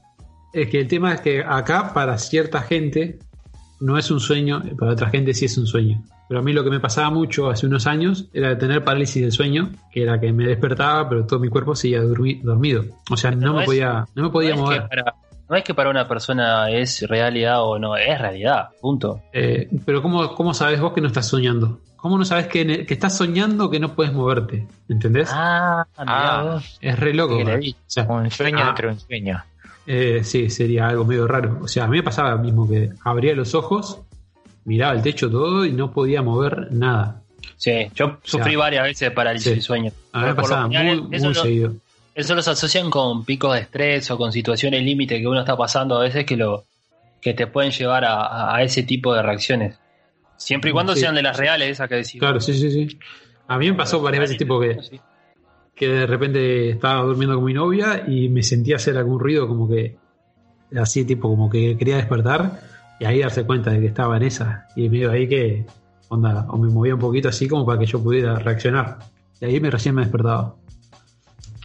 es 0.55 0.69
que 0.69 0.81
el 0.81 0.89
tema 0.89 1.13
es 1.15 1.21
que 1.21 1.43
acá 1.47 1.93
para 1.93 2.17
cierta 2.19 2.63
gente 2.63 3.19
no 3.81 3.99
es 3.99 4.11
un 4.11 4.21
sueño, 4.21 4.63
para 4.79 4.93
otra 4.93 5.11
gente 5.11 5.35
sí 5.35 5.45
es 5.47 5.59
un 5.59 5.67
sueño. 5.67 6.03
Pero 6.29 6.41
a 6.41 6.43
mí 6.43 6.53
lo 6.55 6.65
que 6.65 6.71
me 6.71 6.81
pasaba 6.81 7.11
mucho 7.11 7.51
hace 7.51 7.67
unos 7.67 7.87
años 7.87 8.27
era 8.33 8.49
de 8.49 8.57
tener 8.57 8.83
parálisis 8.83 9.21
del 9.23 9.33
sueño, 9.33 9.71
que 9.93 10.03
era 10.03 10.19
que 10.19 10.33
me 10.33 10.47
despertaba, 10.47 11.07
pero 11.09 11.27
todo 11.27 11.39
mi 11.39 11.49
cuerpo 11.49 11.77
seguía 11.77 12.03
dormi- 12.03 12.41
dormido. 12.43 12.85
O 13.11 13.17
sea, 13.17 13.31
no, 13.33 13.49
No 13.49 13.55
me 13.55 13.61
es- 13.61 13.67
podía, 13.67 14.07
no 14.15 14.23
me 14.23 14.31
podía 14.31 14.57
no, 14.57 14.63
mover. 14.63 14.79
Es 14.79 14.83
que 14.85 14.89
para, 14.97 15.15
no 15.51 15.57
es 15.57 15.65
que 15.65 15.75
para 15.75 15.91
una 15.91 16.09
persona 16.09 16.71
es 16.71 17.03
realidad 17.09 17.63
o 17.63 17.79
no, 17.79 17.95
es 17.97 18.19
realidad, 18.19 18.69
punto. 18.81 19.21
Eh, 19.35 19.69
pero 19.85 20.01
¿cómo, 20.01 20.35
¿cómo 20.35 20.55
sabes 20.55 20.81
vos 20.81 20.95
que 20.95 21.03
no 21.03 21.09
estás 21.09 21.29
soñando? 21.29 21.81
¿Cómo 21.97 22.17
no 22.19 22.25
sabes 22.25 22.47
que, 22.49 22.87
que 22.87 22.95
estás 22.95 23.17
soñando 23.17 23.71
que 23.71 23.79
no 23.81 23.95
puedes 23.95 24.13
moverte? 24.13 24.67
¿Entendés? 24.89 25.29
Ah, 25.33 25.87
Ah. 25.99 26.59
es 26.81 26.99
re 26.99 27.13
loco. 27.15 27.37
O 27.37 27.61
sea, 27.87 28.05
un 28.05 28.31
sueño 28.31 28.59
Ah. 28.63 28.67
dentro 28.67 28.89
de 28.89 28.95
un 28.95 29.01
sueño. 29.01 29.43
Eh, 29.87 30.21
sí, 30.25 30.49
sería 30.51 30.89
algo 30.89 31.05
medio 31.05 31.27
raro. 31.27 31.59
O 31.63 31.69
sea, 31.69 31.85
a 31.85 31.89
mí 31.89 31.99
me 31.99 32.03
pasaba 32.03 32.31
lo 32.31 32.39
mismo 32.39 32.69
que 32.69 32.91
abría 33.05 33.35
los 33.35 33.55
ojos, 33.55 34.01
miraba 34.65 34.95
el 34.95 35.03
techo 35.03 35.31
todo 35.31 35.65
y 35.65 35.73
no 35.73 35.93
podía 35.93 36.23
mover 36.23 36.73
nada. 36.73 37.21
Sí, 37.57 37.89
yo 37.95 38.19
sufrí 38.23 38.53
sea, 38.53 38.59
varias 38.59 38.85
veces 38.85 39.01
de 39.09 39.11
parálisis 39.11 39.45
sí. 39.45 39.51
del 39.51 39.63
sueño. 39.63 39.93
A 40.13 40.21
mí 40.21 40.27
me 40.27 40.35
pasaba 40.35 40.63
general, 40.69 41.03
muy, 41.03 41.17
eso 41.17 41.27
muy 41.27 41.35
lo- 41.35 41.43
seguido. 41.43 41.73
Eso 42.15 42.35
los 42.35 42.47
asocian 42.47 42.91
con 42.91 43.25
picos 43.25 43.55
de 43.55 43.61
estrés 43.61 44.09
o 44.11 44.17
con 44.17 44.33
situaciones 44.33 44.83
límite 44.85 45.21
que 45.21 45.27
uno 45.27 45.41
está 45.41 45.57
pasando 45.57 45.97
a 45.97 46.03
veces 46.03 46.25
que 46.25 46.37
lo 46.37 46.65
que 47.21 47.35
te 47.35 47.47
pueden 47.47 47.73
llevar 47.73 48.05
a, 48.05 48.55
a- 48.55 48.63
ese 48.63 48.83
tipo 48.85 49.13
de 49.15 49.23
reacciones. 49.23 49.77
Siempre 50.37 50.71
y 50.71 50.73
cuando 50.73 50.95
Sí. 50.95 51.01
sean 51.01 51.15
de 51.15 51.23
las 51.23 51.37
reales, 51.37 51.69
esas 51.71 51.89
que 51.89 51.97
decís. 51.97 52.21
Claro, 52.21 52.41
sí, 52.41 52.55
sí, 52.55 52.71
sí. 52.71 52.99
A 53.49 53.59
mí 53.59 53.71
me 53.71 53.77
pasó 53.77 54.01
varias 54.01 54.23
veces 54.23 54.37
tipo 54.39 54.61
que. 54.61 54.79
Que 55.75 55.89
de 55.89 56.07
repente 56.07 56.71
estaba 56.71 57.03
durmiendo 57.03 57.37
con 57.37 57.45
mi 57.45 57.55
novia 57.55 58.05
y 58.07 58.29
me 58.29 58.43
sentía 58.43 58.77
hacer 58.77 58.97
algún 58.97 59.19
ruido 59.19 59.49
como 59.49 59.69
que 59.69 59.97
así 60.77 61.05
tipo 61.05 61.29
como 61.29 61.51
que 61.51 61.77
quería 61.77 61.97
despertar 61.97 62.61
y 63.01 63.05
ahí 63.05 63.21
darse 63.21 63.45
cuenta 63.45 63.71
de 63.71 63.81
que 63.81 63.87
estaba 63.87 64.17
en 64.17 64.23
esa. 64.25 64.69
Y 64.77 64.89
medio 64.89 65.11
ahí 65.11 65.29
que 65.29 65.67
onda 66.09 66.47
o 66.49 66.59
me 66.59 66.69
movía 66.69 66.95
un 66.95 67.01
poquito 67.01 67.29
así 67.29 67.49
como 67.49 67.67
para 67.67 67.79
que 67.79 67.87
yo 67.87 68.03
pudiera 68.03 68.39
reaccionar. 68.39 68.99
Y 69.41 69.47
ahí 69.47 69.61
me 69.61 69.71
recién 69.71 69.95
me 69.95 70.03
despertaba. 70.03 70.55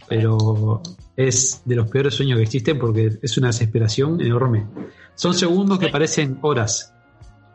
Pero 0.08 0.82
es 1.16 1.62
de 1.64 1.76
los 1.76 1.88
peores 1.88 2.14
sueños 2.14 2.38
que 2.38 2.44
existen 2.44 2.78
porque 2.78 3.18
es 3.22 3.38
una 3.38 3.48
desesperación 3.48 4.20
enorme. 4.20 4.66
Son 5.14 5.34
segundos 5.34 5.78
que 5.78 5.88
parecen 5.88 6.38
horas. 6.42 6.92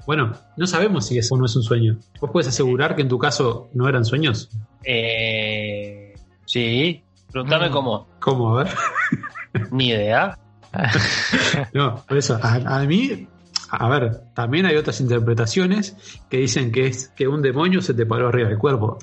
Bueno 0.06 0.32
no 0.56 0.68
sabemos 0.68 1.08
si 1.08 1.18
eso 1.18 1.36
no 1.36 1.46
es 1.46 1.56
un 1.56 1.64
sueño. 1.64 1.98
Vos 2.22 2.30
puedes 2.32 2.48
asegurar 2.48 2.96
que 2.96 3.02
en 3.02 3.10
tu 3.10 3.18
caso 3.18 3.70
no 3.74 3.90
eran 3.90 4.06
sueños 4.06 4.50
Eh, 4.84 6.05
sí. 6.46 7.02
Pregúntame 7.32 7.70
Mm. 7.70 7.74
cómo. 7.74 8.08
¿cómo? 8.20 8.58
a 8.60 8.64
ver 8.64 8.74
Ni 9.72 9.90
idea. 9.90 10.38
No, 11.74 12.04
por 12.08 12.18
eso, 12.18 12.38
a, 12.42 12.80
a 12.80 12.84
mí, 12.86 13.28
a 13.70 13.88
ver, 13.90 14.22
también 14.34 14.66
hay 14.66 14.76
otras 14.76 15.00
interpretaciones 15.02 15.96
que 16.30 16.38
dicen 16.38 16.72
que 16.72 16.88
es 16.88 17.10
que 17.10 17.28
un 17.28 17.42
demonio 17.42 17.82
se 17.82 17.94
te 17.94 18.06
paró 18.06 18.28
arriba 18.30 18.50
del 18.50 18.58
cuerpo. 18.58 18.98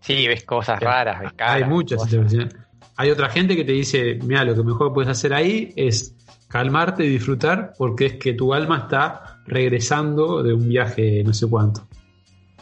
Sí, 0.00 0.26
ves 0.26 0.44
cosas 0.44 0.80
raras, 0.80 1.20
ves 1.20 1.32
caras. 1.34 1.54
hay 1.56 1.64
muchas 1.64 1.98
cosas. 1.98 2.12
interpretaciones. 2.14 2.56
Hay 2.96 3.10
otra 3.10 3.28
gente 3.30 3.54
que 3.56 3.64
te 3.64 3.72
dice, 3.72 4.18
mira, 4.22 4.44
lo 4.44 4.54
que 4.54 4.62
mejor 4.62 4.92
puedes 4.92 5.10
hacer 5.10 5.34
ahí 5.34 5.72
es 5.76 6.14
calmarte 6.48 7.04
y 7.04 7.08
disfrutar 7.08 7.72
porque 7.76 8.06
es 8.06 8.12
que 8.14 8.32
tu 8.32 8.54
alma 8.54 8.78
está 8.78 9.40
regresando 9.46 10.42
de 10.42 10.52
un 10.54 10.68
viaje 10.68 11.22
no 11.24 11.32
sé 11.32 11.46
cuánto. 11.48 11.86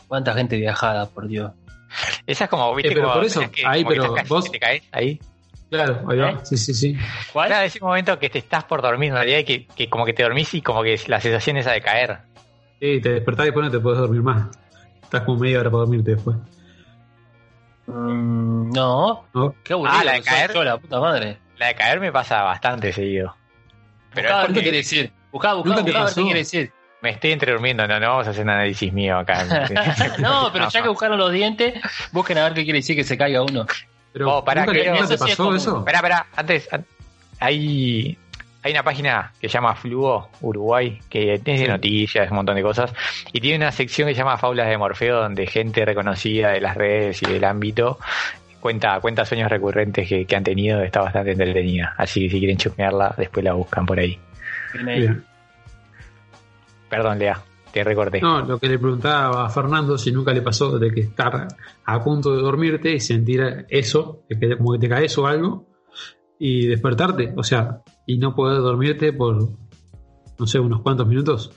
¿Cuánta 0.09 0.35
gente 0.35 0.57
viajada, 0.57 1.07
por 1.07 1.27
Dios? 1.29 1.53
Esa 2.27 2.45
es 2.45 2.51
como, 2.51 2.75
viste, 2.75 2.93
Eh, 2.93 2.95
pero 2.95 3.09
como, 3.09 3.15
por 3.15 3.25
eso, 3.25 3.35
¿sabes 3.41 3.51
que- 3.51 3.67
ahí, 3.67 3.85
pero 3.85 4.15
vos- 4.29 4.51
te 4.51 4.59
caes 4.59 4.83
ahí. 4.93 5.21
Claro, 5.71 6.05
ahí 6.09 6.19
va, 6.19 6.31
¿Eh? 6.31 6.37
sí, 6.45 6.57
sí, 6.57 6.75
sí. 6.75 6.97
¿Cuál? 7.33 7.49
Claro, 7.49 7.65
es 7.67 7.75
un 7.81 7.89
momento 7.89 8.19
que 8.19 8.31
te 8.31 8.39
estás 8.39 8.65
por 8.65 8.83
dormir, 8.83 9.09
en 9.09 9.15
realidad, 9.17 9.39
y 9.41 9.45
que, 9.45 9.67
que 9.67 9.89
como 9.91 10.05
que 10.05 10.13
te 10.13 10.23
dormís 10.23 10.55
y 10.55 10.63
como 10.63 10.83
que 10.83 10.99
la 11.09 11.21
sensación 11.21 11.57
esa 11.57 11.73
de 11.73 11.81
caer. 11.81 12.19
Sí, 12.81 13.01
te 13.01 13.09
despertás 13.11 13.45
y 13.45 13.49
después 13.49 13.65
no 13.67 13.73
te 13.73 13.81
podés 13.81 13.99
dormir 13.99 14.23
más. 14.23 14.49
Estás 15.03 15.23
como 15.23 15.39
media 15.41 15.61
hora 15.61 15.71
para 15.71 15.81
dormirte 15.81 16.13
después. 16.15 16.37
Mm, 17.87 18.71
no. 18.73 19.27
¿no? 19.33 19.55
Qué 19.65 19.73
aburrido. 19.73 19.99
Ah, 19.99 20.05
la 20.05 20.13
de 20.13 20.23
caer. 20.23 20.53
Yo, 20.53 20.65
la 20.65 20.79
puta 20.79 21.01
madre. 21.01 21.39
La 21.59 21.69
de 21.69 21.75
caer 21.75 22.01
me 22.01 22.13
pasa 22.13 22.43
bastante 22.43 22.93
seguido. 22.93 23.35
Pero 24.15 24.29
qué 24.49 24.53
quiere 24.63 24.77
decir. 24.79 25.13
Buscá, 25.33 25.55
buscá, 25.55 25.69
¿Nunca 25.71 25.85
te 25.85 25.91
buscá 25.91 26.01
a 26.01 26.05
ver 26.05 26.15
qué 26.15 26.23
quiere 26.23 26.39
decir. 26.41 26.73
Me 27.03 27.11
estoy 27.11 27.33
entredurmiendo, 27.33 27.87
no, 27.87 28.01
no 28.01 28.09
vamos 28.09 28.27
a 28.27 28.31
hacer 28.31 28.45
un 28.45 28.51
análisis 28.51 28.93
mío 28.93 29.19
acá. 29.19 29.45
no, 30.19 30.51
pero 30.53 30.69
ya 30.69 30.83
que 30.83 30.89
buscaron 30.89 31.19
los 31.19 31.31
dientes, 31.33 31.75
busquen 32.13 32.39
a 32.39 32.45
ver 32.45 32.55
qué 32.55 32.65
quiere 32.65 32.79
decir 32.81 32.97
que 32.97 33.05
se 33.05 33.17
caiga 33.17 33.43
uno. 33.43 33.67
Pero 34.13 34.37
Oh, 34.39 34.45
pará, 34.45 34.63
¿nunca, 34.63 34.73
que 34.73 34.85
te- 34.85 34.91
nunca 34.91 35.05
eso 35.05 35.09
te 35.09 35.19
sí 35.19 35.25
es 35.31 35.37
pasó 35.37 35.55
eso? 35.55 35.79
Espera, 35.81 35.99
espera, 35.99 36.27
antes, 36.37 36.73
an- 36.73 36.87
hay, 37.39 38.17
hay 38.63 38.73
una 38.73 38.83
página 38.83 39.33
que 39.39 39.49
se 39.49 39.53
llama 39.55 39.75
Fluo 39.77 40.31
Uruguay, 40.41 40.99
que 41.11 41.39
tiene 41.45 41.61
Sí. 41.65 41.69
noticias, 41.69 42.31
un 42.31 42.37
montón 42.37 42.57
de 42.57 42.63
cosas, 42.63 42.93
y 43.33 43.41
tiene 43.41 43.59
una 43.59 43.73
sección 43.73 44.09
que 44.09 44.15
se 44.15 44.19
llama 44.19 44.39
Faulas 44.39 44.69
de 44.69 44.79
Morfeo, 44.79 45.21
donde 45.21 45.47
gente 45.47 45.85
reconocida 45.85 46.51
de 46.53 46.61
las 46.63 46.77
redes 46.77 47.23
y 47.23 47.27
del 47.27 47.45
ámbito 47.45 47.99
cuenta, 48.61 48.99
cuenta 49.01 49.25
sueños 49.25 49.49
recurrentes 49.51 50.09
que, 50.09 50.25
que 50.25 50.35
han 50.35 50.43
tenido, 50.43 50.83
está 50.83 51.03
bastante 51.03 51.33
entretenida. 51.33 51.95
Así 51.99 52.23
que 52.23 52.31
si 52.31 52.39
quieren 52.39 52.57
chusmearla, 52.57 53.15
después 53.17 53.45
la 53.45 53.53
buscan 53.53 53.85
por 53.87 54.01
ahí. 54.01 54.19
Bien 54.73 54.89
ahí. 54.89 55.01
Bien. 55.01 55.25
Perdón, 56.89 57.19
Lea, 57.19 57.43
te 57.73 57.85
recorté. 57.85 58.21
No, 58.21 58.41
lo 58.43 58.59
que 58.59 58.69
le 58.69 58.79
preguntaba 58.79 59.45
a 59.45 59.51
Fernando 59.51 59.99
si 59.99 60.13
nunca 60.13 60.33
le 60.33 60.43
pasó 60.43 60.79
de 60.79 60.93
que 60.93 61.01
estar 61.01 61.49
a 61.85 62.05
punto 62.05 62.35
de 62.35 62.43
dormirte 62.43 62.93
y 62.93 63.01
sentir 63.01 63.67
eso, 63.69 64.23
de 64.29 64.39
que 64.39 64.57
como 64.57 64.73
que 64.73 64.79
te 64.79 64.89
caes 64.89 65.17
o 65.19 65.27
algo, 65.27 65.67
y 66.39 66.67
despertarte, 66.67 67.35
o 67.37 67.43
sea, 67.43 67.83
y 68.07 68.19
no 68.19 68.35
poder 68.35 68.59
dormirte 68.59 69.13
por, 69.13 69.51
no 70.39 70.47
sé, 70.47 70.59
unos 70.59 70.83
cuantos 70.83 71.07
minutos. 71.07 71.51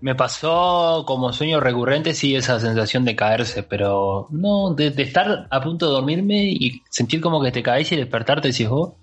Me 0.00 0.16
pasó 0.16 1.04
como 1.06 1.32
sueño 1.32 1.60
recurrente, 1.60 2.12
sí, 2.12 2.34
esa 2.34 2.58
sensación 2.58 3.04
de 3.04 3.14
caerse, 3.14 3.62
pero 3.62 4.26
no, 4.30 4.74
de, 4.74 4.90
de 4.90 5.02
estar 5.04 5.46
a 5.48 5.60
punto 5.60 5.86
de 5.86 5.92
dormirme 5.92 6.44
y 6.44 6.82
sentir 6.90 7.20
como 7.20 7.40
que 7.40 7.52
te 7.52 7.62
caes 7.62 7.92
y 7.92 7.96
despertarte, 7.96 8.48
decís 8.48 8.68
vos. 8.68 8.94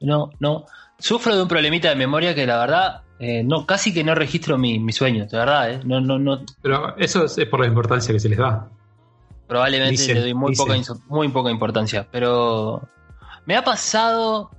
no, 0.00 0.30
no. 0.40 0.64
Sufro 0.98 1.34
de 1.34 1.42
un 1.42 1.48
problemita 1.48 1.88
de 1.88 1.96
memoria 1.96 2.34
que 2.34 2.46
la 2.46 2.58
verdad, 2.58 3.02
eh, 3.20 3.42
no, 3.44 3.66
casi 3.66 3.92
que 3.94 4.02
no 4.02 4.14
registro 4.14 4.56
mi- 4.58 4.78
mis 4.78 4.96
sueños, 4.96 5.30
de 5.30 5.38
verdad, 5.38 5.70
¿eh? 5.70 5.80
No, 5.84 6.00
no, 6.00 6.18
no. 6.18 6.42
Pero 6.62 6.96
eso 6.96 7.24
es 7.26 7.46
por 7.46 7.60
la 7.60 7.66
importancia 7.66 8.12
que 8.12 8.18
se 8.20 8.28
les 8.28 8.38
da. 8.38 8.68
Probablemente 9.46 9.90
Dicen, 9.92 10.14
le 10.14 10.20
doy 10.22 10.34
muy 10.34 10.50
dicen. 10.52 10.66
poca, 10.94 11.00
muy 11.08 11.28
poca 11.28 11.50
importancia. 11.50 12.06
Pero 12.10 12.80
me 13.46 13.56
ha 13.56 13.62
pasado. 13.64 14.50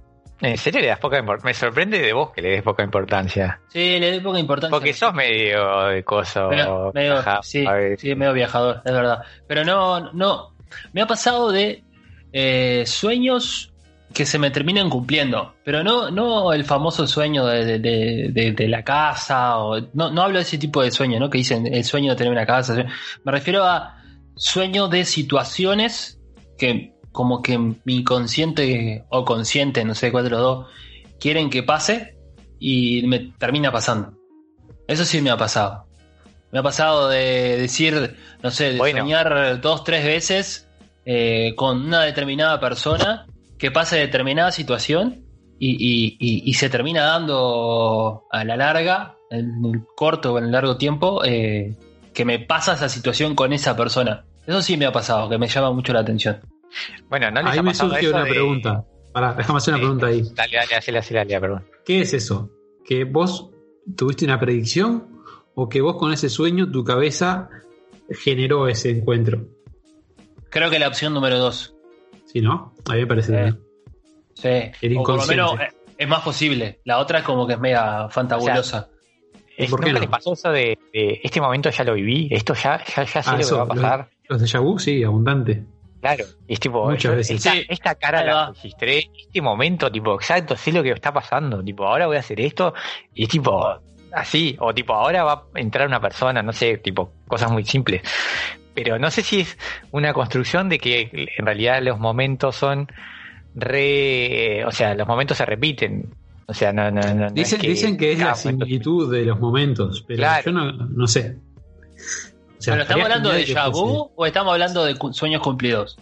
En 0.41 0.57
serio 0.57 0.81
le 0.81 0.87
das 0.87 0.99
poca 0.99 1.17
importancia. 1.19 1.45
Me 1.47 1.53
sorprende 1.53 1.99
de 2.01 2.13
vos 2.13 2.31
que 2.31 2.41
le 2.41 2.49
des 2.49 2.63
poca 2.63 2.83
importancia. 2.83 3.59
Sí, 3.69 3.99
le 3.99 4.11
doy 4.11 4.19
poca 4.19 4.39
importancia. 4.39 4.71
Porque 4.75 4.91
sos 4.93 5.13
medio 5.13 5.85
de 5.87 6.03
coso. 6.03 6.49
Medio, 6.49 7.23
sí, 7.41 7.65
sí, 7.97 8.15
medio 8.15 8.33
viajador, 8.33 8.81
es 8.83 8.91
verdad. 8.91 9.19
Pero 9.47 9.63
no, 9.63 10.11
no. 10.13 10.53
Me 10.93 11.01
ha 11.01 11.07
pasado 11.07 11.51
de 11.51 11.83
eh, 12.33 12.83
sueños 12.85 13.70
que 14.13 14.25
se 14.25 14.37
me 14.39 14.51
terminan 14.51 14.89
cumpliendo. 14.89 15.55
Pero 15.63 15.83
no, 15.83 16.11
no 16.11 16.53
el 16.53 16.63
famoso 16.65 17.07
sueño 17.07 17.45
de, 17.45 17.65
de- 17.65 17.79
de- 17.79 18.29
de- 18.31 18.51
de 18.51 18.67
la 18.67 18.83
casa. 18.83 19.57
O, 19.59 19.79
no, 19.93 20.11
no 20.11 20.21
hablo 20.21 20.37
de 20.37 20.43
ese 20.43 20.57
tipo 20.57 20.81
de 20.81 20.91
sueño, 20.91 21.19
¿no? 21.19 21.29
Que 21.29 21.37
dicen 21.39 21.67
el 21.67 21.83
sueño 21.83 22.11
de 22.11 22.15
tener 22.17 22.31
una 22.31 22.45
casa. 22.45 22.75
Me 23.23 23.31
refiero 23.31 23.63
a 23.65 23.97
sueño 24.35 24.87
de 24.87 25.05
situaciones 25.05 26.19
que 26.57 26.93
como 27.11 27.41
que 27.41 27.57
mi 27.57 27.95
inconsciente 27.97 29.03
o 29.09 29.25
consciente, 29.25 29.83
no 29.83 29.95
sé 29.95 30.11
cuál 30.11 30.23
de 30.25 30.29
los 30.29 30.39
dos, 30.39 30.67
quieren 31.19 31.49
que 31.49 31.63
pase 31.63 32.15
y 32.59 33.03
me 33.07 33.19
termina 33.37 33.71
pasando. 33.71 34.13
Eso 34.87 35.03
sí 35.05 35.21
me 35.21 35.29
ha 35.29 35.37
pasado. 35.37 35.85
Me 36.51 36.59
ha 36.59 36.63
pasado 36.63 37.09
de 37.09 37.57
decir, 37.57 38.15
no 38.43 38.51
sé, 38.51 38.73
de 38.73 38.77
Bueno. 38.77 38.99
soñar 38.99 39.59
dos, 39.61 39.83
tres 39.83 40.05
veces 40.05 40.67
eh, 41.05 41.53
con 41.55 41.85
una 41.85 42.03
determinada 42.03 42.59
persona 42.59 43.25
que 43.61 43.71
pase 43.71 43.97
determinada 43.97 44.51
situación 44.51 45.23
y, 45.59 45.69
y- 45.79 46.17
y- 46.19 46.49
y 46.49 46.53
se 46.55 46.69
termina 46.69 47.03
dando 47.03 48.23
a 48.31 48.43
la 48.43 48.57
larga, 48.57 49.15
en 49.29 49.63
el 49.63 49.83
corto 49.95 50.33
o 50.33 50.37
en 50.39 50.45
el 50.45 50.51
largo 50.51 50.75
tiempo, 50.77 51.23
eh, 51.23 51.75
que 52.13 52.25
me 52.25 52.39
pasa 52.39 52.73
esa 52.73 52.89
situación 52.89 53.35
con 53.35 53.53
esa 53.53 53.77
persona. 53.77 54.25
Eso 54.47 54.61
sí 54.63 54.75
me 54.77 54.85
ha 54.87 54.91
pasado, 54.91 55.29
que 55.29 55.37
me 55.37 55.47
llama 55.47 55.71
mucho 55.71 55.93
la 55.93 55.99
atención. 55.99 56.39
Bueno, 57.09 57.29
no 57.31 57.41
les 57.43 57.51
Ahí 57.53 57.59
ha 57.59 57.63
me 57.63 57.73
surge 57.73 58.09
una 58.09 58.23
de- 58.23 58.29
pregunta. 58.31 58.83
Pará, 59.13 59.33
déjame 59.33 59.57
hacer 59.57 59.73
una 59.75 59.81
pregunta 59.83 60.07
ahí. 60.07 60.21
Dale, 60.35 60.57
dale, 60.57 60.75
hacele, 60.75 60.97
hacele, 60.99 61.19
hacele, 61.19 61.39
perdón. 61.39 61.65
¿Qué 61.85 62.01
es 62.01 62.13
eso? 62.13 62.49
¿Que 62.83 63.03
vos 63.03 63.51
tuviste 63.95 64.25
una 64.25 64.39
predicción 64.39 65.21
o 65.53 65.69
que 65.69 65.81
vos 65.81 65.97
con 65.97 66.11
ese 66.13 66.29
sueño 66.29 66.71
tu 66.71 66.83
cabeza 66.83 67.49
generó 68.09 68.67
ese 68.67 68.89
encuentro? 68.89 69.45
Creo 70.49 70.69
que 70.69 70.79
la 70.79 70.87
opción 70.87 71.13
número 71.13 71.37
dos. 71.37 71.75
¿Sí, 72.31 72.41
no? 72.41 72.73
A 72.89 72.93
mí 72.93 72.99
me 73.01 73.07
parece. 73.07 73.33
Eh. 73.33 73.43
bien. 73.43 73.59
Sí. 74.33 74.95
O 74.97 75.03
por 75.03 75.17
lo 75.17 75.25
menos 75.25 75.59
eh, 75.59 75.67
es 75.97 76.07
más 76.07 76.21
posible. 76.21 76.79
La 76.85 76.99
otra 76.99 77.19
es 77.19 77.25
como 77.25 77.45
que 77.45 77.53
es 77.53 77.59
mega 77.59 78.09
fantabulosa. 78.09 78.89
Es, 79.57 79.69
por 79.69 79.81
qué 79.81 79.87
¿Nunca 79.87 79.99
no? 79.99 79.99
les 79.99 80.09
pasó 80.09 80.33
eso 80.33 80.51
de, 80.51 80.79
de, 80.93 81.19
este 81.23 81.41
momento 81.41 81.69
ya 81.69 81.83
lo 81.83 81.93
viví? 81.93 82.29
Esto 82.31 82.53
ya, 82.53 82.81
ya, 82.95 83.03
ya 83.03 83.21
sé 83.21 83.29
Ah, 83.29 83.37
lo 83.37 83.47
que 83.47 83.53
va 83.55 83.61
a 83.63 83.67
pasar. 83.67 84.09
Los 84.29 84.51
de 84.51 84.59
vu, 84.59 84.79
sí, 84.79 85.03
abundante. 85.03 85.63
Claro. 85.99 86.25
Y 86.47 86.53
es 86.53 86.59
tipo, 86.59 86.89
Muchas 86.89 87.03
yo 87.03 87.15
veces. 87.15 87.37
Esta, 87.37 87.51
Sí. 87.51 87.65
esta 87.69 87.95
cara 87.95 88.23
la 88.23 88.47
registré, 88.51 89.11
este 89.15 89.41
momento, 89.41 89.91
tipo, 89.91 90.15
exacto, 90.15 90.55
sé 90.55 90.71
lo 90.71 90.81
que 90.81 90.91
está 90.91 91.13
pasando. 91.13 91.63
Tipo, 91.63 91.85
ahora 91.85 92.07
voy 92.07 92.17
a 92.17 92.21
hacer 92.21 92.41
esto. 92.41 92.73
Y 93.13 93.23
es 93.23 93.29
tipo, 93.29 93.79
así. 94.13 94.55
O 94.59 94.73
tipo, 94.73 94.93
ahora 94.93 95.23
va 95.23 95.45
a 95.53 95.59
entrar 95.59 95.87
una 95.87 95.99
persona, 95.99 96.41
no 96.41 96.53
sé, 96.53 96.77
tipo, 96.77 97.11
cosas 97.27 97.51
muy 97.51 97.63
simples. 97.65 98.01
Pero 98.73 98.97
no 98.99 99.11
sé 99.11 99.21
si 99.21 99.41
es 99.41 99.57
una 99.91 100.13
construcción 100.13 100.69
de 100.69 100.79
que 100.79 101.27
en 101.37 101.45
realidad 101.45 101.81
los 101.83 101.99
momentos 101.99 102.55
son 102.55 102.87
re. 103.55 104.63
O 104.65 104.71
sea, 104.71 104.95
los 104.95 105.07
momentos 105.07 105.37
se 105.37 105.45
repiten. 105.45 106.13
O 106.47 106.53
sea, 106.53 106.73
no, 106.73 106.89
no, 106.91 107.01
no. 107.01 107.13
no 107.15 107.25
es 107.27 107.33
Dicen, 107.33 107.61
dicen 107.61 107.97
que 107.97 108.11
es 108.13 108.19
la 108.19 108.35
momento- 108.35 108.65
similitud 108.65 109.13
de 109.13 109.25
los 109.25 109.39
momentos, 109.39 110.03
pero 110.07 110.17
Claro. 110.17 110.43
yo 110.45 110.51
no, 110.51 110.71
no 110.71 111.07
sé. 111.07 111.37
O 112.57 112.61
sea, 112.61 112.73
¿Pero 112.73 112.83
estamos 112.83 113.03
hablando 113.05 113.29
de 113.31 113.45
que 113.45 113.53
fuese. 113.55 113.71
o 114.15 114.25
estamos 114.25 114.53
hablando 114.53 114.85
de 114.85 114.95
sueños 115.13 115.41
cumplidos? 115.41 115.97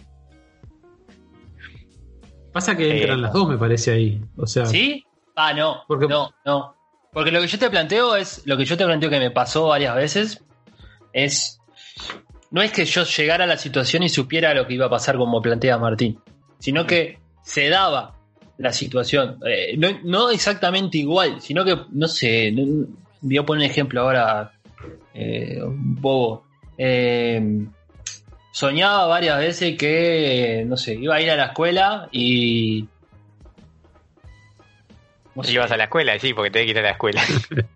Pasa 2.52 2.76
que 2.76 2.98
entran 3.00 3.18
Eh, 3.18 3.22
las 3.22 3.32
dos, 3.32 3.48
me 3.48 3.56
parece 3.58 3.92
ahí. 3.92 4.20
O 4.36 4.46
sea, 4.46 4.66
¿Sí? 4.66 5.04
Ah, 5.36 5.52
no. 5.52 5.82
Porque- 5.86 6.08
No, 6.08 6.30
no. 6.44 6.74
Porque 7.12 7.30
lo 7.30 7.40
que 7.40 7.46
yo 7.46 7.58
te 7.58 7.70
planteo 7.70 8.16
es. 8.16 8.42
Lo 8.46 8.56
que 8.56 8.64
yo 8.64 8.76
te 8.76 8.84
planteo 8.84 9.08
que 9.10 9.18
me 9.18 9.30
pasó 9.30 9.68
varias 9.68 9.94
veces 9.94 10.44
es. 11.12 11.59
No 12.50 12.62
es 12.62 12.72
que 12.72 12.84
yo 12.84 13.04
llegara 13.04 13.44
a 13.44 13.46
la 13.46 13.56
situación 13.56 14.02
y 14.02 14.08
supiera 14.08 14.52
lo 14.54 14.66
que 14.66 14.74
iba 14.74 14.86
a 14.86 14.90
pasar 14.90 15.16
como 15.16 15.40
plantea 15.40 15.78
Martín, 15.78 16.18
sino 16.58 16.86
que 16.86 17.18
se 17.44 17.68
daba 17.68 18.16
la 18.58 18.72
situación. 18.72 19.38
Eh, 19.46 19.76
no, 19.78 19.88
no 20.04 20.30
exactamente 20.30 20.98
igual, 20.98 21.40
sino 21.40 21.64
que, 21.64 21.76
no 21.92 22.08
sé, 22.08 22.50
no- 22.52 22.86
voy 23.20 23.36
a 23.38 23.42
poner 23.44 23.64
un 23.66 23.70
ejemplo 23.70 24.00
ahora, 24.02 24.52
eh, 25.14 25.60
un 25.62 25.94
bobo. 26.00 26.44
Eh, 26.76 27.40
soñaba 28.52 29.06
varias 29.06 29.38
veces 29.38 29.76
que, 29.78 30.64
no 30.66 30.76
sé, 30.76 30.94
iba 30.94 31.14
a 31.14 31.20
ir 31.22 31.30
a 31.30 31.36
la 31.36 31.46
escuela 31.46 32.08
y... 32.10 32.86
no 35.34 35.42
sé, 35.44 35.52
Ibas 35.52 35.70
a 35.70 35.76
la 35.76 35.84
escuela, 35.84 36.18
sí, 36.18 36.34
porque 36.34 36.50
tenés 36.50 36.66
que 36.66 36.70
ir 36.72 36.78
a 36.78 36.82
la 36.82 36.90
escuela. 36.90 37.22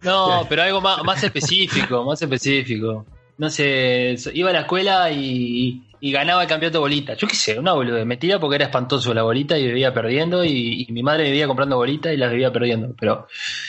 no, 0.02 0.46
pero 0.48 0.62
algo 0.62 0.80
más, 0.80 1.02
más 1.04 1.22
específico, 1.22 2.04
más 2.04 2.20
específico. 2.20 3.06
No 3.36 3.50
sé, 3.50 4.14
iba 4.32 4.50
a 4.50 4.52
la 4.52 4.60
escuela 4.60 5.10
y, 5.10 5.82
y 6.00 6.12
ganaba 6.12 6.42
el 6.42 6.48
campeonato 6.48 6.78
de 6.78 6.82
bolita. 6.82 7.14
Yo 7.14 7.26
qué 7.26 7.34
sé, 7.34 7.58
una 7.58 7.72
boluda. 7.72 8.04
Me 8.04 8.16
tira 8.16 8.38
porque 8.38 8.54
era 8.56 8.66
espantoso 8.66 9.12
la 9.12 9.24
bolita 9.24 9.58
y 9.58 9.66
vivía 9.66 9.92
perdiendo 9.92 10.44
y, 10.44 10.86
y 10.88 10.92
mi 10.92 11.02
madre 11.02 11.24
vivía 11.24 11.48
comprando 11.48 11.76
bolitas 11.76 12.12
y 12.12 12.16
las 12.16 12.30
vivía 12.30 12.52
perdiendo. 12.52 12.94
Pero 12.98 13.26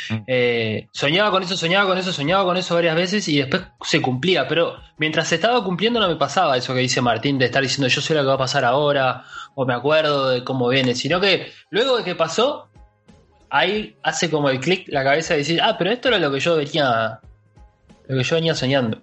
Mm. 0.10 0.16
eh, 0.28 0.88
soñaba 0.92 1.32
con 1.32 1.42
eso, 1.42 1.58
soñaba 1.58 1.88
con 1.88 1.98
eso, 1.98 2.14
soñaba 2.14 2.44
con 2.44 2.58
eso 2.58 2.76
varias 2.76 2.96
veces 2.96 3.28
y 3.28 3.38
después 3.40 3.64
se 3.84 4.02
cumplía. 4.04 4.48
Pero 4.48 4.76
mientras 4.98 5.28
se 5.30 5.36
estaba 5.36 5.64
cumpliendo 5.64 6.00
no 6.00 6.08
me 6.08 6.16
pasaba 6.16 6.56
eso 6.58 6.76
que 6.76 6.82
dice 6.82 7.02
Martín 7.02 7.40
de 7.40 7.46
estar 7.46 7.64
diciendo 7.64 7.88
yo 7.88 8.02
sé 8.02 8.14
lo 8.14 8.22
que 8.22 8.28
va 8.28 8.34
a 8.36 8.38
pasar 8.38 8.64
ahora 8.66 9.24
o 9.56 9.66
me 9.66 9.74
acuerdo 9.74 10.30
de 10.30 10.44
cómo 10.44 10.68
viene. 10.70 10.94
Sino 10.94 11.20
que 11.20 11.52
luego 11.72 11.98
de 11.98 12.04
que 12.04 12.14
pasó, 12.14 12.68
ahí 13.50 13.96
hace 14.04 14.30
como 14.30 14.50
el 14.52 14.60
clic 14.60 14.86
la 14.90 15.04
cabeza 15.04 15.34
de 15.34 15.40
decir, 15.40 15.60
ah, 15.64 15.76
pero 15.78 15.90
esto 15.92 16.10
era 16.10 16.20
lo 16.20 16.32
que 16.32 16.40
yo 16.40 16.56
venía, 16.56 17.20
lo 18.08 18.18
que 18.18 18.24
yo 18.24 18.36
venía 18.36 18.54
soñando. 18.54 19.02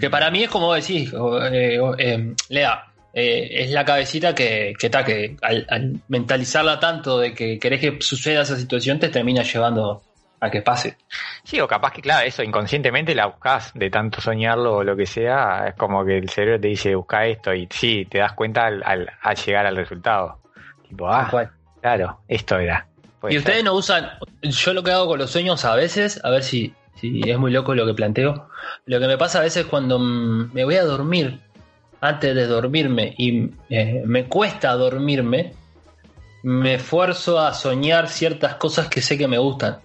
Que 0.00 0.10
para 0.10 0.30
mí 0.30 0.42
es 0.42 0.50
como 0.50 0.74
decís, 0.74 1.12
eh, 1.12 1.80
eh, 1.98 2.34
Lea, 2.48 2.84
eh, 3.12 3.48
es 3.50 3.70
la 3.70 3.84
cabecita 3.84 4.34
que, 4.34 4.74
que, 4.78 4.88
ta, 4.88 5.04
que 5.04 5.36
al, 5.42 5.66
al 5.68 6.00
mentalizarla 6.08 6.78
tanto 6.78 7.18
de 7.18 7.34
que 7.34 7.58
querés 7.58 7.80
que 7.80 7.96
suceda 8.00 8.42
esa 8.42 8.56
situación 8.56 8.98
te 8.98 9.08
termina 9.08 9.42
llevando 9.42 10.02
a 10.40 10.50
que 10.50 10.62
pase. 10.62 10.96
Sí, 11.44 11.60
o 11.60 11.68
capaz 11.68 11.92
que, 11.92 12.02
claro, 12.02 12.26
eso 12.26 12.42
inconscientemente 12.42 13.14
la 13.14 13.26
buscas 13.26 13.72
de 13.74 13.90
tanto 13.90 14.20
soñarlo 14.20 14.76
o 14.76 14.84
lo 14.84 14.96
que 14.96 15.06
sea. 15.06 15.66
Es 15.68 15.74
como 15.74 16.04
que 16.04 16.18
el 16.18 16.28
cerebro 16.30 16.60
te 16.60 16.68
dice, 16.68 16.94
busca 16.94 17.26
esto 17.26 17.52
y 17.52 17.68
sí, 17.70 18.06
te 18.08 18.18
das 18.18 18.32
cuenta 18.32 18.66
al, 18.66 18.82
al, 18.84 19.10
al 19.20 19.36
llegar 19.36 19.66
al 19.66 19.76
resultado. 19.76 20.38
Tipo, 20.88 21.08
ah, 21.08 21.28
cual. 21.30 21.50
claro, 21.80 22.20
esto 22.26 22.58
era. 22.58 22.86
Y 23.28 23.36
ustedes 23.36 23.58
ser. 23.58 23.64
no 23.64 23.74
usan, 23.74 24.10
yo 24.42 24.72
lo 24.72 24.82
que 24.82 24.92
hago 24.92 25.06
con 25.06 25.18
los 25.18 25.30
sueños 25.30 25.64
a 25.66 25.74
veces, 25.74 26.20
a 26.24 26.30
ver 26.30 26.42
si, 26.42 26.74
si 26.96 27.28
es 27.30 27.38
muy 27.38 27.50
loco 27.50 27.74
lo 27.74 27.86
que 27.86 27.94
planteo, 27.94 28.48
lo 28.86 29.00
que 29.00 29.06
me 29.06 29.16
pasa 29.18 29.38
a 29.38 29.42
veces 29.42 29.66
cuando 29.66 29.98
me 29.98 30.64
voy 30.64 30.76
a 30.76 30.84
dormir, 30.84 31.40
antes 32.00 32.34
de 32.34 32.46
dormirme 32.46 33.14
y 33.18 33.50
eh, 33.68 34.02
me 34.06 34.24
cuesta 34.26 34.72
dormirme, 34.74 35.52
me 36.42 36.74
esfuerzo 36.74 37.38
a 37.38 37.52
soñar 37.52 38.08
ciertas 38.08 38.54
cosas 38.54 38.88
que 38.88 39.02
sé 39.02 39.18
que 39.18 39.28
me 39.28 39.38
gustan. 39.38 39.78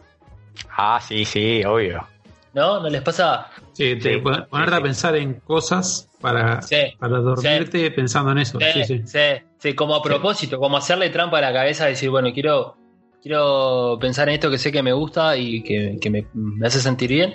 Ah, 0.78 1.00
sí, 1.06 1.26
sí, 1.26 1.64
obvio. 1.66 2.08
¿No? 2.54 2.80
¿No 2.80 2.90
les 2.90 3.02
pasa? 3.02 3.48
sí, 3.74 3.98
te- 3.98 4.14
Sí, 4.14 4.20
pon- 4.22 4.46
ponerte 4.50 4.72
sí, 4.72 4.76
a 4.76 4.78
sí. 4.78 4.84
pensar 4.84 5.16
en 5.18 5.34
cosas 5.42 6.10
para, 6.22 6.62
Sí. 6.62 6.78
para 6.98 7.18
dormirte 7.18 7.92
pensando 7.92 8.32
en 8.32 8.38
eso. 8.38 8.60
Sí, 8.62 8.66
Sí, 8.72 8.84
sí. 8.86 9.02
sí, 9.06 9.20
sí, 9.58 9.74
como 9.76 9.96
a 9.96 10.02
propósito, 10.02 10.58
como 10.58 10.78
hacerle 10.78 11.10
trampa 11.10 11.40
a 11.40 11.42
la 11.42 11.52
cabeza, 11.54 11.86
decir, 11.88 12.10
bueno, 12.10 12.32
quiero, 12.34 12.78
quiero 13.26 13.98
pensar 14.00 14.30
en 14.30 14.36
esto 14.36 14.52
que 14.52 14.60
sé 14.60 14.72
que 14.72 14.84
me 14.84 14.94
gusta 14.94 15.36
y 15.36 15.64
que, 15.64 15.98
que 16.00 16.10
me, 16.12 16.28
me 16.36 16.68
hace 16.68 16.80
sentir 16.80 17.10
bien. 17.10 17.34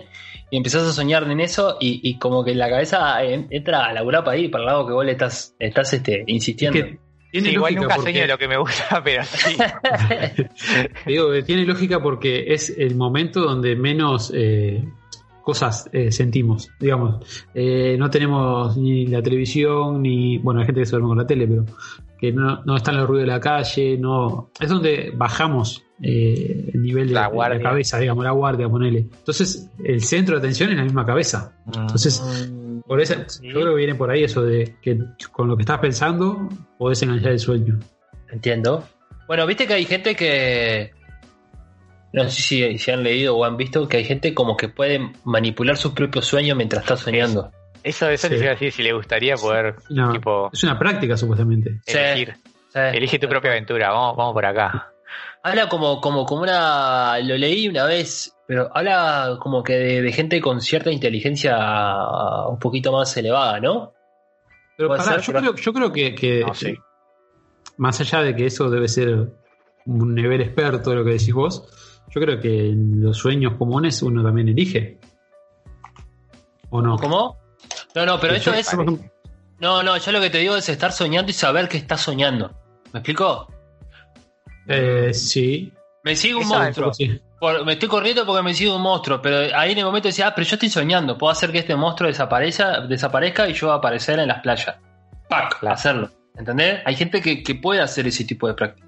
Y 0.48 0.56
empezás 0.56 0.84
a 0.84 0.92
soñar 0.92 1.28
en 1.28 1.40
eso 1.40 1.76
y, 1.80 2.00
y 2.08 2.16
como 2.16 2.44
que 2.44 2.54
la 2.54 2.70
cabeza 2.70 3.20
en- 3.24 3.48
entra 3.50 3.86
a 3.86 3.92
laburar 3.92 4.22
para 4.22 4.36
ahí, 4.36 4.48
para 4.48 4.62
el 4.62 4.66
lado 4.68 4.86
que 4.86 4.92
vos 4.92 5.04
le 5.04 5.12
estás, 5.12 5.56
estás 5.58 5.92
este, 5.92 6.22
insistiendo. 6.28 6.78
Es 6.78 6.84
que 6.84 6.98
tiene 7.32 7.48
Sí, 7.48 7.54
igual 7.54 7.74
nunca 7.74 7.96
porque- 7.96 8.12
sueño 8.12 8.26
lo 8.28 8.38
que 8.38 8.46
me 8.48 8.56
gusta, 8.56 9.00
pero 9.04 9.24
sí. 9.24 9.56
Digo, 11.06 11.32
que 11.32 11.42
tiene 11.42 11.64
lógica 11.64 12.00
porque 12.00 12.52
es 12.54 12.70
el 12.78 12.94
momento 12.94 13.40
donde 13.40 13.74
menos 13.74 14.32
eh, 14.34 14.84
cosas 15.42 15.88
eh, 15.92 16.12
sentimos. 16.12 16.68
Digamos, 16.78 17.46
Eh, 17.54 17.96
no 17.98 18.10
tenemos 18.10 18.76
ni 18.76 19.06
la 19.06 19.22
televisión, 19.22 20.02
ni. 20.02 20.38
Bueno, 20.38 20.60
hay 20.60 20.66
gente 20.66 20.82
que 20.82 20.86
se 20.86 20.92
duerme 20.92 21.08
con 21.08 21.18
la 21.18 21.26
tele, 21.26 21.46
pero 21.48 21.64
que 22.20 22.32
no, 22.32 22.62
no 22.64 22.76
están 22.76 22.96
los 22.96 23.06
ruidos 23.08 23.26
de 23.26 23.32
la 23.32 23.40
calle. 23.40 23.96
no 23.98 24.50
Es 24.60 24.68
donde 24.68 25.12
bajamos 25.14 25.82
eh, 26.02 26.70
el 26.74 26.82
nivel 26.82 27.08
de 27.08 27.14
La 27.14 27.22
de 27.22 27.26
la, 27.28 27.32
guardia. 27.34 27.62
cabeza, 27.62 27.98
digamos, 27.98 28.24
la 28.24 28.30
guardia, 28.32 28.68
ponele. 28.68 28.98
Entonces, 29.18 29.70
el 29.84 30.02
centro 30.02 30.34
de 30.36 30.40
atención 30.40 30.70
es 30.70 30.76
la 30.76 30.84
misma 30.84 31.04
cabeza. 31.06 31.54
Entonces, 31.66 32.22
Mm, 32.50 32.80
por 32.86 33.00
eso, 33.00 33.14
Sí. 33.26 33.46
yo 33.48 33.60
creo 33.60 33.68
que 33.72 33.76
viene 33.76 33.94
por 33.94 34.10
ahí 34.10 34.24
eso 34.24 34.42
de 34.42 34.76
que 34.82 34.98
con 35.32 35.48
lo 35.48 35.56
que 35.56 35.62
estás 35.62 35.78
pensando 35.78 36.48
podés 36.78 37.02
enganchar 37.02 37.32
el 37.32 37.38
sueño. 37.38 37.78
Entiendo. 38.30 38.84
Bueno, 39.26 39.46
viste 39.46 39.66
que 39.66 39.74
hay 39.74 39.84
gente 39.84 40.14
que, 40.16 40.90
No 42.12 42.24
sé 42.28 42.42
si, 42.42 42.78
si 42.78 42.90
han 42.90 43.04
leído 43.04 43.36
o 43.36 43.44
han 43.44 43.56
visto 43.56 43.86
que 43.86 43.98
hay 43.98 44.04
gente 44.04 44.34
como 44.34 44.56
que 44.56 44.68
puede 44.68 45.12
manipular 45.24 45.76
sus 45.76 45.92
propios 45.92 46.26
sueños 46.26 46.56
mientras 46.56 46.82
está 46.82 46.96
soñando. 46.96 47.52
Eso, 47.82 48.08
eso 48.08 48.26
Sí. 48.28 48.32
les 48.34 48.42
iba 48.42 48.50
a 48.50 48.54
decir 48.54 48.72
si 48.72 48.82
le 48.82 48.92
gustaría 48.92 49.36
poder, 49.36 49.76
No, 49.90 50.12
tipo, 50.12 50.50
es 50.52 50.62
una 50.64 50.78
práctica, 50.78 51.16
supuestamente. 51.16 51.80
Elegir. 51.86 52.34
Sí. 52.68 52.78
Elige 52.78 53.18
tu 53.18 53.28
propia 53.28 53.50
aventura, 53.50 53.90
vamos, 53.90 54.16
vamos 54.16 54.32
por 54.34 54.44
acá. 54.46 54.92
Habla 55.42 55.68
como, 55.68 56.00
como, 56.00 56.24
como 56.26 56.42
una. 56.42 57.18
Lo 57.20 57.36
leí 57.36 57.66
una 57.68 57.84
vez, 57.86 58.36
pero 58.46 58.70
habla 58.74 59.38
como 59.40 59.62
que 59.62 59.72
de, 59.74 60.02
de 60.02 60.12
gente 60.12 60.40
con 60.40 60.60
cierta 60.60 60.90
inteligencia 60.92 61.56
un 62.48 62.58
poquito 62.58 62.92
más 62.92 63.16
elevada, 63.16 63.58
¿no? 63.60 63.92
Pero 64.76 64.90
pará, 64.90 65.02
ser, 65.02 65.20
yo, 65.22 65.32
pero- 65.32 65.40
creo, 65.52 65.54
yo 65.56 65.72
creo 65.72 65.92
que, 65.92 66.14
que 66.14 66.40
No, 66.46 66.54
sí. 66.54 66.76
más 67.78 68.00
allá 68.00 68.22
de 68.22 68.36
que 68.36 68.46
eso 68.46 68.68
debe 68.70 68.86
ser 68.88 69.30
un 69.86 70.14
nivel 70.14 70.42
experto 70.42 70.90
de 70.90 70.96
lo 70.96 71.04
que 71.04 71.12
decís 71.12 71.32
vos, 71.32 72.04
yo 72.10 72.20
creo 72.20 72.38
que 72.38 72.68
en 72.68 73.02
los 73.02 73.16
sueños 73.16 73.54
comunes 73.56 74.02
uno 74.02 74.22
también 74.22 74.48
elige. 74.48 74.98
¿O 76.70 76.80
no? 76.82 76.96
¿Cómo? 76.98 77.38
No, 77.94 78.06
no, 78.06 78.20
pero 78.20 78.34
eso 78.34 78.52
es. 78.54 78.68
No, 79.58 79.82
no, 79.82 79.96
yo 79.98 80.12
lo 80.12 80.20
que 80.20 80.30
te 80.30 80.38
digo 80.38 80.56
es 80.56 80.68
estar 80.68 80.92
soñando 80.92 81.30
y 81.30 81.34
saber 81.34 81.68
que 81.68 81.76
estás 81.76 82.00
soñando. 82.00 82.50
¿Me 82.92 83.00
explico? 83.00 83.52
eh, 84.68 85.12
sí. 85.12 85.72
Me 86.04 86.16
sigue 86.16 86.34
un 86.36 86.48
monstruo. 86.48 86.92
sí. 86.94 87.20
Por- 87.38 87.64
me 87.64 87.72
estoy 87.74 87.88
corriendo 87.88 88.24
porque 88.26 88.42
me 88.42 88.52
sigue 88.54 88.70
un 88.70 88.82
monstruo, 88.82 89.20
pero 89.22 89.56
ahí 89.56 89.72
en 89.72 89.78
el 89.78 89.84
momento 89.84 90.08
decía, 90.08 90.28
ah, 90.28 90.34
pero 90.34 90.46
yo 90.46 90.56
estoy 90.56 90.68
soñando, 90.68 91.16
puedo 91.16 91.30
hacer 91.30 91.50
que 91.50 91.58
este 91.58 91.74
monstruo 91.74 92.08
desaparezca, 92.08 92.82
desaparezca 92.82 93.48
y 93.48 93.54
yo 93.54 93.66
voy 93.68 93.74
a 93.74 93.78
aparecer 93.78 94.18
en 94.18 94.28
las 94.28 94.40
playas. 94.40 94.76
¡Pac! 95.28 95.58
Claro. 95.60 95.74
Hacerlo. 95.74 96.10
¿Entendés? 96.36 96.80
Hay 96.84 96.96
gente 96.96 97.20
que, 97.20 97.42
que 97.42 97.54
puede 97.54 97.80
hacer 97.80 98.06
ese 98.06 98.24
tipo 98.24 98.46
de 98.46 98.54
práctica. 98.54 98.86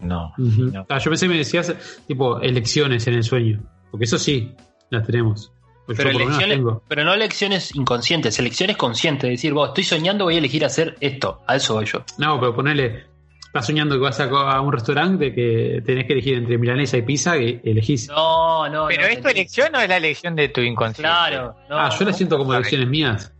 No. 0.00 0.32
No. 0.36 0.86
Ah, 0.88 0.98
yo 0.98 1.10
pensé 1.10 1.26
que 1.26 1.32
me 1.32 1.38
decías 1.38 1.74
tipo 2.06 2.38
elecciones 2.40 3.06
en 3.06 3.14
el 3.14 3.22
sueño. 3.22 3.62
Porque 3.90 4.04
eso 4.04 4.18
sí, 4.18 4.54
las 4.90 5.06
tenemos. 5.06 5.52
Pues 5.90 5.98
Pero 5.98 6.10
elecciones, 6.10 6.60
pero 6.86 7.02
no 7.04 7.12
elecciones 7.14 7.74
inconscientes, 7.74 8.38
elecciones 8.38 8.76
conscientes. 8.76 9.24
Es 9.24 9.38
decir, 9.38 9.52
vos 9.52 9.70
estoy 9.70 9.82
soñando, 9.82 10.22
voy 10.24 10.36
a 10.36 10.38
elegir 10.38 10.64
hacer 10.64 10.96
esto. 11.00 11.42
A 11.48 11.56
eso 11.56 11.74
voy 11.74 11.84
yo. 11.86 12.04
No, 12.16 12.38
pero 12.38 12.54
ponele. 12.54 13.06
Estás 13.46 13.66
soñando 13.66 13.96
que 13.96 14.02
vas 14.02 14.20
a, 14.20 14.26
a 14.26 14.60
un 14.60 14.72
restaurante 14.72 15.34
que 15.34 15.82
tenés 15.84 16.06
que 16.06 16.12
elegir 16.12 16.34
entre 16.38 16.56
milanesa 16.58 16.96
y 16.96 17.02
pizza 17.02 17.36
y 17.36 17.60
elegís. 17.64 18.06
No, 18.08 18.68
no, 18.68 18.86
¿Pero 18.86 19.02
no, 19.02 19.08
es 19.08 19.16
tu 19.16 19.22
te- 19.24 19.30
elección 19.32 19.74
o 19.74 19.80
es 19.80 19.88
la 19.88 19.96
elección 19.96 20.36
de 20.36 20.48
tu 20.50 20.60
inconsciente? 20.60 21.08
Claro. 21.10 21.56
no. 21.68 21.76
ah, 21.76 21.90
yo 21.98 22.04
la 22.04 22.12
siento 22.12 22.38
como 22.38 22.54
elecciones 22.54 22.86
mías. 22.86 23.32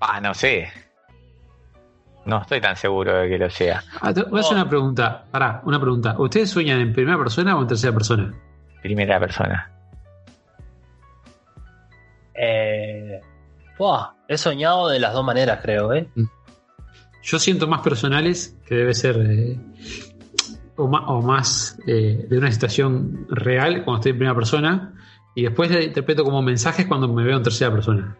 Ah, 0.00 0.20
no 0.20 0.34
sé. 0.34 0.68
No 2.26 2.42
estoy 2.42 2.60
tan 2.60 2.76
seguro 2.76 3.14
de 3.20 3.28
que 3.30 3.38
lo 3.38 3.48
sea. 3.48 3.82
Ah, 4.02 4.12
te- 4.12 4.24
voy 4.24 4.38
a 4.38 4.40
hacer 4.40 4.56
No. 4.56 4.62
una 4.62 4.68
pregunta. 4.68 5.24
Pará, 5.30 5.62
una 5.64 5.80
pregunta. 5.80 6.14
¿Ustedes 6.18 6.50
sueñan 6.50 6.80
en 6.80 6.92
primera 6.92 7.16
persona 7.16 7.56
o 7.56 7.62
en 7.62 7.68
tercera 7.68 7.94
persona? 7.94 8.34
Primera 8.82 9.18
persona. 9.18 9.70
Eh, 12.34 13.20
buah, 13.78 14.14
he 14.28 14.36
soñado 14.36 14.88
de 14.88 14.98
las 14.98 15.12
dos 15.12 15.24
maneras, 15.24 15.60
creo, 15.62 15.92
¿eh? 15.92 16.08
Yo 17.22 17.38
siento 17.38 17.66
más 17.66 17.80
personales 17.80 18.56
que 18.66 18.74
debe 18.74 18.94
ser 18.94 19.16
eh, 19.18 19.58
o 20.76 20.88
más, 20.88 21.02
o 21.06 21.22
más 21.22 21.78
eh, 21.86 22.26
de 22.28 22.38
una 22.38 22.50
situación 22.50 23.26
real 23.30 23.84
cuando 23.84 24.00
estoy 24.00 24.10
en 24.12 24.18
primera 24.18 24.34
persona 24.34 24.94
y 25.34 25.44
después 25.44 25.70
la 25.70 25.82
interpreto 25.82 26.24
como 26.24 26.42
mensajes 26.42 26.86
cuando 26.86 27.08
me 27.08 27.24
veo 27.24 27.36
en 27.36 27.42
tercera 27.42 27.70
persona. 27.72 28.16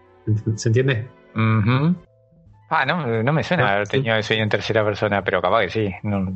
¿Se 0.56 0.68
entiende? 0.68 1.08
Ah, 2.70 2.84
no, 2.86 3.06
no 3.22 3.32
me 3.32 3.44
suena 3.44 3.74
haber 3.74 3.88
tenido 3.88 4.16
el 4.16 4.24
sueño 4.24 4.42
en 4.42 4.48
tercera 4.48 4.82
persona, 4.84 5.22
pero 5.22 5.40
capaz 5.42 5.60
que 5.62 5.70
sí. 5.70 5.94
No, 6.02 6.32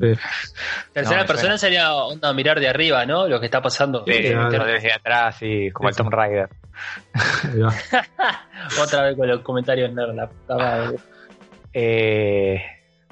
Tercera 0.93 1.21
persona 1.27 1.57
suena. 1.57 1.59
sería 1.59 1.95
onda 1.95 2.33
mirar 2.33 2.61
de 2.61 2.69
arriba, 2.69 3.05
¿no? 3.07 3.27
Lo 3.27 3.41
que 3.41 3.47
está 3.47 3.61
pasando. 3.62 4.05
Sí, 4.07 4.12
desde 4.12 4.93
atrás, 4.93 5.37
sí, 5.38 5.71
como 5.73 5.88
el. 5.88 5.97
Tomb 5.97 6.11
Raider. 6.12 6.49
Otra 8.83 9.03
vez 9.03 9.17
con 9.17 9.27
los 9.29 9.41
comentarios 9.41 9.93
nerd, 9.93 10.14
la 10.14 10.29
puta 10.29 10.57
madre. 10.57 10.97
Eh, 11.73 12.62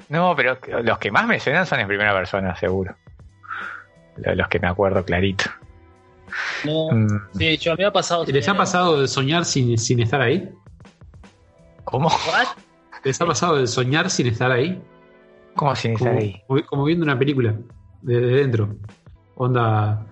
no, 0.09 0.35
pero 0.35 0.57
los 0.83 0.97
que 0.99 1.11
más 1.11 1.25
me 1.27 1.39
suenan 1.39 1.65
son 1.65 1.79
en 1.79 1.87
primera 1.87 2.13
persona, 2.13 2.55
seguro. 2.55 2.95
Lo- 4.17 4.35
Los 4.35 4.47
que 4.47 4.59
me 4.59 4.67
acuerdo 4.67 5.03
clarito. 5.03 5.45
No, 6.65 6.89
Mm, 6.91 7.07
sí, 7.37 7.57
yo 7.57 7.75
me 7.75 7.85
ha 7.85 7.91
pasado. 7.91 8.25
¿Les 8.25 8.47
ha 8.47 8.53
pasado 8.53 9.01
de 9.01 9.07
soñar 9.07 9.43
sin, 9.45 9.77
sin 9.77 10.01
estar 10.01 10.21
ahí? 10.21 10.49
¿Cómo? 11.83 12.09
¿What? 12.09 12.47
¿Les 13.07 13.21
ha 13.21 13.25
pasado 13.25 13.55
de 13.55 13.67
soñar 13.67 14.09
sin 14.09 14.27
estar 14.27 14.51
ahí? 14.51 14.81
¿Cómo 15.55 15.73
sin 15.77 15.93
estar 15.93 16.09
Como, 16.09 16.19
ahí? 16.19 16.41
como- 16.45 16.65
como 16.65 16.83
viendo 16.83 17.05
una 17.05 17.17
película 17.17 17.55
desde 18.01 18.25
dentro. 18.27 18.75
Onda 19.35 20.05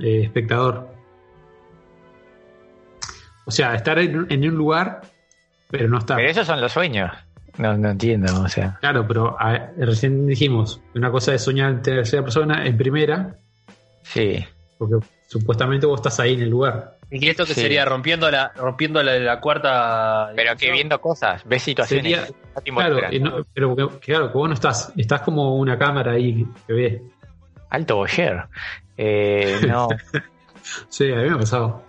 eh, 0.00 0.22
espectador. 0.24 0.88
O 3.44 3.50
sea, 3.52 3.76
estar 3.76 3.96
en, 4.00 4.18
un- 4.18 4.26
en 4.28 4.42
un 4.48 4.56
lugar, 4.56 5.02
pero 5.70 5.88
no 5.88 5.98
estar. 5.98 6.16
Pero 6.16 6.28
esos 6.30 6.48
son 6.48 6.60
los 6.60 6.72
sueños. 6.72 7.12
No, 7.58 7.76
no 7.78 7.90
entiendo, 7.90 8.42
o 8.42 8.48
sea. 8.48 8.76
Claro, 8.80 9.06
pero 9.06 9.36
a- 9.40 9.70
recién 9.78 10.26
dijimos, 10.26 10.80
una 10.96 11.12
cosa 11.12 11.32
es 11.32 11.44
soñar 11.44 11.70
en 11.70 11.82
tercera 11.82 12.22
persona, 12.24 12.66
en 12.66 12.76
primera, 12.76 13.36
Sí. 14.02 14.44
porque 14.78 15.06
supuestamente 15.28 15.86
vos 15.86 16.00
estás 16.00 16.18
ahí 16.18 16.34
en 16.34 16.40
el 16.42 16.50
lugar. 16.50 16.95
¿Y 17.10 17.28
esto 17.28 17.44
que 17.46 17.54
Sí. 17.54 17.60
sería 17.60 17.84
rompiendo 17.84 18.28
la 18.30 18.50
rompiendo 18.56 19.02
la, 19.02 19.18
la 19.18 19.40
cuarta? 19.40 20.32
Pero 20.34 20.56
que 20.56 20.72
viendo 20.72 21.00
cosas, 21.00 21.42
ves 21.44 21.62
situaciones. 21.62 22.04
Sería- 22.04 22.26
Claro, 22.64 22.98
no- 23.20 23.44
pero 23.52 23.76
que, 23.76 23.86
claro, 24.00 24.32
que 24.32 24.38
vos 24.38 24.48
no 24.48 24.54
estás, 24.54 24.92
estás 24.96 25.20
como 25.20 25.56
una 25.56 25.78
cámara 25.78 26.12
ahí 26.12 26.46
que 26.66 26.72
ve. 26.72 27.02
Alto 27.70 27.96
boyer. 27.96 28.44
Eh, 28.96 29.60
no, 29.68 29.88
Sí, 30.88 31.12
a 31.12 31.16
mí 31.16 31.28
me 31.28 31.34
ha 31.34 31.38
pasado. 31.38 31.82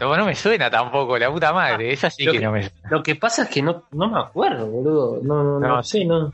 no, 0.00 0.16
no 0.16 0.24
me 0.24 0.34
suena 0.34 0.68
tampoco, 0.70 1.16
la 1.18 1.30
puta 1.30 1.52
madre. 1.52 1.92
Esa 1.92 2.10
sí 2.10 2.24
Lo 2.24 2.32
que 2.32 2.38
que- 2.38 2.44
no 2.44 2.52
me 2.52 2.62
suena. 2.68 2.88
Lo 2.90 3.02
que 3.02 3.14
pasa 3.16 3.42
es 3.42 3.48
que 3.50 3.62
no, 3.62 3.84
no 3.92 4.08
me 4.10 4.18
acuerdo, 4.18 4.66
boludo. 4.66 5.20
No, 5.22 5.44
no, 5.44 5.60
no, 5.60 5.68
No, 5.76 5.82
sé, 5.84 6.04
no. 6.04 6.32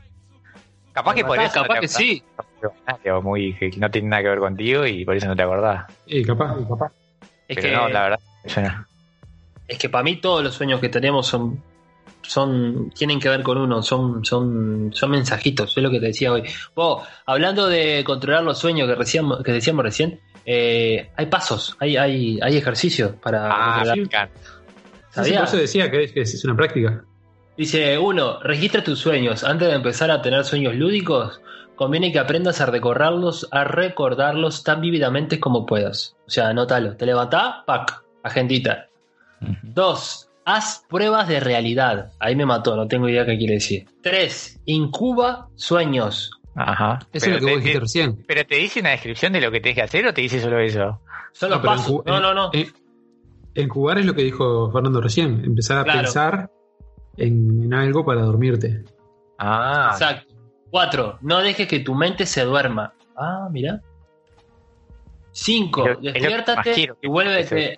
Capaz 0.93 1.13
que 1.13 1.23
por 1.23 1.35
Capaz- 1.37 1.45
eso. 1.51 1.59
no 1.61 1.67
capaz 1.67 1.79
que 1.81 1.87
sí. 1.87 2.23
Muy 3.21 3.53
que 3.53 3.71
no 3.77 3.91
tiene 3.91 4.07
nada 4.09 4.23
que 4.23 4.29
ver 4.29 4.39
contigo 4.39 4.85
y 4.87 5.05
por 5.05 5.15
eso 5.15 5.27
no 5.27 5.35
te 5.35 5.43
acordás. 5.43 5.85
Eh, 6.07 6.25
capaz, 6.25 6.55
capaz. 6.67 6.91
Es 7.49 7.55
Pero 7.57 7.61
que, 7.69 7.75
no, 7.75 7.89
la 7.89 8.03
verdad, 8.03 8.19
me 8.45 8.49
suena. 8.49 8.87
es 9.67 9.77
que 9.77 9.89
para 9.89 10.03
mí 10.03 10.15
todos 10.21 10.41
los 10.43 10.53
sueños 10.53 10.79
que 10.79 10.87
tenemos 10.87 11.27
son, 11.27 11.61
son, 12.21 12.91
tienen 12.91 13.19
que 13.19 13.27
ver 13.27 13.41
con 13.43 13.57
uno, 13.57 13.81
son, 13.81 14.23
son, 14.23 14.91
son 14.93 15.11
mensajitos, 15.11 15.75
es 15.75 15.83
lo 15.83 15.89
que 15.91 15.99
te 15.99 16.05
decía 16.07 16.31
hoy. 16.31 16.43
Vos, 16.75 17.07
hablando 17.25 17.67
de 17.67 18.03
controlar 18.05 18.43
los 18.43 18.57
sueños 18.59 18.87
que, 18.87 18.95
recién, 18.95 19.27
que 19.43 19.51
decíamos 19.51 19.83
recién, 19.83 20.19
eh, 20.45 21.09
hay 21.17 21.25
pasos, 21.25 21.75
hay, 21.79 21.97
hay, 21.97 22.39
hay 22.41 22.55
ejercicios 22.57 23.13
para 23.21 23.47
Ah, 23.51 23.73
controlar. 23.73 23.97
me 23.97 24.03
encanta. 24.03 24.39
Sí, 25.23 25.33
por 25.33 25.43
eso 25.43 25.57
decía 25.57 25.89
que 25.91 26.03
es, 26.03 26.11
que 26.13 26.21
es 26.21 26.45
una 26.45 26.55
práctica. 26.55 27.03
Dice, 27.57 27.97
uno, 27.97 28.39
registra 28.41 28.83
tus 28.83 28.99
sueños. 28.99 29.43
Antes 29.43 29.67
de 29.67 29.73
empezar 29.73 30.09
a 30.11 30.21
tener 30.21 30.45
sueños 30.45 30.75
lúdicos, 30.75 31.41
conviene 31.79 32.11
que 32.11 32.19
aprendas 32.19 32.59
a 32.59 32.65
recordarlos, 32.65 33.47
a 33.51 33.63
recordarlos 33.63 34.65
tan 34.65 34.81
vívidamente 34.81 35.39
como 35.39 35.65
puedas. 35.65 36.17
O 36.27 36.29
sea, 36.29 36.49
anótalo. 36.49 36.97
Te 36.97 37.05
levantás, 37.05 37.63
pac, 37.65 38.03
agendita. 38.21 38.87
Dos, 39.63 40.29
haz 40.43 40.83
pruebas 40.89 41.29
de 41.29 41.39
realidad. 41.39 42.11
Ahí 42.19 42.35
me 42.35 42.45
mató, 42.45 42.75
no 42.75 42.85
tengo 42.89 43.07
idea 43.07 43.25
qué 43.25 43.37
quiere 43.37 43.53
decir. 43.53 43.85
Tres, 44.03 44.59
incuba 44.65 45.47
sueños. 45.55 46.31
Ajá. 46.53 46.99
Eso 47.13 47.27
pero, 47.27 47.37
es 47.37 47.41
lo 47.41 47.45
que 47.45 47.45
te, 47.45 47.51
vos 47.55 47.63
dijiste 47.63 47.73
te- 47.73 47.79
recién. 47.79 48.25
pero 48.27 48.45
te 48.45 48.55
dice 48.55 48.79
una 48.81 48.89
descripción 48.89 49.31
de 49.31 49.39
lo 49.39 49.49
que 49.49 49.61
tienes 49.61 49.75
que 49.77 49.83
hacer 49.83 50.05
o 50.05 50.13
te 50.13 50.19
dice 50.21 50.41
solo 50.41 50.59
eso. 50.59 50.99
Son 51.31 51.49
los 51.49 51.59
No, 51.59 51.65
pasos. 51.65 52.01
No, 52.05 52.19
no, 52.19 52.33
no. 52.33 52.49
En, 52.51 52.67
encubar 53.55 53.99
es 53.99 54.05
lo 54.05 54.13
que 54.13 54.23
dijo 54.23 54.69
Fernando 54.69 54.99
recién. 54.99 55.45
Empezar 55.45 55.77
a 55.77 55.83
Claro. 55.85 55.99
pensar 56.01 56.51
en, 57.15 57.63
en 57.63 57.73
algo 57.73 58.03
para 58.03 58.21
dormirte. 58.23 58.83
Ah, 59.37 59.91
Exacto. 59.93 60.33
Cuatro, 60.69 61.17
no 61.21 61.39
dejes 61.41 61.67
que 61.67 61.79
tu 61.79 61.95
mente 61.95 62.25
se 62.25 62.43
duerma. 62.43 62.93
Ah, 63.17 63.47
mira. 63.51 63.81
Cinco, 65.31 65.85
Es 65.87 65.87
lo- 65.87 65.91
es 65.91 65.97
lo 65.97 66.13
que 66.13 66.19
más 66.19 66.21
despiértate 66.23 66.71
quiero 66.73 66.95
que 66.99 67.07
y 67.07 67.09
vuelve. 67.09 67.75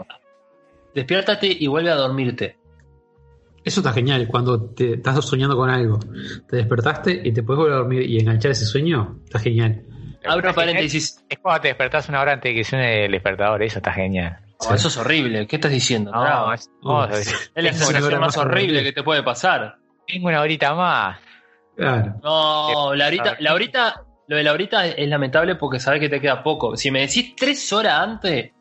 Despiértate 0.93 1.47
y 1.59 1.67
vuelve 1.67 1.91
a 1.91 1.95
dormirte. 1.95 2.57
Eso 3.63 3.79
está 3.81 3.93
genial. 3.93 4.27
Cuando 4.27 4.69
te 4.71 4.93
estás 4.95 5.23
soñando 5.23 5.55
con 5.55 5.69
algo, 5.69 5.99
te 6.49 6.57
despertaste 6.57 7.21
y 7.23 7.31
te 7.31 7.43
puedes 7.43 7.59
volver 7.59 7.73
a 7.73 7.77
dormir 7.77 8.09
y 8.09 8.19
enganchar 8.19 8.51
ese 8.51 8.65
sueño, 8.65 9.19
está 9.23 9.39
genial. 9.39 9.83
Abro 10.25 10.53
paréntesis. 10.53 11.23
Es 11.29 11.39
cuando 11.39 11.61
te 11.61 11.67
despertás 11.69 12.09
una 12.09 12.21
hora 12.21 12.33
antes 12.33 12.49
de 12.51 12.55
que 12.55 12.63
suene 12.63 13.05
el 13.05 13.11
despertador, 13.11 13.61
eso 13.63 13.79
está 13.79 13.93
genial. 13.93 14.39
Oh, 14.59 14.73
eso 14.73 14.87
es 14.89 14.97
horrible. 14.97 15.47
¿Qué 15.47 15.55
estás 15.55 15.71
diciendo? 15.71 16.11
No, 16.11 16.21
Bravo. 16.21 16.53
es 16.53 16.69
Oh, 16.83 17.07
sí. 17.11 17.33
es 17.55 17.63
la 17.63 17.73
sensación 17.73 18.19
más 18.19 18.37
horrible. 18.37 18.83
que 18.83 18.91
te 18.91 19.03
puede 19.03 19.23
pasar. 19.23 19.77
Tengo 20.07 20.27
una 20.27 20.41
horita 20.41 20.73
más. 20.75 21.19
Claro. 21.81 22.15
No, 22.23 22.95
la 22.95 23.07
horita, 23.07 23.31
Ah, 23.31 23.37
la 23.39 23.53
horita, 23.53 24.03
lo 24.27 24.37
de 24.37 24.43
la 24.43 24.51
horita 24.53 24.85
es 24.87 25.07
lamentable 25.09 25.55
porque 25.55 25.79
sabes 25.79 25.99
que 25.99 26.09
te 26.09 26.21
queda 26.21 26.43
poco. 26.43 26.75
Si 26.77 26.91
me 26.91 27.01
decís 27.01 27.35
tres 27.35 27.71
horas 27.73 27.99
antes, 27.99 28.51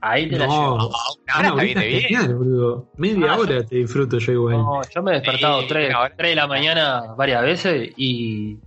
ahí 0.00 0.28
te 0.28 0.38
la 0.38 0.46
No, 0.46 0.52
llevo. 0.52 0.74
Una 0.74 1.38
una 1.38 1.38
hora 1.38 1.54
horita 1.54 1.80
viene 1.80 1.80
es 1.82 1.88
bien. 1.88 2.02
genial, 2.02 2.34
boludo. 2.34 2.86
Media 2.96 3.32
Ah, 3.32 3.38
hora 3.38 3.64
te 3.64 3.76
disfruto 3.76 4.18
yo 4.18 4.32
igual. 4.32 4.56
No, 4.56 4.80
yo 4.88 5.02
me 5.02 5.12
he 5.12 5.14
despertado 5.14 5.60
Sí, 5.62 5.66
tres, 5.68 5.94
tres 6.16 6.30
de 6.30 6.36
la 6.36 6.46
mañana 6.46 7.14
varias 7.16 7.42
veces 7.42 7.92
y 7.96 8.58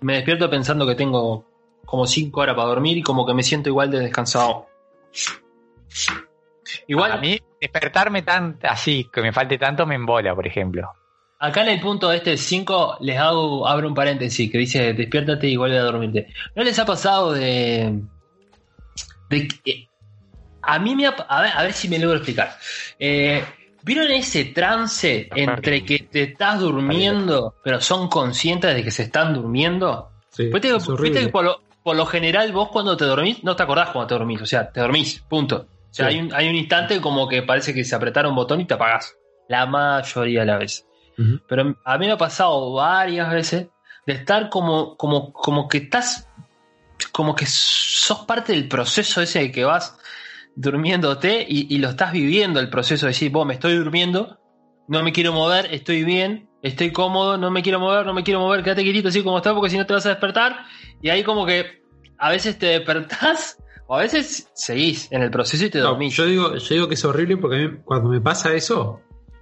me 0.00 0.14
despierto 0.14 0.48
pensando 0.50 0.86
que 0.86 0.94
tengo 0.94 1.44
como 1.84 2.06
5 2.06 2.40
horas 2.40 2.54
para 2.54 2.68
dormir 2.68 2.98
y 2.98 3.02
como 3.02 3.24
que 3.26 3.34
me 3.34 3.42
siento 3.42 3.68
igual 3.68 3.90
de 3.90 4.00
descansado. 4.00 4.66
Igual, 6.86 7.12
A 7.12 7.16
mí, 7.16 7.38
despertarme 7.60 8.22
tan 8.22 8.58
así, 8.62 9.08
que 9.12 9.22
me 9.22 9.32
falte 9.32 9.56
tanto, 9.58 9.86
me 9.86 9.94
embola, 9.94 10.34
por 10.34 10.46
ejemplo. 10.46 10.90
Acá 11.38 11.62
en 11.62 11.68
el 11.68 11.80
punto 11.80 12.12
este 12.12 12.36
5 12.36 12.98
les 13.00 13.18
hago, 13.18 13.66
abro 13.68 13.88
un 13.88 13.94
paréntesis 13.94 14.50
que 14.50 14.58
dice 14.58 14.92
despiértate 14.94 15.48
y 15.48 15.56
vuelve 15.56 15.78
a 15.78 15.82
dormirte. 15.82 16.28
¿No 16.54 16.62
les 16.64 16.78
ha 16.78 16.84
pasado 16.86 17.32
de... 17.32 18.00
de 19.30 19.88
a 20.62 20.78
mí 20.78 20.94
me 20.94 21.06
ha, 21.06 21.10
a 21.10 21.42
ver, 21.42 21.50
a 21.54 21.62
ver 21.62 21.72
si 21.72 21.88
me 21.88 21.98
logro 21.98 22.16
explicar. 22.18 22.56
Eh, 22.98 23.42
¿Vieron 23.82 24.10
ese 24.10 24.46
trance 24.46 25.28
entre 25.34 25.84
que 25.84 26.00
te 26.00 26.24
estás 26.24 26.60
durmiendo, 26.60 27.54
pero 27.62 27.80
son 27.80 28.08
conscientes 28.08 28.74
de 28.74 28.82
que 28.82 28.90
se 28.90 29.04
están 29.04 29.32
durmiendo? 29.32 30.10
Sí, 30.30 30.44
Viste 30.52 30.68
que- 30.68 30.76
es 30.76 30.88
horrible. 30.88 31.10
viste 31.10 31.26
que 31.26 31.32
por 31.32 31.44
lo, 31.44 31.62
por 31.82 31.96
lo 31.96 32.04
general 32.04 32.52
vos 32.52 32.68
cuando 32.70 32.96
te 32.96 33.04
dormís, 33.06 33.42
no 33.44 33.56
te 33.56 33.62
acordás 33.62 33.90
cuando 33.90 34.08
te 34.08 34.14
dormís, 34.14 34.42
o 34.42 34.46
sea, 34.46 34.70
te 34.70 34.80
dormís, 34.80 35.20
punto. 35.28 35.68
O 35.90 35.94
sea, 35.94 36.10
Sí. 36.10 36.16
hay, 36.16 36.20
un, 36.20 36.34
hay 36.34 36.48
un 36.50 36.56
instante 36.56 37.00
como 37.00 37.26
que 37.28 37.42
parece 37.44 37.72
que 37.72 37.82
se 37.84 37.94
apretaron 37.94 38.32
un 38.32 38.36
botón 38.36 38.60
y 38.60 38.66
te 38.66 38.74
apagás. 38.74 39.14
La 39.48 39.64
mayoría 39.64 40.40
de 40.40 40.46
las 40.46 40.58
Pero 41.48 41.76
a 41.84 41.98
mí 41.98 42.06
me 42.06 42.12
ha 42.12 42.18
pasado 42.18 42.72
varias 42.72 43.30
veces 43.32 43.66
de 44.06 44.12
estar 44.12 44.48
como, 44.48 44.96
como, 44.96 45.32
como 45.32 45.66
que 45.68 45.78
estás, 45.78 46.28
como 47.12 47.34
que 47.34 47.44
sos 47.46 48.20
parte 48.20 48.52
del 48.52 48.68
proceso 48.68 49.20
ese 49.20 49.40
de 49.40 49.52
que 49.52 49.64
vas 49.64 49.98
durmiéndote 50.54 51.44
y, 51.48 51.72
y 51.74 51.78
lo 51.78 51.90
estás 51.90 52.12
viviendo 52.12 52.60
el 52.60 52.70
proceso 52.70 53.06
de 53.06 53.10
decir, 53.10 53.30
vos 53.30 53.46
me 53.46 53.54
estoy 53.54 53.76
durmiendo, 53.76 54.38
no 54.88 55.02
me 55.02 55.12
quiero 55.12 55.32
mover, 55.32 55.72
estoy 55.74 56.04
bien, 56.04 56.48
estoy 56.62 56.92
cómodo, 56.92 57.36
no 57.36 57.50
me 57.50 57.62
quiero 57.62 57.80
mover, 57.80 58.06
no 58.06 58.14
me 58.14 58.22
quiero 58.24 58.40
mover, 58.40 58.62
quédate 58.62 58.82
quietito 58.82 59.08
así 59.08 59.22
como 59.22 59.36
estás 59.38 59.54
porque 59.54 59.70
si 59.70 59.76
no 59.78 59.86
te 59.86 59.92
vas 59.94 60.06
a 60.06 60.10
despertar. 60.10 60.64
Y 61.02 61.10
ahí 61.10 61.22
como 61.22 61.46
que 61.46 61.82
a 62.18 62.30
veces 62.30 62.58
te 62.58 62.66
despertás 62.66 63.58
o 63.86 63.96
a 63.96 64.00
veces 64.00 64.50
seguís 64.54 65.10
en 65.12 65.22
el 65.22 65.30
proceso 65.30 65.64
y 65.64 65.70
te 65.70 65.78
No, 65.78 65.90
dormís. 65.90 66.14
yo, 66.16 66.26
digo, 66.26 66.56
yo 66.56 66.74
digo 66.74 66.88
que 66.88 66.94
es 66.94 67.04
horrible 67.04 67.36
porque 67.36 67.56
a 67.56 67.68
mí, 67.68 67.78
cuando 67.84 68.08
me 68.10 68.20
pasa 68.20 68.52
eso, 68.54 69.00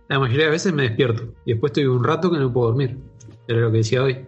la 0.08 0.18
mayoría 0.18 0.46
de 0.46 0.50
veces 0.52 0.72
me 0.72 0.82
despierto. 0.84 1.34
Y 1.44 1.52
después 1.52 1.70
estoy 1.70 1.84
un 1.86 2.02
rato 2.04 2.30
que 2.30 2.38
no 2.38 2.52
puedo 2.52 2.68
dormir. 2.68 2.98
Era 3.48 3.60
lo 3.60 3.70
que 3.70 3.78
decía 3.78 4.02
hoy. 4.02 4.24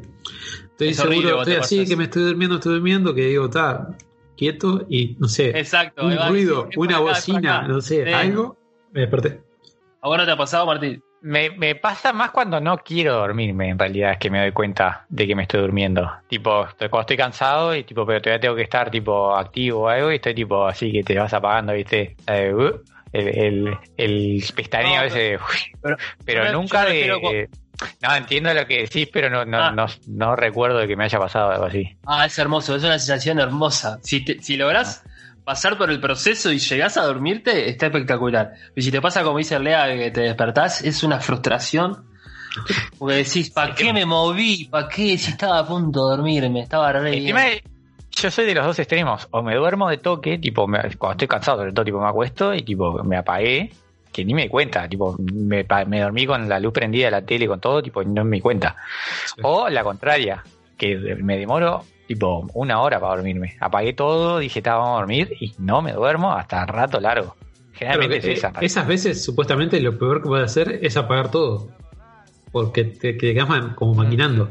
Estoy 0.71 0.89
Es 0.89 0.97
seguro, 0.97 1.39
estoy 1.41 1.55
así, 1.55 1.87
que 1.87 1.97
me 1.97 2.05
estoy 2.05 2.23
durmiendo, 2.25 2.57
estoy 2.57 2.75
durmiendo, 2.75 3.15
que 3.15 3.23
digo, 3.27 3.47
está 3.47 3.97
quieto 4.37 4.87
y 4.89 5.17
no 5.19 5.27
sé, 5.27 5.51
Exacto. 5.59 6.07
un 6.07 6.17
ruido, 6.29 6.69
una 6.77 6.97
acá, 6.99 7.05
bocina, 7.05 7.63
no 7.67 7.81
sé, 7.81 8.05
Sí. 8.05 8.13
algo, 8.13 8.57
me 8.93 9.01
desperté. 9.01 9.41
¿A 10.01 10.07
vos 10.09 10.17
no 10.19 10.25
te 10.25 10.31
ha 10.31 10.37
pasado, 10.37 10.65
Martín? 10.67 11.03
Me, 11.21 11.51
me 11.51 11.75
pasa 11.75 12.13
más 12.13 12.31
cuando 12.31 12.61
no 12.61 12.79
quiero 12.79 13.15
dormirme, 13.15 13.71
en 13.71 13.79
realidad, 13.81 14.13
es 14.13 14.19
que 14.19 14.31
me 14.31 14.39
doy 14.41 14.53
cuenta 14.53 15.05
de 15.09 15.27
que 15.27 15.35
me 15.35 15.43
estoy 15.43 15.61
durmiendo. 15.63 16.09
Tipo, 16.29 16.67
estoy- 16.69 16.89
cuando 16.89 17.01
estoy 17.01 17.17
cansado 17.17 17.75
y 17.75 17.83
tipo, 17.83 18.07
pero 18.07 18.23
todavía 18.23 18.41
tengo 18.41 18.55
que 18.55 18.63
estar 18.63 18.89
tipo 18.93 19.35
activo 19.35 19.81
o 19.81 19.89
algo 19.89 20.13
y 20.13 20.17
estoy 20.17 20.35
tipo 20.35 20.65
así 20.69 20.93
que 20.93 21.03
te 21.03 21.19
vas 21.19 21.35
apagando, 21.35 21.73
¿viste? 21.73 22.17
Eh, 22.29 22.55
uh, 22.55 22.81
el, 23.13 23.29
el, 23.29 23.79
el 23.97 24.45
pestañeo 24.55 24.97
No, 25.01 25.03
ese, 25.07 25.19
de, 25.19 25.37
uy, 25.37 25.97
pero- 26.25 26.53
nunca 26.53 26.85
de... 26.85 27.49
No, 28.03 28.15
entiendo 28.17 28.53
lo 28.53 28.67
que 28.67 28.81
decís, 28.83 29.09
pero 29.13 29.31
no, 29.31 29.45
no, 29.45 29.59
Ah. 29.63 29.71
no, 29.71 29.87
no 30.09 30.35
recuerdo 30.35 30.79
de 30.79 30.89
que 30.89 30.97
me 30.97 31.05
haya 31.05 31.19
pasado 31.21 31.51
algo 31.53 31.67
así. 31.67 31.97
Ah, 32.07 32.27
es 32.27 32.37
hermoso, 32.39 32.75
es 32.75 32.83
una 32.83 32.99
sensación 32.99 33.39
hermosa. 33.39 34.01
Si, 34.03 34.25
te- 34.25 34.43
si 34.43 34.57
lográs 34.57 35.05
pasar 35.45 35.79
por 35.79 35.89
el 35.89 36.01
proceso 36.01 36.51
y 36.53 36.59
llegás 36.59 36.97
a 36.97 37.03
dormirte, 37.03 37.69
está 37.71 37.87
espectacular. 37.87 38.53
Y 38.75 38.83
si 38.83 38.91
te 38.91 39.01
pasa 39.01 39.23
como 39.23 39.39
dice 39.39 39.59
Lea, 39.61 39.97
que 39.97 40.11
te 40.11 40.23
despertás, 40.23 40.83
es 40.83 41.05
una 41.05 41.21
frustración. 41.21 42.05
Porque 42.99 43.15
decís, 43.15 43.51
¿para 43.51 43.73
qué 43.77 43.93
me 43.93 44.05
moví? 44.05 44.65
¿Para 44.65 44.89
qué? 44.89 45.17
Si 45.17 45.31
estaba 45.31 45.61
a 45.61 45.67
punto 45.67 46.09
de 46.11 46.17
dormirme, 46.17 46.63
estaba 46.63 46.91
re 46.93 47.13
bien. 47.13 47.37
Yo 48.11 48.31
soy 48.31 48.47
de 48.47 48.55
los 48.55 48.67
dos 48.67 48.79
extremos. 48.79 49.29
O 49.31 49.43
me 49.43 49.55
duermo 49.55 49.89
de 49.89 49.99
toque, 49.99 50.39
tipo, 50.39 50.67
me- 50.67 50.81
cuando 50.97 51.13
estoy 51.13 51.29
cansado, 51.29 51.59
sobre 51.59 51.73
todo, 51.73 51.85
tipo, 51.85 52.01
me 52.01 52.09
acuesto 52.09 52.55
y, 52.55 52.63
tipo, 52.63 53.03
me 53.05 53.17
apagué, 53.17 53.73
que 54.13 54.25
ni 54.25 54.35
me 54.35 54.43
di 54.43 54.49
cuenta. 54.49 54.89
Tipo, 54.89 55.17
me, 55.19 55.65
me 55.87 56.01
dormí 56.01 56.27
con 56.27 56.49
la 56.49 56.59
luz 56.59 56.73
prendida 56.73 57.07
de 57.07 57.11
la 57.13 57.23
tele, 57.23 57.47
con 57.47 57.61
todo, 57.61 57.83
tipo, 57.83 58.03
no 58.03 58.25
me 58.25 58.37
di 58.37 58.41
cuenta. 58.41 58.77
Sí. 59.35 59.41
O 59.45 59.69
la 59.69 59.85
contraria, 59.85 60.43
que 60.77 60.97
me 60.97 61.39
demoro, 61.39 61.85
tipo, 62.09 62.49
una 62.55 62.81
hora 62.81 62.99
para 62.99 63.15
dormirme. 63.17 63.57
Apagué 63.61 63.93
todo, 63.93 64.39
dije, 64.39 64.63
"Ta, 64.63 64.75
vamos 64.77 64.97
a 64.97 65.01
dormir, 65.01 65.33
y 65.39 65.53
no 65.59 65.83
me 65.83 65.93
duermo 65.93 66.33
hasta 66.33 66.65
rato 66.67 66.99
largo. 67.01 67.37
Generalmente 67.75 68.21
que, 68.21 68.33
es 68.33 68.39
esa. 68.39 68.49
eh, 68.49 68.53
esas 68.63 68.87
veces, 68.89 69.23
supuestamente, 69.25 69.81
lo 69.81 69.97
peor 69.97 70.23
que 70.23 70.29
puedes 70.29 70.47
hacer 70.47 70.81
es 70.83 70.97
apagar 70.97 71.31
todo. 71.31 71.69
Porque 72.51 72.83
te, 72.85 73.13
te 73.13 73.35
quedas 73.35 73.47
como 73.77 73.95
maquinando. 73.95 74.49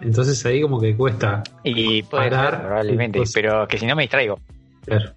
Entonces 0.00 0.44
ahí 0.46 0.60
como 0.62 0.80
que 0.80 0.96
cuesta. 0.96 1.42
Y 1.64 2.02
puede 2.02 2.30
parar 2.30 2.50
ser, 2.52 2.60
probablemente, 2.60 3.22
pero 3.32 3.66
que 3.66 3.78
si 3.78 3.86
no 3.86 3.96
me 3.96 4.02
distraigo. 4.02 4.38
Claro. 4.84 5.12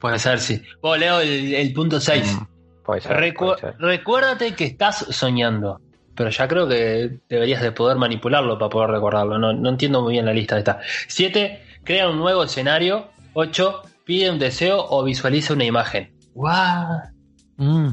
Puede 0.00 0.18
ser, 0.18 0.38
sí. 0.40 0.62
Vos, 0.82 0.98
Leo, 0.98 1.20
el, 1.20 1.54
el 1.54 1.72
punto 1.72 2.00
6. 2.00 2.36
Mm, 2.40 2.44
Puede 2.84 3.00
ser. 3.00 3.16
Recu- 3.16 3.38
puede 3.38 3.58
ser. 3.60 3.74
recuérdate 3.78 4.54
que 4.54 4.64
estás 4.64 4.98
soñando. 5.10 5.80
Pero 6.16 6.30
ya 6.30 6.46
creo 6.46 6.68
que 6.68 7.18
deberías 7.28 7.60
de 7.62 7.72
poder 7.72 7.96
manipularlo 7.96 8.56
para 8.58 8.68
poder 8.68 8.90
recordarlo. 8.90 9.38
No, 9.38 9.52
no 9.52 9.68
entiendo 9.70 10.00
muy 10.02 10.12
bien 10.12 10.26
la 10.26 10.32
lista 10.32 10.54
de 10.54 10.60
esta. 10.60 10.80
7. 11.08 11.62
Crea 11.82 12.08
un 12.08 12.18
nuevo 12.18 12.44
escenario. 12.44 13.08
8. 13.32 13.82
Pide 14.04 14.30
un 14.30 14.38
deseo 14.38 14.84
o 14.90 15.02
visualiza 15.02 15.54
una 15.54 15.64
imagen. 15.64 16.12
¡Guau! 16.34 17.00
Mm. 17.56 17.88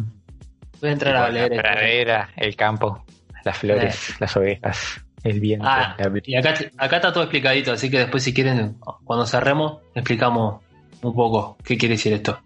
Voy 0.81 0.89
a 0.89 0.93
entrar 0.93 1.15
a 1.15 1.29
leer 1.29 1.49
la 1.51 1.55
esto. 1.55 1.67
pradera, 1.69 2.29
el 2.35 2.55
campo, 2.55 3.05
las 3.45 3.57
flores, 3.57 4.15
las 4.19 4.35
ovejas, 4.35 5.03
el 5.23 5.39
viento, 5.39 5.65
Ah, 5.67 5.95
y 6.25 6.35
acá, 6.35 6.53
acá 6.77 6.95
está 6.97 7.13
todo 7.13 7.23
explicadito, 7.23 7.71
así 7.71 7.89
que 7.89 7.99
después 7.99 8.23
si 8.23 8.33
quieren, 8.33 8.77
cuando 9.03 9.25
cerremos, 9.25 9.79
explicamos 9.93 10.61
un 11.01 11.13
poco 11.13 11.57
qué 11.63 11.77
quiere 11.77 11.93
decir 11.95 12.13
esto. 12.13 12.39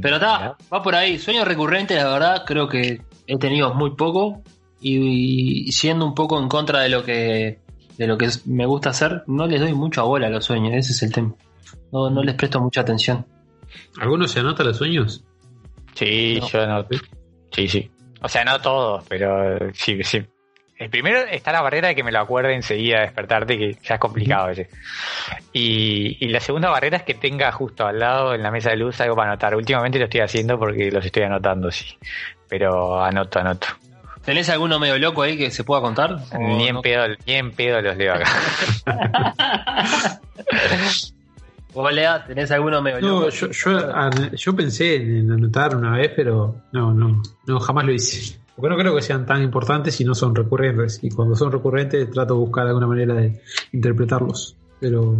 Pero 0.00 0.16
está, 0.16 0.56
va 0.72 0.82
por 0.82 0.94
ahí. 0.94 1.18
Sueños 1.18 1.46
recurrentes, 1.46 1.96
la 1.96 2.08
verdad, 2.12 2.44
creo 2.46 2.68
que 2.68 3.00
he 3.26 3.38
tenido 3.38 3.74
muy 3.74 3.94
poco. 3.96 4.42
Y, 4.80 5.68
y 5.68 5.72
siendo 5.72 6.04
un 6.04 6.14
poco 6.14 6.40
en 6.40 6.48
contra 6.48 6.80
de 6.80 6.88
lo 6.88 7.04
que 7.04 7.60
de 7.96 8.06
lo 8.06 8.18
que 8.18 8.28
me 8.46 8.66
gusta 8.66 8.90
hacer, 8.90 9.22
no 9.26 9.46
les 9.46 9.60
doy 9.60 9.72
mucha 9.74 10.02
bola 10.02 10.26
a 10.26 10.30
los 10.30 10.44
sueños, 10.44 10.74
ese 10.74 10.92
es 10.92 11.02
el 11.04 11.12
tema. 11.12 11.34
No, 11.92 12.10
no 12.10 12.22
les 12.22 12.34
presto 12.34 12.60
mucha 12.60 12.80
atención. 12.80 13.24
¿Alguno 14.00 14.26
se 14.26 14.40
anota 14.40 14.64
los 14.64 14.76
sueños? 14.78 15.24
Sí, 15.94 16.38
No. 16.40 16.48
yo 16.48 16.66
no. 16.66 16.86
Sí, 17.52 17.68
sí. 17.68 17.90
O 18.22 18.28
sea, 18.28 18.44
no 18.44 18.60
todos, 18.60 19.04
pero 19.08 19.56
sí, 19.74 20.02
sí. 20.02 20.22
El 20.82 20.90
primero 20.90 21.20
está 21.30 21.52
la 21.52 21.62
barrera 21.62 21.88
de 21.88 21.94
que 21.94 22.02
me 22.02 22.10
lo 22.10 22.18
acuerde 22.20 22.54
enseguida 22.54 22.96
de 22.98 23.02
despertarte, 23.06 23.56
que 23.56 23.76
ya 23.82 23.94
es 23.94 24.00
complicado 24.00 24.50
ese. 24.50 24.68
Y, 25.52 26.16
y 26.24 26.28
la 26.28 26.40
segunda 26.40 26.70
barrera 26.70 26.96
es 26.96 27.02
que 27.04 27.14
tenga 27.14 27.52
justo 27.52 27.86
al 27.86 27.98
lado 28.00 28.34
en 28.34 28.42
la 28.42 28.50
mesa 28.50 28.70
de 28.70 28.76
luz 28.76 29.00
algo 29.00 29.14
para 29.14 29.30
anotar. 29.30 29.54
Últimamente 29.54 29.98
lo 29.98 30.04
estoy 30.06 30.20
haciendo 30.22 30.58
porque 30.58 30.90
los 30.90 31.04
estoy 31.04 31.22
anotando, 31.22 31.70
sí. 31.70 31.86
Pero 32.48 33.02
anoto, 33.02 33.38
anoto. 33.38 33.68
¿Tenés 34.24 34.48
alguno 34.50 34.78
medio 34.78 34.98
loco 34.98 35.22
ahí 35.22 35.36
que 35.38 35.50
se 35.50 35.64
pueda 35.64 35.80
contar? 35.80 36.12
¿O 36.32 36.38
Ni 36.38 36.68
en 36.68 36.74
no? 36.74 36.82
pedo, 36.82 37.06
ni 37.26 37.32
en 37.34 37.52
pedo 37.52 37.80
los 37.80 37.96
leo 37.96 38.14
acá. 38.14 38.30
¿Vos, 41.74 41.92
Lea, 41.92 42.22
tenés 42.26 42.50
alguno 42.50 42.82
medio 42.82 43.00
No, 43.00 43.20
loco? 43.22 43.28
yo, 43.30 43.48
yo 44.34 44.54
pensé 44.56 44.96
en 44.96 45.30
anotar 45.32 45.74
una 45.74 45.96
vez, 45.96 46.12
pero 46.14 46.54
no, 46.72 46.92
no, 46.92 47.22
no, 47.46 47.60
jamás 47.60 47.84
lo 47.86 47.92
hice. 47.92 48.38
Porque 48.56 48.68
no 48.68 48.76
creo 48.76 48.94
que 48.94 49.02
sean 49.02 49.24
tan 49.26 49.42
importantes 49.42 49.94
si 49.94 50.04
no 50.04 50.14
son 50.14 50.34
recurrentes. 50.34 51.00
Y 51.02 51.10
cuando 51.10 51.34
son 51.36 51.50
recurrentes 51.52 52.10
trato 52.10 52.34
de 52.34 52.40
buscar 52.40 52.66
alguna 52.66 52.86
manera 52.86 53.14
de 53.14 53.40
interpretarlos. 53.72 54.56
Pero 54.80 55.16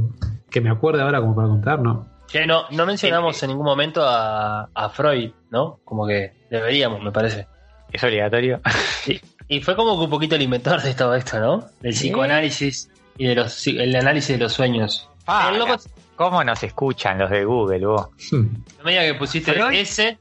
que 0.51 0.61
me 0.61 0.71
acuerde 0.71 1.03
ahora 1.03 1.21
como 1.21 1.35
para 1.35 1.49
contar, 1.49 1.81
no. 1.81 2.07
Che, 2.27 2.47
no, 2.47 2.65
no 2.71 2.87
mencionamos 2.87 3.43
en 3.43 3.51
ningún 3.51 3.65
momento 3.67 4.03
a, 4.05 4.69
a 4.75 4.89
Freud, 4.91 5.31
¿no? 5.51 5.81
Como 5.85 6.07
que 6.07 6.33
deberíamos, 6.51 7.03
me 7.03 7.13
parece. 7.13 7.47
Es 7.93 8.03
obligatorio. 8.05 8.61
Y, 9.07 9.21
y 9.57 9.61
fue 9.61 9.75
como 9.75 9.99
que 9.99 10.05
un 10.05 10.11
poquito 10.11 10.37
el 10.37 10.43
inventor 10.43 10.81
de 10.81 10.95
todo 10.95 11.15
esto, 11.17 11.41
¿no? 11.41 11.67
Del 11.81 11.93
Sí. 11.93 12.05
psicoanálisis 12.09 12.89
y 13.19 13.27
de 13.27 13.35
los 13.35 13.67
el 13.67 13.95
análisis 13.97 14.39
de 14.39 14.45
los 14.45 14.53
sueños. 14.53 15.09
Ah, 15.27 15.51
el 15.53 15.59
loco, 15.59 15.75
¿Cómo 16.17 16.45
nos 16.45 16.63
escuchan 16.63 17.19
los 17.19 17.29
de 17.31 17.45
Google, 17.45 17.85
vos? 17.87 18.07
a 18.81 18.85
medida 18.85 19.03
que 19.03 19.15
pusiste 19.15 19.53
Freud. 19.53 19.73
ese, 19.75 20.19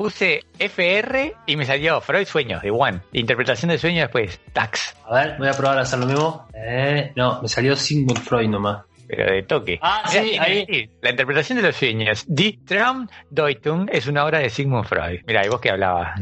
Puse 0.00 0.46
FR 0.58 1.34
y 1.44 1.56
me 1.56 1.66
salió 1.66 2.00
Freud 2.00 2.24
Sueños, 2.24 2.62
de 2.62 2.70
One. 2.70 3.02
Interpretación 3.12 3.70
de 3.70 3.76
sueños 3.76 4.04
después, 4.04 4.40
Tax. 4.54 4.96
a 5.04 5.14
ver, 5.14 5.36
voy 5.36 5.48
a 5.48 5.52
probar 5.52 5.76
a 5.76 5.82
hacer 5.82 5.98
lo 5.98 6.06
mismo. 6.06 6.48
Eh, 6.54 7.12
no, 7.16 7.42
me 7.42 7.48
salió 7.48 7.76
Sigmund 7.76 8.16
Freud 8.16 8.48
nomás. 8.48 8.86
Pero 9.06 9.30
de 9.30 9.42
toque. 9.42 9.78
Ah, 9.82 10.04
sí, 10.06 10.38
ahí. 10.40 10.64
ahí. 10.66 10.90
La 11.02 11.10
interpretación 11.10 11.56
de 11.58 11.64
los 11.64 11.76
sueños. 11.76 12.24
Die 12.26 12.60
Traumdeutung 12.64 13.90
es 13.92 14.06
una 14.06 14.24
obra 14.24 14.38
de 14.38 14.48
Sigmund 14.48 14.86
Freud. 14.86 15.20
Mira, 15.26 15.44
¿y 15.44 15.50
vos 15.50 15.60
qué 15.60 15.68
hablabas? 15.68 16.18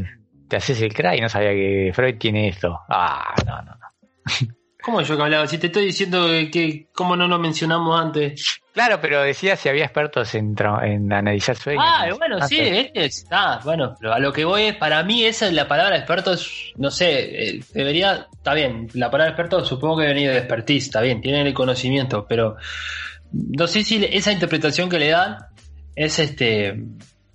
Te 0.49 0.57
haces 0.57 0.81
el 0.81 0.93
crack 0.93 1.17
y 1.17 1.21
no 1.21 1.29
sabía 1.29 1.51
que 1.51 1.91
Freud 1.93 2.17
tiene 2.19 2.49
esto. 2.49 2.81
Ah, 2.89 3.33
no, 3.45 3.61
no, 3.61 3.71
no. 3.75 4.53
¿Cómo 4.81 5.01
yo 5.01 5.17
que 5.17 5.23
hablaba? 5.23 5.45
Si 5.45 5.57
te 5.57 5.67
estoy 5.67 5.85
diciendo 5.85 6.27
que, 6.27 6.49
que 6.49 6.87
cómo 6.93 7.15
no 7.15 7.27
lo 7.27 7.37
mencionamos 7.37 7.99
antes. 7.99 8.61
Claro, 8.73 8.99
pero 9.01 9.21
decía 9.21 9.57
si 9.57 9.67
había 9.67 9.83
expertos 9.83 10.33
en, 10.35 10.55
en 10.83 11.11
analizar 11.11 11.57
sueños. 11.57 11.83
Ah, 11.85 12.05
No 12.09 12.17
bueno, 12.17 12.37
Ah, 12.39 12.47
sí, 12.47 12.59
este 12.59 13.05
está, 13.05 13.59
bueno, 13.65 13.93
pero 13.99 14.13
a 14.13 14.19
lo 14.19 14.31
que 14.31 14.45
voy 14.45 14.63
es, 14.63 14.75
para 14.77 15.03
mí 15.03 15.25
esa 15.25 15.47
es 15.47 15.53
la 15.53 15.67
palabra 15.67 15.97
experto, 15.97 16.31
es, 16.31 16.71
no 16.77 16.89
sé, 16.91 17.57
eh, 17.57 17.63
debería, 17.73 18.27
está 18.31 18.53
bien, 18.53 18.87
la 18.93 19.11
palabra 19.11 19.31
experto 19.31 19.65
supongo 19.65 19.97
que 19.97 20.07
venía 20.07 20.31
de 20.31 20.37
expertise, 20.37 20.85
está 20.85 21.01
bien, 21.01 21.19
tienen 21.19 21.45
el 21.45 21.53
conocimiento, 21.53 22.25
pero 22.29 22.55
no 23.33 23.67
sé 23.67 23.83
si 23.83 24.03
esa 24.05 24.31
interpretación 24.31 24.89
que 24.89 24.99
le 24.99 25.09
dan 25.09 25.37
es 25.95 26.19
este 26.19 26.81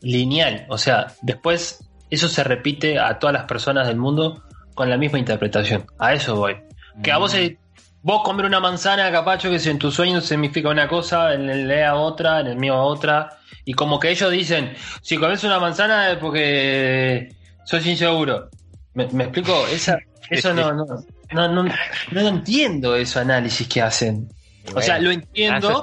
lineal, 0.01 0.65
o 0.71 0.79
sea, 0.79 1.09
después 1.21 1.87
eso 2.09 2.29
se 2.29 2.43
repite 2.43 2.99
a 2.99 3.19
todas 3.19 3.35
las 3.35 3.45
personas 3.45 3.87
del 3.87 3.97
mundo 3.97 4.45
con 4.75 4.89
la 4.89 4.97
misma 4.97 5.19
interpretación. 5.19 5.85
A 5.99 6.15
eso 6.15 6.37
voy. 6.37 6.57
Que 7.03 7.13
a 7.13 7.19
vos, 7.19 7.35
mm. 7.35 7.57
vos 8.03 8.23
comer 8.23 8.47
una 8.47 8.61
manzana, 8.61 9.11
capacho, 9.11 9.51
que 9.51 9.59
si 9.59 9.71
en 9.71 9.79
tu 9.79 9.91
sueño 9.91 10.21
significa 10.21 10.69
una 10.69 10.89
cosa, 10.89 11.35
en 11.35 11.49
el 11.49 11.69
lea 11.69 11.97
otra, 11.97 12.41
en 12.41 12.49
el 12.49 12.57
mío 12.57 12.77
otra. 12.77 13.39
Y 13.65 13.73
como 13.73 13.99
que 13.99 14.11
ellos 14.11 14.31
dicen, 14.31 14.75
si 15.03 15.17
comes 15.17 15.43
una 15.45 15.59
manzana 15.59 16.11
es 16.11 16.19
porque 16.19 17.35
sos 17.65 17.85
inseguro. 17.87 18.49
¿Me, 18.95 19.05
explico? 19.05 19.67
Esa, 19.67 19.99
eso 20.31 20.55
no, 20.55 20.73
no, 20.73 20.85
no, 21.33 21.49
no, 21.49 21.75
no 22.13 22.21
entiendo 22.21 22.95
ese 22.95 23.19
análisis 23.19 23.67
que 23.67 23.83
hacen. 23.83 24.29
o 24.75 24.81
sea, 24.81 24.99
lo 24.99 25.11
entiendo, 25.11 25.83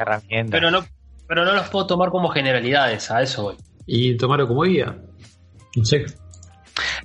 pero 0.50 0.72
no, 0.72 0.86
pero 1.28 1.46
no 1.46 1.54
los 1.54 1.70
puedo 1.70 1.88
tomar 1.88 2.10
como 2.10 2.30
generalidades, 2.30 3.10
a 3.12 3.22
eso 3.22 3.44
voy. 3.44 3.56
Y 3.86 4.16
tomarlo 4.16 4.48
como 4.48 4.64
guía. 4.64 4.96
No 5.76 5.86
sé. 5.86 6.06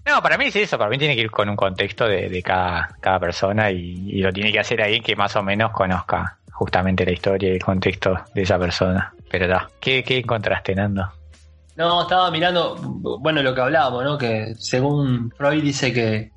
No, 0.07 0.23
para 0.23 0.39
mí 0.39 0.47
es 0.47 0.57
eso, 0.57 0.79
para 0.79 0.89
mí 0.89 0.99
tiene 0.99 1.17
que 1.17 1.23
ir 1.23 1.31
con 1.33 1.49
un 1.49 1.57
contexto 1.57 2.07
de, 2.07 2.41
cada, 2.41 2.97
cada 3.01 3.19
persona 3.19 3.73
y, 3.73 4.21
lo 4.21 4.33
tiene 4.33 4.53
que 4.53 4.61
hacer 4.61 4.81
ahí 4.81 5.01
que 5.01 5.17
más 5.17 5.35
o 5.35 5.43
menos 5.43 5.73
conozca 5.73 6.39
justamente 6.53 7.05
la 7.05 7.11
historia 7.11 7.49
y 7.49 7.57
el 7.57 7.65
contexto 7.65 8.17
de 8.33 8.43
esa 8.43 8.57
persona. 8.57 9.13
Pero 9.29 9.49
da, 9.49 9.69
¿qué, 9.81 10.05
qué 10.05 10.19
encontraste, 10.19 10.77
Nando? 10.77 11.11
No, 11.75 12.03
estaba 12.03 12.31
mirando, 12.31 12.77
bueno, 13.21 13.43
lo 13.43 13.53
que 13.53 13.61
hablábamos, 13.61 14.05
¿no? 14.05 14.17
Que 14.17 14.55
según 14.57 15.33
Freud 15.37 15.63
dice 15.63 15.93
que, 15.93 16.31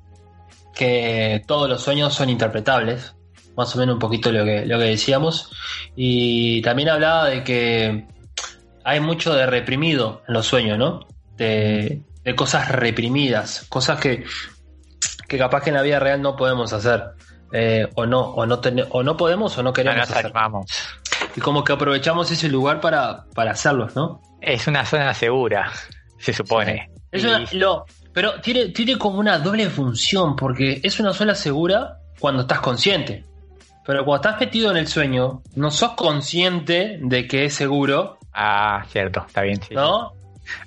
que 0.74 1.42
todos 1.46 1.68
los 1.68 1.80
sueños 1.80 2.12
son 2.12 2.28
interpretables, 2.28 3.14
más 3.56 3.74
o 3.76 3.78
menos 3.78 3.94
un 3.94 4.00
poquito 4.00 4.32
lo 4.32 4.44
que, 4.44 4.66
lo 4.66 4.78
que 4.78 4.84
decíamos. 4.84 5.52
Y 5.94 6.60
también 6.62 6.88
hablaba 6.88 7.26
de 7.26 7.44
que 7.44 8.06
hay 8.82 9.00
mucho 9.00 9.32
de 9.32 9.46
reprimido 9.46 10.22
en 10.26 10.34
los 10.34 10.46
sueños, 10.46 10.76
¿no? 10.76 11.06
De, 11.36 12.02
cosas 12.36 12.68
reprimidas, 12.68 13.66
cosas 13.68 14.00
que, 14.00 14.24
que 15.28 15.38
capaz 15.38 15.62
que 15.62 15.70
en 15.70 15.76
la 15.76 15.82
vida 15.82 15.98
real 15.98 16.20
no 16.22 16.36
podemos 16.36 16.72
hacer. 16.72 17.02
Eh, 17.52 17.88
o 17.94 18.06
no, 18.06 18.20
o 18.20 18.46
no, 18.46 18.60
o 18.90 19.02
no 19.02 19.16
podemos 19.16 19.58
o 19.58 19.62
no 19.62 19.72
queremos 19.72 20.08
hacer. 20.08 20.32
Y 21.34 21.40
como 21.40 21.64
que 21.64 21.72
aprovechamos 21.72 22.30
ese 22.30 22.48
lugar 22.48 22.80
para, 22.80 23.24
para 23.34 23.52
hacerlos, 23.52 23.96
¿no? 23.96 24.20
Es 24.40 24.66
una 24.68 24.84
zona 24.84 25.12
segura, 25.14 25.72
se 26.18 26.32
supone. 26.32 26.90
lo, 27.52 27.86
pero 28.12 28.40
tiene, 28.40 28.68
tiene 28.68 28.96
como 28.98 29.18
una 29.18 29.38
doble 29.38 29.68
función, 29.68 30.36
porque 30.36 30.80
es 30.82 31.00
una 31.00 31.12
zona 31.12 31.34
segura 31.34 31.98
cuando 32.18 32.42
estás 32.42 32.60
consciente. 32.60 33.24
Pero 33.86 34.04
cuando 34.04 34.28
estás 34.28 34.40
metido 34.40 34.70
en 34.70 34.76
el 34.76 34.86
sueño, 34.86 35.42
no 35.54 35.70
sos 35.70 35.92
consciente 35.92 36.98
de 37.02 37.26
que 37.26 37.46
es 37.46 37.54
seguro. 37.54 38.18
Ah, 38.32 38.84
cierto, 38.88 39.24
está 39.26 39.42
bien, 39.42 39.60
sí. 39.62 39.74
¿No? 39.74 40.12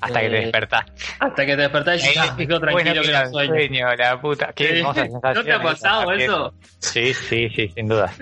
Hasta 0.02 0.22
que 0.22 0.30
te 0.30 0.38
eh, 0.38 0.42
despertás. 0.42 0.86
Hasta 1.20 1.46
que 1.46 1.56
te 1.56 1.62
despertás 1.62 2.04
y 2.04 2.14
ya 2.14 2.24
tranquilo 2.24 2.60
bueno, 2.60 2.94
que 2.94 3.10
era 3.10 3.30
sueño. 3.30 3.54
sueño. 3.54 3.96
La 3.96 4.22
puta. 4.22 4.54
Qué 4.54 4.80
hermosa 4.80 5.04
sensación. 5.04 5.34
¿No 5.36 5.44
te 5.44 5.52
ha 5.52 5.62
pasado 5.62 6.12
eso? 6.12 6.54
Sí, 6.80 7.14
sí, 7.14 7.50
sí, 7.50 7.70
sin 7.70 7.88
duda. 7.88 8.14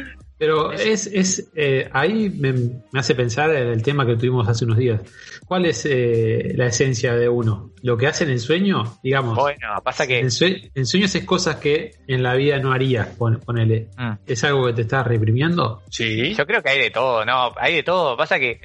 Pero 0.41 0.71
es, 0.71 1.05
es 1.05 1.51
eh, 1.55 1.87
ahí 1.93 2.31
me, 2.31 2.81
hace 2.95 3.13
pensar 3.13 3.55
en 3.55 3.67
el 3.67 3.83
tema 3.83 4.07
que 4.07 4.15
tuvimos 4.15 4.49
hace 4.49 4.65
unos 4.65 4.79
días. 4.79 4.99
¿Cuál 5.45 5.67
es 5.67 5.85
eh, 5.85 6.53
la 6.55 6.65
esencia 6.65 7.13
de 7.13 7.29
uno? 7.29 7.73
¿Lo 7.83 7.95
que 7.95 8.07
hace 8.07 8.23
en 8.23 8.31
el 8.31 8.39
sueño? 8.39 8.97
Digamos. 9.03 9.35
Bueno, 9.37 9.67
pasa 9.83 10.07
que. 10.07 10.17
En, 10.17 10.31
sueños 10.31 11.13
es 11.13 11.25
cosas 11.25 11.57
que 11.57 11.91
en 12.07 12.23
la 12.23 12.33
vida 12.33 12.57
no 12.57 12.71
harías, 12.73 13.09
ponele. 13.19 13.89
Mm. 13.95 14.13
¿Es 14.25 14.43
algo 14.43 14.65
que 14.65 14.73
te 14.73 14.81
está 14.81 15.03
reprimiendo? 15.03 15.83
Sí. 15.91 16.33
Yo 16.33 16.47
creo 16.47 16.63
que 16.63 16.71
hay 16.71 16.79
de 16.79 16.89
todo, 16.89 17.23
¿no? 17.23 17.53
Hay 17.57 17.75
de 17.75 17.83
todo. 17.83 18.17
Pasa 18.17 18.39
que. 18.39 18.59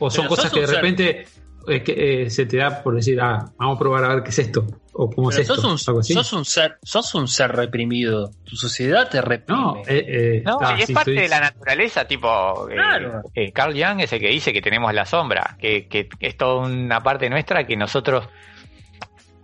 O 0.00 0.10
son 0.10 0.26
cosas 0.26 0.50
que 0.50 0.62
de 0.62 0.66
repente 0.66 1.26
es 1.66 1.82
que 1.82 2.22
eh, 2.22 2.30
se 2.30 2.46
te 2.46 2.58
da 2.58 2.82
por 2.82 2.94
decir, 2.94 3.20
ah, 3.20 3.50
vamos 3.58 3.76
a 3.76 3.78
probar 3.78 4.04
a 4.04 4.14
ver 4.14 4.22
qué 4.22 4.30
es 4.30 4.38
esto. 4.38 4.66
O 4.92 5.10
cómo 5.10 5.30
es 5.30 5.38
esto. 5.38 5.54
Sos 5.54 5.64
un, 5.64 5.78
sos 5.78 6.32
un, 6.32 6.44
ser, 6.44 6.78
sos 6.82 7.14
un 7.14 7.28
ser 7.28 7.52
reprimido. 7.52 8.30
Tu 8.44 8.56
sociedad 8.56 9.08
te 9.08 9.20
reprime. 9.20 9.60
No, 9.60 9.76
eh, 9.86 10.04
eh, 10.08 10.42
no 10.44 10.58
es 10.76 10.90
parte 10.90 11.12
de 11.12 11.28
la 11.28 11.40
naturaleza, 11.40 12.04
tipo. 12.06 12.66
Claro. 12.66 13.22
Carl 13.54 13.72
Jung 13.72 14.00
es 14.00 14.12
el 14.12 14.20
que 14.20 14.28
dice 14.28 14.52
que 14.52 14.60
tenemos 14.60 14.92
la 14.92 15.04
sombra, 15.04 15.56
que, 15.58 15.86
que 15.86 16.08
es 16.20 16.36
toda 16.36 16.66
una 16.66 17.00
parte 17.00 17.30
nuestra 17.30 17.64
que 17.64 17.76
nosotros 17.76 18.28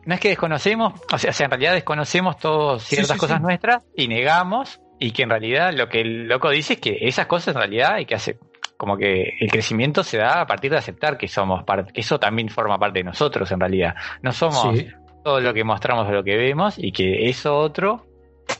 no 0.06 0.14
es 0.14 0.20
que 0.20 0.28
desconocemos, 0.28 1.00
o 1.10 1.18
sea, 1.18 1.32
en 1.38 1.50
realidad 1.50 1.72
desconocemos 1.72 2.38
todas 2.38 2.82
ciertas 2.82 3.16
cosas 3.16 3.40
nuestras 3.40 3.82
y 3.96 4.08
negamos, 4.08 4.80
y 4.98 5.12
que 5.12 5.22
en 5.22 5.30
realidad 5.30 5.72
lo 5.72 5.88
que 5.88 6.00
el 6.02 6.28
loco 6.28 6.50
dice 6.50 6.74
es 6.74 6.80
que 6.80 6.98
esas 7.02 7.26
cosas 7.26 7.54
en 7.54 7.60
realidad 7.60 7.94
hay 7.94 8.06
que 8.06 8.14
hacer, 8.14 8.38
como 8.76 8.96
que 8.96 9.34
el 9.40 9.50
crecimiento 9.50 10.02
se 10.02 10.18
da 10.18 10.40
a 10.40 10.46
partir 10.46 10.70
de 10.70 10.78
aceptar 10.78 11.16
que 11.16 11.28
somos 11.28 11.64
parte, 11.64 11.92
que 11.92 12.00
eso 12.00 12.18
también 12.18 12.48
forma 12.48 12.78
parte 12.78 13.00
de 13.00 13.04
nosotros 13.04 13.50
en 13.52 13.60
realidad. 13.60 13.94
No 14.22 14.32
somos 14.32 14.78
todo 15.22 15.40
lo 15.40 15.54
que 15.54 15.64
mostramos 15.64 16.08
o 16.08 16.12
lo 16.12 16.24
que 16.24 16.36
vemos 16.36 16.74
y 16.78 16.92
que 16.92 17.28
eso 17.28 17.56
otro, 17.56 18.06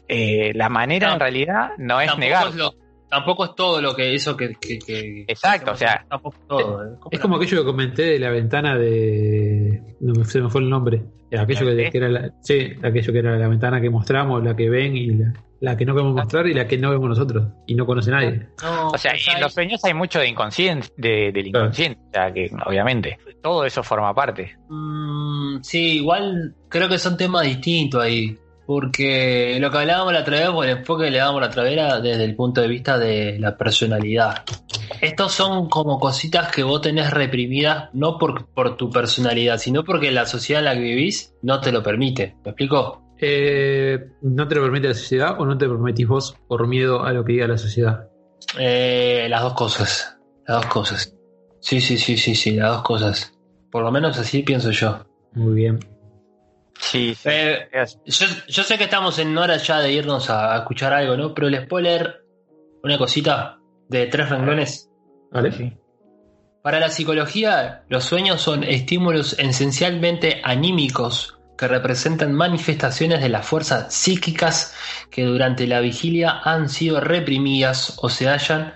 eh, 0.09 0.53
la 0.55 0.69
manera 0.69 1.13
en 1.13 1.21
realidad 1.21 1.71
no 1.79 2.01
es 2.01 2.17
negar. 2.17 2.49
Tampoco 3.15 3.45
es 3.45 3.55
todo 3.55 3.81
lo 3.81 3.95
que 3.95 4.13
eso 4.13 4.37
que... 4.37 4.57
Exacto, 5.29 5.71
o 5.71 5.77
sea... 5.77 6.05
es, 7.11 7.21
como 7.21 7.37
aquello 7.37 7.59
que 7.59 7.65
comenté 7.65 8.03
de 8.03 8.19
la 8.19 8.31
ventana 8.31 8.77
de... 8.77 9.81
No 10.01 10.15
me, 10.15 10.25
se 10.25 10.41
me 10.41 10.51
fue 10.51 10.63
el 10.63 10.69
nombre. 10.69 11.05
Aquello 11.39 11.67
que, 11.67 11.91
era 11.93 12.09
la, 12.09 12.33
sí, 12.43 12.73
aquello 12.83 13.13
que 13.13 13.19
era 13.19 13.39
la 13.39 13.49
ventana 13.49 13.81
que 13.81 13.89
mostramos, 13.89 14.43
la 14.43 14.57
que 14.57 14.69
ven 14.69 14.97
y 14.97 15.07
la, 15.07 15.33
la 15.61 15.77
que 15.77 15.85
no 15.85 15.95
queremos 15.95 16.15
mostrar 16.15 16.47
y 16.47 16.55
la 16.55 16.67
que 16.67 16.77
no 16.77 16.91
vemos 16.91 17.09
nosotros 17.09 17.49
y 17.67 17.75
no 17.75 17.87
conoce 17.87 18.11
nadie. 18.11 18.49
o 18.63 18.99
sea, 18.99 19.13
en 19.13 19.41
los 19.41 19.53
sueños 19.53 19.85
hay 19.85 19.95
mucho 19.95 20.19
de 20.19 20.29
inconsciente, 20.29 20.89
de, 20.97 21.33
del 21.33 21.49
inconsciente, 21.49 22.01
o 22.09 22.13
sea, 22.13 22.33
que 22.33 22.51
obviamente 22.67 23.19
todo 23.43 23.65
eso 23.65 23.83
forma 23.83 24.15
parte. 24.15 24.57
Mm, 24.69 25.63
sí, 25.63 25.99
igual 25.99 26.55
creo 26.69 26.89
que 26.89 26.99
son 26.99 27.17
temas 27.17 27.45
distintos 27.45 28.03
ahí. 28.03 28.39
Porque 28.67 29.59
lo 29.61 29.71
que 29.71 29.79
hablábamos 29.79 30.13
la 30.13 30.21
otra 30.21 30.39
vez, 30.39 30.49
o 30.49 30.65
el 30.65 30.71
enfoque 30.71 31.05
que 31.05 31.11
le 31.11 31.19
damos 31.19 31.41
la 31.41 31.49
otra 31.49 31.63
vez 31.63 31.73
era 31.73 32.01
desde 32.01 32.25
el 32.25 32.35
punto 32.35 32.61
de 32.61 32.69
vista 32.69 32.99
de 32.99 33.39
la 33.39 33.57
personalidad. 33.57 34.43
Estos 35.01 35.33
son 35.33 35.69
como 35.69 35.99
cositas 35.99 36.51
que 36.51 36.63
vos 36.63 36.81
tenés 36.81 37.11
reprimidas 37.11 37.91
no 37.93 38.19
por, 38.19 38.47
por 38.47 38.77
tu 38.77 38.91
personalidad, 38.91 39.59
sino 39.59 39.85
porque 39.85 40.11
la 40.11 40.27
sociedad 40.27 40.61
en 40.61 40.65
la 40.65 40.75
que 40.75 40.81
vivís 40.81 41.35
no 41.43 41.61
te 41.61 41.73
lo 41.73 41.83
permite. 41.83 42.37
¿Me 42.45 42.51
explico? 42.53 43.03
Eh, 43.19 43.99
¿No 44.23 44.49
te 44.49 44.55
lo 44.55 44.63
permite 44.63 44.89
la 44.89 44.95
sociedad 44.95 45.37
o 45.39 45.47
no 45.47 45.57
te 45.57 45.67
lo 45.67 45.73
permitís 45.73 46.09
vos 46.09 46.37
por 46.49 46.67
miedo 46.67 47.05
a 47.05 47.13
lo 47.13 47.25
que 47.25 47.33
diga 47.33 47.47
la 47.47 47.59
sociedad? 47.59 48.09
Eh, 48.59 49.27
las 49.29 49.43
dos 49.43 49.55
cosas. 49.55 50.19
Las 50.47 50.63
dos 50.63 50.67
cosas. 50.67 51.15
Sí, 51.61 51.81
sí, 51.81 51.97
sí, 51.97 52.17
sí, 52.17 52.35
sí, 52.35 52.53
las 52.53 52.73
dos 52.73 52.83
cosas. 52.83 53.33
Por 53.71 53.83
lo 53.83 53.91
menos 53.91 54.19
así 54.19 54.43
pienso 54.43 54.71
yo. 54.71 55.05
Muy 55.33 55.55
bien. 55.55 55.81
Sí, 56.91 57.17
eh, 57.25 57.69
yo, 58.05 58.63
sé 58.63 58.79
que 58.79 58.85
estamos 58.85 59.19
en 59.19 59.37
hora 59.37 59.57
ya 59.57 59.81
de 59.81 59.93
irnos 59.93 60.29
a, 60.31 60.57
escuchar 60.59 60.93
algo, 60.93 61.17
¿no? 61.17 61.35
Pero 61.35 61.49
les 61.49 61.67
puedo 61.67 61.83
leer 61.83 62.25
una 62.83 62.99
cosita 62.99 63.59
de 63.89 64.07
tres 64.07 64.29
renglones. 64.29 64.91
Vale. 65.33 65.53
Sí. 65.53 65.73
Para 66.63 66.81
la 66.81 66.91
psicología, 66.91 67.85
los 67.89 68.05
sueños 68.05 68.41
son 68.41 68.65
estímulos 68.65 69.37
esencialmente 69.39 70.41
anímicos 70.45 71.39
que 71.57 71.69
representan 71.69 72.33
manifestaciones 72.33 73.21
de 73.21 73.29
las 73.29 73.47
fuerzas 73.47 73.93
psíquicas 73.95 74.75
que 75.11 75.25
durante 75.25 75.67
la 75.67 75.81
vigilia 75.81 76.41
han 76.45 76.69
sido 76.69 77.01
reprimidas 77.01 77.99
o 77.99 78.09
se 78.09 78.29
hallan 78.29 78.75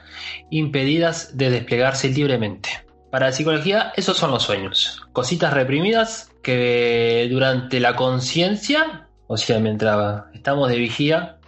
impedidas 0.51 1.37
de 1.37 1.51
desplegarse 1.51 2.09
libremente. 2.09 2.71
Para 3.11 3.27
la 3.27 3.33
psicología, 3.33 3.93
esos 3.97 4.17
son 4.17 4.31
los 4.31 4.43
sueños. 4.43 5.03
Cositas 5.13 5.53
reprimidas 5.53 6.28
que 6.43 7.29
durante 7.31 7.81
la 7.81 7.97
conciencia, 7.97 9.09
o 9.27 9.37
sea, 9.37 9.59
mientras 9.59 10.25
estamos 10.35 10.71
de 10.71 10.79
vigía, 10.79 11.39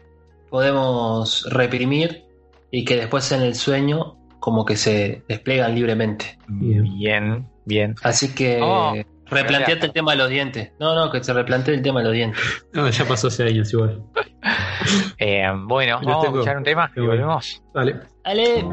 podemos 0.51 1.47
reprimir 1.51 2.25
y 2.71 2.85
que 2.85 2.97
después 2.97 3.31
en 3.33 3.43
el 3.43 3.55
sueño 3.55 4.17
como 4.41 4.65
que 4.65 4.77
se 4.77 5.23
desplegan 5.29 5.75
libremente. 5.75 6.39
Bien, 6.49 7.47
bien. 7.65 7.95
Así 8.03 8.35
que... 8.35 8.61
Oh. 8.63 8.95
Replanteate 9.31 9.87
el 9.87 9.93
tema 9.93 10.11
de 10.11 10.19
los 10.19 10.29
dientes. 10.29 10.73
No, 10.81 10.93
no, 10.95 11.09
que 11.11 11.23
se 11.23 11.33
replantee 11.33 11.73
el 11.75 11.83
tema 11.83 12.01
de 12.01 12.07
los 12.07 12.15
dientes. 12.15 12.43
No, 12.73 12.89
ya 12.89 13.05
pasó 13.05 13.29
hace 13.29 13.45
años 13.45 13.73
igual. 13.73 14.03
eh, 15.19 15.47
bueno, 15.67 16.01
vamos 16.03 16.25
a 16.25 16.29
escuchar 16.29 16.57
un 16.57 16.65
tema 16.65 16.91
y 16.97 17.01
volvemos. 17.01 17.63
Dale. 17.73 18.01
Dale. 18.25 18.65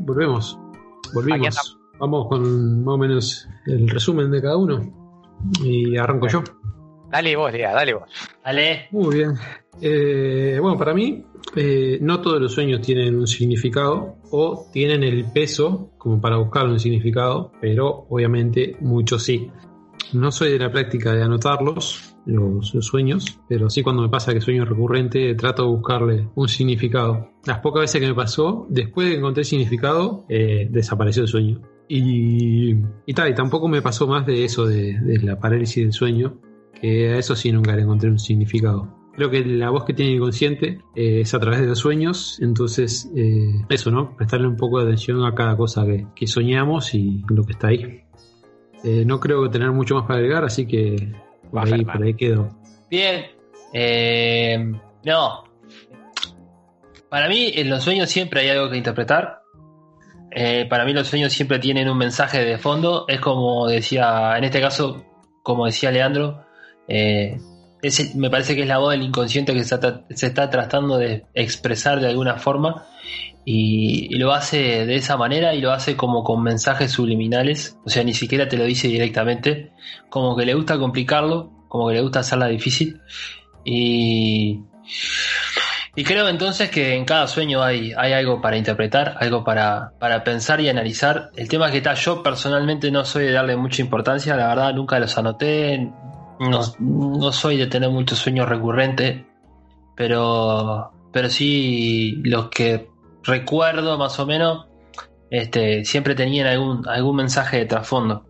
Volvemos. 0.00 0.58
Volvimos. 1.14 1.78
Vamos 1.98 2.28
con 2.28 2.84
más 2.84 2.94
o 2.94 2.98
menos 2.98 3.48
el 3.66 3.88
resumen 3.88 4.30
de 4.30 4.40
cada 4.40 4.56
uno. 4.56 4.80
Y 5.62 5.96
arranco 5.96 6.28
yo. 6.28 6.42
Dale 7.10 7.36
vos, 7.36 7.52
Lea, 7.52 7.72
dale 7.72 7.94
vos. 7.94 8.04
Dale. 8.44 8.88
Muy 8.90 9.16
bien. 9.16 9.34
Eh, 9.80 10.58
bueno, 10.60 10.76
para 10.76 10.94
mí, 10.94 11.24
eh, 11.56 11.98
no 12.00 12.20
todos 12.20 12.40
los 12.40 12.52
sueños 12.52 12.80
tienen 12.80 13.16
un 13.16 13.26
significado 13.26 14.16
o 14.30 14.68
tienen 14.72 15.02
el 15.02 15.24
peso 15.32 15.92
como 15.98 16.20
para 16.20 16.36
buscar 16.36 16.66
un 16.66 16.78
significado, 16.78 17.52
pero 17.60 18.06
obviamente 18.08 18.76
muchos 18.80 19.22
sí. 19.22 19.50
No 20.12 20.30
soy 20.30 20.52
de 20.52 20.58
la 20.58 20.70
práctica 20.70 21.12
de 21.12 21.22
anotarlos, 21.22 22.16
los, 22.28 22.74
los 22.74 22.86
sueños, 22.86 23.40
pero 23.48 23.70
sí 23.70 23.82
cuando 23.82 24.02
me 24.02 24.08
pasa 24.08 24.32
que 24.32 24.40
sueño 24.40 24.64
recurrente 24.64 25.34
trato 25.34 25.62
de 25.64 25.68
buscarle 25.68 26.28
un 26.34 26.48
significado. 26.48 27.30
Las 27.44 27.60
pocas 27.60 27.82
veces 27.82 28.00
que 28.00 28.06
me 28.06 28.14
pasó, 28.14 28.66
después 28.68 29.06
de 29.06 29.12
que 29.14 29.18
encontré 29.18 29.44
significado, 29.44 30.24
eh, 30.28 30.68
desapareció 30.70 31.22
el 31.22 31.28
sueño. 31.28 31.62
Y, 31.88 32.74
y 33.06 33.14
tal, 33.14 33.30
y 33.30 33.34
tampoco 33.34 33.68
me 33.68 33.80
pasó 33.80 34.06
más 34.06 34.26
de 34.26 34.44
eso, 34.44 34.66
de, 34.66 34.98
la 35.22 35.40
parálisis 35.40 35.82
del 35.82 35.92
sueño, 35.92 36.38
que 36.80 37.10
a 37.10 37.18
eso 37.18 37.34
sí 37.34 37.50
nunca 37.50 37.74
le 37.74 37.82
encontré 37.82 38.10
un 38.10 38.18
significado. 38.18 38.94
Creo 39.14 39.30
que 39.30 39.44
la 39.44 39.70
voz 39.70 39.84
que 39.84 39.94
tiene 39.94 40.12
el 40.12 40.18
inconsciente 40.18 40.80
eh, 40.94 41.22
es 41.22 41.34
a 41.34 41.40
través 41.40 41.60
de 41.60 41.66
los 41.66 41.78
sueños, 41.78 42.38
entonces 42.40 43.10
eh, 43.16 43.64
eso, 43.68 43.90
¿no? 43.90 44.14
Prestarle 44.16 44.46
un 44.46 44.56
poco 44.56 44.78
de 44.78 44.84
atención 44.84 45.24
a 45.24 45.34
cada 45.34 45.56
cosa 45.56 45.84
que, 45.86 46.06
que 46.14 46.26
soñamos 46.26 46.94
y 46.94 47.24
lo 47.28 47.42
que 47.44 47.52
está 47.52 47.68
ahí. 47.68 48.04
Eh, 48.84 49.04
no 49.04 49.18
creo 49.20 49.50
tener 49.50 49.70
mucho 49.72 49.96
más 49.96 50.04
para 50.04 50.18
agregar, 50.18 50.44
así 50.44 50.66
que 50.66 51.12
por 51.50 51.72
ahí, 51.72 51.84
por 51.84 52.02
ahí 52.02 52.14
quedo. 52.14 52.50
Bien. 52.90 53.26
Eh, 53.72 54.72
no. 55.04 55.44
Para 57.08 57.28
mí, 57.28 57.52
en 57.54 57.70
los 57.70 57.82
sueños 57.82 58.10
siempre 58.10 58.40
hay 58.40 58.50
algo 58.50 58.70
que 58.70 58.76
interpretar. 58.76 59.42
Eh, 60.30 60.66
para 60.68 60.84
mí, 60.84 60.92
los 60.92 61.06
sueños 61.06 61.32
siempre 61.32 61.58
tienen 61.58 61.88
un 61.88 61.98
mensaje 61.98 62.44
de 62.44 62.58
fondo. 62.58 63.06
Es 63.08 63.20
como 63.20 63.66
decía, 63.66 64.36
en 64.36 64.44
este 64.44 64.60
caso, 64.60 65.04
como 65.42 65.66
decía 65.66 65.90
Leandro, 65.90 66.44
eh, 66.86 67.38
me 68.14 68.30
parece 68.30 68.54
que 68.54 68.62
es 68.62 68.68
la 68.68 68.78
voz 68.78 68.92
del 68.92 69.02
inconsciente 69.02 69.54
que 69.54 69.64
se 69.64 69.74
está, 69.76 70.02
se 70.10 70.26
está 70.26 70.50
tratando 70.50 70.98
de 70.98 71.24
expresar 71.34 72.00
de 72.00 72.08
alguna 72.08 72.36
forma. 72.36 72.86
Y, 73.44 74.14
lo 74.18 74.32
hace 74.32 74.84
de 74.84 74.96
esa 74.96 75.16
manera 75.16 75.54
y 75.54 75.60
lo 75.60 75.72
hace 75.72 75.96
como 75.96 76.22
con 76.22 76.42
mensajes 76.42 76.90
subliminales. 76.90 77.78
O 77.84 77.90
sea, 77.90 78.04
ni 78.04 78.14
siquiera 78.14 78.48
te 78.48 78.56
lo 78.56 78.64
dice 78.64 78.88
directamente. 78.88 79.72
Como 80.10 80.36
que 80.36 80.44
le 80.44 80.54
gusta 80.54 80.78
complicarlo, 80.78 81.50
como 81.68 81.88
que 81.88 81.94
le 81.94 82.02
gusta 82.02 82.20
hacerla 82.20 82.48
difícil. 82.48 83.00
Y, 83.64 84.60
creo 86.04 86.28
entonces 86.28 86.70
que 86.70 86.94
en 86.94 87.04
cada 87.04 87.26
sueño 87.26 87.62
hay, 87.62 87.92
hay 87.96 88.12
algo 88.12 88.40
para 88.40 88.56
interpretar, 88.56 89.16
algo 89.18 89.44
para, 89.44 89.92
para 89.98 90.24
pensar 90.24 90.60
y 90.60 90.68
analizar. 90.68 91.30
El 91.36 91.48
tema 91.48 91.70
que 91.70 91.78
está, 91.78 91.94
yo 91.94 92.22
personalmente 92.22 92.90
no 92.90 93.04
soy 93.04 93.24
de 93.24 93.32
darle 93.32 93.56
mucha 93.56 93.82
importancia, 93.82 94.36
la 94.36 94.48
verdad 94.48 94.74
nunca 94.74 94.98
los 94.98 95.16
anoté, 95.16 95.90
no, 96.40 96.60
no 96.78 97.32
soy 97.32 97.56
de 97.56 97.66
tener 97.66 97.90
muchos 97.90 98.18
sueños 98.18 98.48
recurrentes, 98.48 99.24
pero, 99.96 100.92
pero 101.12 101.28
sí 101.28 102.20
los 102.24 102.48
que 102.48 102.88
recuerdo 103.24 103.98
más 103.98 104.18
o 104.20 104.26
menos, 104.26 104.66
este, 105.30 105.84
siempre 105.84 106.14
tenían 106.14 106.46
algún, 106.46 106.88
algún 106.88 107.16
mensaje 107.16 107.58
de 107.58 107.66
trasfondo. 107.66 108.26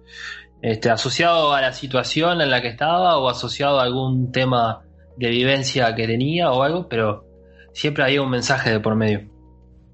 Este, 0.61 0.91
asociado 0.91 1.53
a 1.53 1.61
la 1.61 1.73
situación 1.73 2.41
en 2.41 2.51
la 2.51 2.61
que 2.61 2.69
estaba 2.69 3.17
o 3.19 3.29
asociado 3.29 3.79
a 3.79 3.85
algún 3.85 4.33
tema 4.33 4.83
de 5.17 5.29
vivencia 5.29 5.95
que 5.95 6.07
tenía 6.07 6.51
o 6.51 6.63
algo, 6.63 6.89
pero 6.89 7.25
siempre 7.73 8.03
había 8.03 8.23
un 8.23 8.31
mensaje 8.31 8.71
de 8.71 8.81
por 8.81 8.97
medio. 8.97 9.29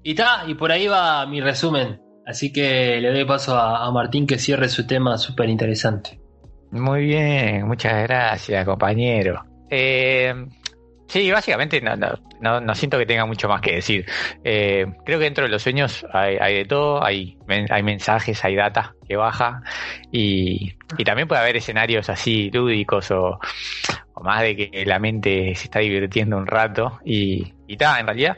Y 0.01 0.15
ta, 0.15 0.43
y 0.47 0.55
por 0.55 0.71
ahí 0.71 0.87
va 0.87 1.25
mi 1.25 1.41
resumen. 1.41 2.01
Así 2.25 2.51
que 2.51 2.99
le 2.99 3.11
doy 3.11 3.25
paso 3.25 3.55
a, 3.55 3.85
a 3.85 3.91
Martín 3.91 4.25
que 4.25 4.39
cierre 4.39 4.69
su 4.69 4.87
tema 4.87 5.17
súper 5.17 5.49
interesante. 5.49 6.19
Muy 6.75 7.05
bien, 7.05 7.65
muchas 7.67 8.03
gracias, 8.03 8.65
compañero. 8.65 9.45
Eh, 9.69 10.33
sí, 11.07 11.31
básicamente 11.31 11.79
no, 11.79 11.95
no, 11.95 12.19
no, 12.41 12.59
no 12.59 12.75
siento 12.75 12.97
que 12.97 13.05
tenga 13.05 13.25
mucho 13.25 13.47
más 13.47 13.61
que 13.61 13.75
decir. 13.75 14.05
Eh, 14.43 14.85
creo 15.05 15.17
que 15.17 15.23
dentro 15.23 15.45
de 15.45 15.49
los 15.51 15.63
sueños 15.63 16.05
hay, 16.11 16.35
hay 16.35 16.55
de 16.55 16.65
todo, 16.65 17.01
hay, 17.01 17.37
hay 17.69 17.81
mensajes, 17.81 18.43
hay 18.43 18.55
data 18.57 18.93
que 19.07 19.15
baja 19.15 19.61
y, 20.11 20.73
y 20.97 21.03
también 21.05 21.29
puede 21.29 21.41
haber 21.41 21.55
escenarios 21.55 22.09
así 22.09 22.51
lúdicos 22.51 23.09
o, 23.11 23.39
o 24.13 24.21
más 24.21 24.41
de 24.41 24.57
que 24.57 24.85
la 24.85 24.99
mente 24.99 25.55
se 25.55 25.65
está 25.65 25.79
divirtiendo 25.79 26.35
un 26.35 26.45
rato 26.45 26.99
y, 27.05 27.53
y 27.67 27.77
ta, 27.77 28.01
en 28.01 28.07
realidad 28.07 28.37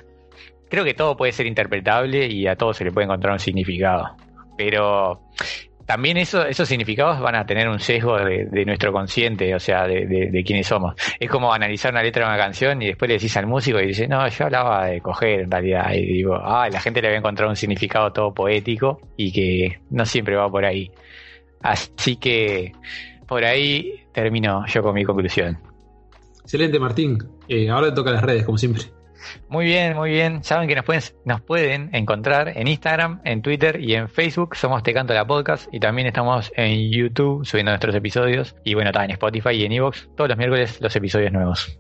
creo 0.70 0.84
que 0.84 0.94
todo 0.94 1.18
puede 1.18 1.32
ser 1.32 1.48
interpretable 1.48 2.28
y 2.28 2.46
a 2.46 2.56
todo 2.56 2.72
se 2.72 2.84
le 2.84 2.92
puede 2.92 3.06
encontrar 3.06 3.34
un 3.34 3.40
significado. 3.40 4.16
Pero 4.56 5.22
también 5.88 6.18
eso, 6.18 6.46
esos 6.46 6.68
significados 6.68 7.22
van 7.22 7.36
a 7.36 7.46
tener 7.46 7.70
un 7.70 7.80
sesgo 7.80 8.18
de, 8.18 8.66
nuestro 8.66 8.92
consciente, 8.92 9.56
o 9.56 9.60
sea, 9.60 9.88
de, 9.88 10.44
quiénes 10.46 10.68
somos. 10.68 10.96
Es 11.18 11.30
como 11.30 11.54
analizar 11.54 11.94
una 11.94 12.04
letra 12.04 12.26
de 12.26 12.36
una 12.36 12.38
canción 12.38 12.82
y 12.82 12.88
después 12.88 13.08
le 13.08 13.16
decís 13.16 13.38
al 13.38 13.48
músico 13.48 13.80
y 13.80 13.88
dice, 13.88 14.06
no, 14.06 14.28
yo 14.28 14.46
hablaba 14.46 14.88
de 14.88 15.00
coger 15.00 15.40
en 15.42 15.52
realidad. 15.52 15.94
Y 15.94 16.06
digo, 16.06 16.36
ah, 16.36 16.68
la 16.70 16.82
gente 16.82 17.02
le 17.02 17.08
va 17.08 17.14
a 17.16 17.18
encontrar 17.20 17.48
un 17.48 17.56
significado 17.56 18.12
todo 18.12 18.34
poético 18.34 19.00
y 19.16 19.32
que 19.32 19.80
no 19.90 20.06
siempre 20.06 20.36
va 20.36 20.52
por 20.52 20.66
ahí. 20.66 20.92
Así 21.62 22.18
que 22.18 22.74
por 23.26 23.46
ahí 23.46 24.04
termino 24.12 24.66
yo 24.68 24.84
con 24.84 24.94
mi 24.94 25.06
conclusión. 25.06 25.58
Excelente, 26.42 26.80
Martín. 26.80 27.18
Eh, 27.48 27.70
ahora 27.70 27.92
te 27.92 27.96
toca 27.96 28.12
las 28.12 28.24
redes, 28.24 28.44
como 28.44 28.58
siempre. 28.58 28.97
Muy 29.49 29.65
bien, 29.65 29.95
muy 29.95 30.11
bien. 30.11 30.43
Saben 30.43 30.68
que 30.68 30.76
nos 30.76 30.86
pueden, 30.86 31.01
nos 31.26 31.41
pueden 31.41 31.89
encontrar 31.93 32.49
en 32.55 32.68
Instagram, 32.68 33.22
en 33.24 33.41
Twitter 33.41 33.80
y 33.82 33.93
en 33.95 34.09
Facebook. 34.09 34.55
Somos 34.55 34.84
Te 34.84 34.93
Canto 34.93 35.13
la 35.13 35.26
Podcast 35.26 35.68
y 35.74 35.80
también 35.80 36.07
estamos 36.07 36.51
en 36.55 36.91
YouTube 36.91 37.45
subiendo 37.45 37.72
nuestros 37.72 37.95
episodios. 37.95 38.55
Y 38.63 38.74
bueno, 38.74 38.91
también 38.91 39.11
en 39.11 39.13
Spotify 39.15 39.51
y 39.51 39.65
en 39.65 39.72
Evox. 39.74 40.09
Todos 40.15 40.30
los 40.30 40.38
miércoles 40.38 40.80
los 40.82 40.95
episodios 40.95 41.32
nuevos. 41.32 41.80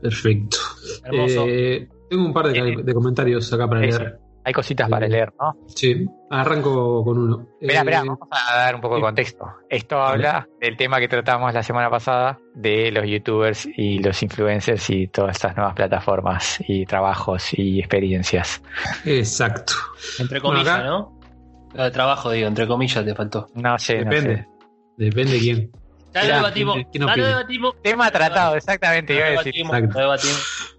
Perfecto. 0.00 0.58
Hermoso. 1.04 1.44
Eh, 1.48 1.88
tengo 2.10 2.24
un 2.26 2.32
par 2.32 2.48
de, 2.48 2.58
Eh, 2.58 2.76
de 2.82 2.94
comentarios 2.94 3.52
acá 3.52 3.68
para 3.68 3.84
eso. 3.84 3.98
leer. 4.00 4.18
Hay 4.46 4.52
cositas 4.52 4.88
para 4.88 5.06
Eh, 5.06 5.08
leer, 5.08 5.32
¿no? 5.40 5.56
Sí, 5.66 6.06
arranco 6.30 7.02
con 7.04 7.18
uno. 7.18 7.48
Espera, 7.60 7.80
Eh, 7.80 7.82
espera, 7.82 7.98
vamos 8.04 8.18
a 8.30 8.56
dar 8.56 8.74
un 8.76 8.80
poco 8.80 8.94
de 8.94 9.00
sí. 9.00 9.04
contexto. 9.04 9.44
Esto 9.68 10.00
habla 10.00 10.46
del 10.60 10.76
tema 10.76 11.00
que 11.00 11.08
tratamos 11.08 11.52
la 11.52 11.64
semana 11.64 11.90
pasada 11.90 12.38
de 12.54 12.92
los 12.92 13.04
youtubers 13.08 13.66
y 13.76 13.98
los 13.98 14.22
influencers 14.22 14.88
y 14.90 15.08
todas 15.08 15.34
estas 15.34 15.56
nuevas 15.56 15.74
plataformas 15.74 16.58
y 16.68 16.86
trabajos 16.86 17.48
y 17.58 17.80
experiencias. 17.80 18.62
Exacto. 19.04 19.72
Entre 20.20 20.38
Bueno, 20.38 20.58
comillas, 20.60 20.76
acá- 20.78 20.86
¿no? 20.86 21.90
Trabajo, 21.92 22.30
digo, 22.30 22.46
entre 22.46 22.68
comillas 22.68 23.04
te 23.04 23.14
faltó. 23.16 23.48
No 23.54 23.76
sé, 23.80 24.04
no 24.04 24.10
Depende. 24.10 24.36
sé. 24.36 24.48
Depende 24.96 25.32
de 25.32 25.38
quién. 25.40 25.70
Ya 26.14 26.22
lo 26.24 26.34
debatimos. 26.36 26.74
¿quién- 26.76 26.88
quién 26.92 27.06
Ya 27.08 27.16
lo 27.16 27.26
debatimos. 27.26 27.74
Tema 27.82 28.10
tratado, 28.12 28.54
exactamente, 28.56 29.12
Lo 29.18 29.24
debatimos. 29.26 29.74
Exacto. 29.76 29.98
Lo 29.98 30.04
debatimos. 30.04 30.78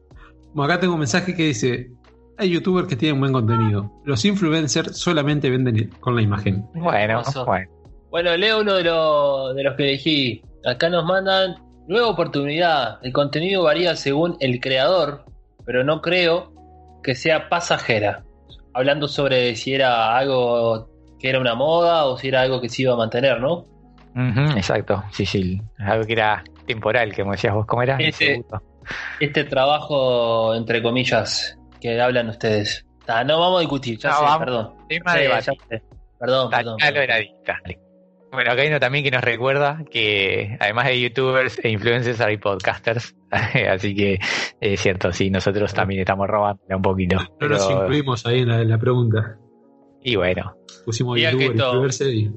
Bueno, 0.53 0.71
acá 0.73 0.79
tengo 0.79 0.93
un 0.93 0.99
mensaje 0.99 1.35
que 1.35 1.43
dice: 1.43 1.91
Hay 2.37 2.49
youtubers 2.49 2.87
que 2.87 2.95
tienen 2.95 3.19
buen 3.19 3.33
contenido. 3.33 3.91
Los 4.05 4.23
influencers 4.25 4.97
solamente 4.97 5.49
venden 5.49 5.89
con 5.99 6.15
la 6.15 6.21
imagen. 6.21 6.67
Bueno, 6.73 7.21
bueno. 7.45 7.69
Bueno, 8.09 8.37
leo 8.37 8.61
uno 8.61 8.75
de, 8.75 8.83
los 8.83 9.55
de 9.55 9.63
los 9.63 9.75
que 9.75 9.83
elegí. 9.83 10.41
Acá 10.65 10.89
nos 10.89 11.05
mandan 11.05 11.55
nueva 11.87 12.09
oportunidad. 12.09 12.99
El 13.03 13.11
contenido 13.11 13.63
varía 13.63 13.95
según 13.95 14.37
el 14.39 14.59
creador, 14.59 15.25
pero 15.65 15.83
no 15.83 16.01
creo 16.01 16.53
que 17.03 17.15
sea 17.15 17.49
pasajera. 17.49 18.23
Hablando 18.73 19.07
sobre 19.07 19.55
si 19.55 19.73
era 19.73 20.15
algo 20.15 20.89
que 21.19 21.29
era 21.29 21.39
una 21.39 21.55
moda 21.55 22.05
o 22.05 22.17
si 22.17 22.27
era 22.27 22.41
algo 22.41 22.61
que 22.61 22.69
se 22.69 22.83
iba 22.83 22.93
a 22.93 22.97
mantener, 22.97 23.41
¿no? 23.41 23.65
Exacto, 24.55 25.03
sí, 25.11 25.25
sí. 25.25 25.61
Algo 25.77 26.05
que 26.05 26.13
era 26.13 26.43
temporal, 26.65 27.15
como 27.15 27.31
decías 27.31 27.53
vos, 27.53 27.65
¿cómo 27.65 27.83
era? 27.83 27.97
Segundo. 28.11 28.61
Este 29.19 29.43
trabajo, 29.43 30.55
entre 30.55 30.81
comillas, 30.81 31.57
que 31.79 31.99
hablan 32.01 32.29
ustedes. 32.29 32.85
Ah, 33.07 33.23
no 33.23 33.39
vamos 33.39 33.57
a 33.57 33.61
discutir, 33.61 33.97
ya 33.97 34.09
No, 34.09 34.15
sé, 34.17 34.23
vamos. 34.23 34.39
perdón. 34.39 34.73
Tema 34.89 35.11
Sí, 35.13 35.17
de 35.19 35.23
ya 35.23 35.29
debate. 35.39 35.57
sé. 35.69 35.83
Perdón, 36.19 36.49
perdón. 36.51 36.77
Bueno, 38.31 38.51
acá 38.51 38.61
hay 38.61 38.67
uno 38.67 38.79
también 38.79 39.03
que 39.05 39.11
nos 39.11 39.23
recuerda 39.23 39.83
que 39.89 40.57
además 40.59 40.87
de 40.87 40.99
youtubers 41.01 41.59
e 41.63 41.69
influencers 41.69 42.19
hay 42.19 42.37
podcasters. 42.37 43.15
Así 43.71 43.95
que 43.95 44.19
es 44.59 44.81
cierto, 44.81 45.11
sí, 45.13 45.29
nosotros 45.29 45.73
también 45.73 46.01
estamos 46.01 46.27
robando 46.27 46.61
un 46.69 46.81
poquito. 46.81 47.15
No 47.39 47.47
nos 47.47 47.65
pero- 47.65 47.81
incluimos 47.83 48.25
ahí 48.25 48.41
en 48.41 48.49
la, 48.49 48.61
en 48.61 48.69
la 48.69 48.77
pregunta. 48.77 49.37
y 50.03 50.15
bueno, 50.17 50.55
Pusimos 50.85 51.15
Diga 51.15 51.31
que 51.31 51.45
youtuber, 51.45 51.89
esto- 51.89 52.09
y. 52.09 52.31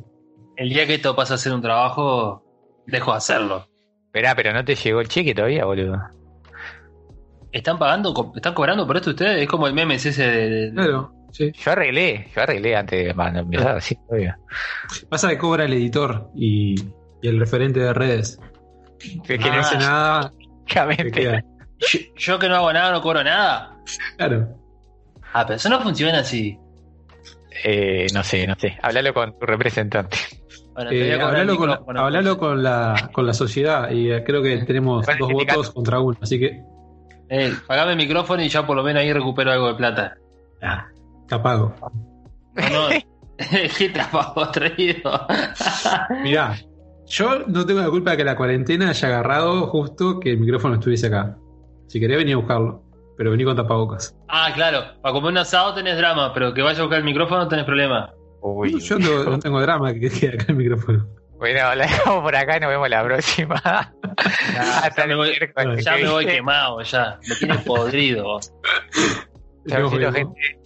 El 0.57 0.69
día 0.69 0.87
que 0.87 0.95
esto 0.95 1.17
pasa 1.17 1.35
a 1.35 1.39
ser 1.39 1.53
un 1.55 1.63
trabajo, 1.63 2.45
dejo 2.87 3.11
de 3.13 3.17
hacerlo. 3.17 3.67
esperá, 4.07 4.35
pero 4.35 4.53
no 4.53 4.65
te 4.65 4.75
llegó 4.77 5.01
el 5.01 5.09
cheque 5.09 5.35
todavía, 5.35 5.65
boludo. 5.65 5.97
¿Están 7.53 7.79
pagando? 7.79 8.33
¿Están 8.35 8.55
cobrando 8.55 8.87
por 8.87 8.97
esto 8.97 9.11
ustedes? 9.11 9.43
Es 9.43 9.49
como 9.49 9.67
el 9.67 9.75
meme 9.75 9.95
ese 9.97 10.11
de... 10.13 10.49
de- 10.51 10.73
Claro, 10.73 11.13
sí. 11.33 11.51
Yo 11.53 11.73
arreglé, 11.73 12.29
yo 12.35 12.43
arreglé 12.43 12.77
antes 12.77 13.07
de 13.07 13.13
bueno, 13.13 13.41
empezar 13.41 13.77
así, 13.77 13.99
obvio. 14.09 14.35
Pasa 15.09 15.29
que 15.29 15.39
cobra 15.39 15.65
el 15.65 15.73
editor 15.73 16.31
y, 16.35 16.75
y 17.23 17.29
el 17.29 17.39
referente 17.41 17.81
de 17.81 17.93
redes. 17.93 18.39
Que, 19.25 19.39
Que 19.39 19.49
Ah. 19.49 19.55
no 19.55 19.61
hace 19.61 19.79
nada, 19.79 20.33
queda. 20.67 21.43
Yo, 21.79 21.99
yo 22.17 22.39
que 22.39 22.49
no 22.49 22.57
hago 22.57 22.73
nada, 22.73 22.93
no 22.93 23.01
cobro 23.01 23.25
nada. 23.25 23.77
Claro. 24.17 24.49
Ah, 25.33 25.45
pero 25.47 25.57
eso 25.57 25.69
no 25.69 25.81
funciona 25.81 26.19
así. 26.21 26.59
eh, 27.65 28.07
no 28.15 28.23
sé, 28.23 28.47
no 28.47 28.55
sé. 28.57 28.79
Háblalo 28.83 29.13
con 29.15 29.39
tu 29.39 29.47
representante. 29.47 30.17
Bueno, 30.75 30.91
te 30.91 30.99
voy 31.01 31.11
a 31.11 31.17
Eh, 31.17 31.21
hablalo 31.21 31.57
con, 31.57 31.97
hablalo 31.99 32.39
con, 32.39 32.63
la, 32.63 33.11
con 33.13 33.27
la 33.27 33.35
sociedad 33.35 33.91
y 33.91 34.11
eh, 34.13 34.23
creo 34.25 34.43
que 34.43 34.59
tenemos 34.59 35.05
dos 35.19 35.33
votos 35.33 35.71
contra 35.71 35.99
uno, 36.01 36.17
así 36.21 36.39
que 36.39 36.63
Eh, 37.31 37.55
pagame 37.67 37.93
el 37.93 37.97
micrófono 37.97 38.43
y 38.43 38.49
ya 38.49 38.67
por 38.67 38.77
lo 38.77 38.83
menos 38.83 39.01
ahí 39.01 39.13
recupero 39.13 39.53
algo 39.53 39.69
de 39.69 39.75
plata. 39.75 40.17
ah, 40.63 40.87
te 41.29 41.35
apago. 41.37 41.75
No, 42.57 42.91
no. 42.91 42.97
¿Qué 43.79 43.89
trabajo 43.89 44.51
traído? 44.51 45.27
Mirá, 46.23 46.57
yo 47.07 47.47
no 47.47 47.65
tengo 47.65 47.81
la 47.81 47.89
culpa 47.89 48.11
de 48.11 48.17
que 48.19 48.25
la 48.25 48.37
cuarentena 48.37 48.91
haya 48.91 49.09
agarrado 49.09 49.69
justo 49.69 50.21
que 50.21 50.31
el 50.33 50.39
micrófono 50.39 50.75
estuviese 50.75 51.07
acá. 51.07 51.37
Si 51.87 51.99
querés 52.01 52.19
venir 52.19 52.35
a 52.35 52.39
buscarlo, 52.39 52.83
pero 53.17 53.31
vení 53.31 53.45
con 53.45 53.57
tapabocas. 53.57 54.17
ah, 54.29 54.51
claro. 54.55 54.83
Para 55.01 55.13
comer 55.15 55.31
un 55.31 55.39
asado 55.39 55.73
tenés 55.75 55.97
drama, 55.97 56.33
pero 56.35 56.53
que 56.53 56.63
vaya 56.63 56.81
a 56.81 56.83
buscar 56.83 56.99
el 56.99 57.05
micrófono 57.05 57.49
tenés 57.49 57.65
problema. 57.65 58.13
Uy. 58.43 58.79
Yo 58.81 58.99
no, 58.99 59.25
no 59.25 59.39
tengo 59.39 59.61
drama 59.61 59.93
que 59.95 60.11
quede 60.11 60.35
acá 60.35 60.47
el 60.49 60.57
micrófono. 60.57 61.07
Bueno, 61.41 61.75
la 61.75 61.87
dejamos 61.87 62.23
por 62.23 62.37
acá 62.37 62.59
y 62.59 62.61
nos 62.61 62.71
vemos 62.71 62.89
la 62.89 63.03
próxima. 63.03 63.57
Hasta 64.83 65.03
ya 65.03 65.07
me 65.07 65.15
voy, 65.17 65.35
ya 65.83 65.97
me 65.97 66.09
voy 66.09 66.27
quemado, 66.27 66.83
ya. 66.83 67.19
Me 67.27 67.35
tiene 67.35 67.59
podrido. 67.59 68.39
Gente. 69.67 70.60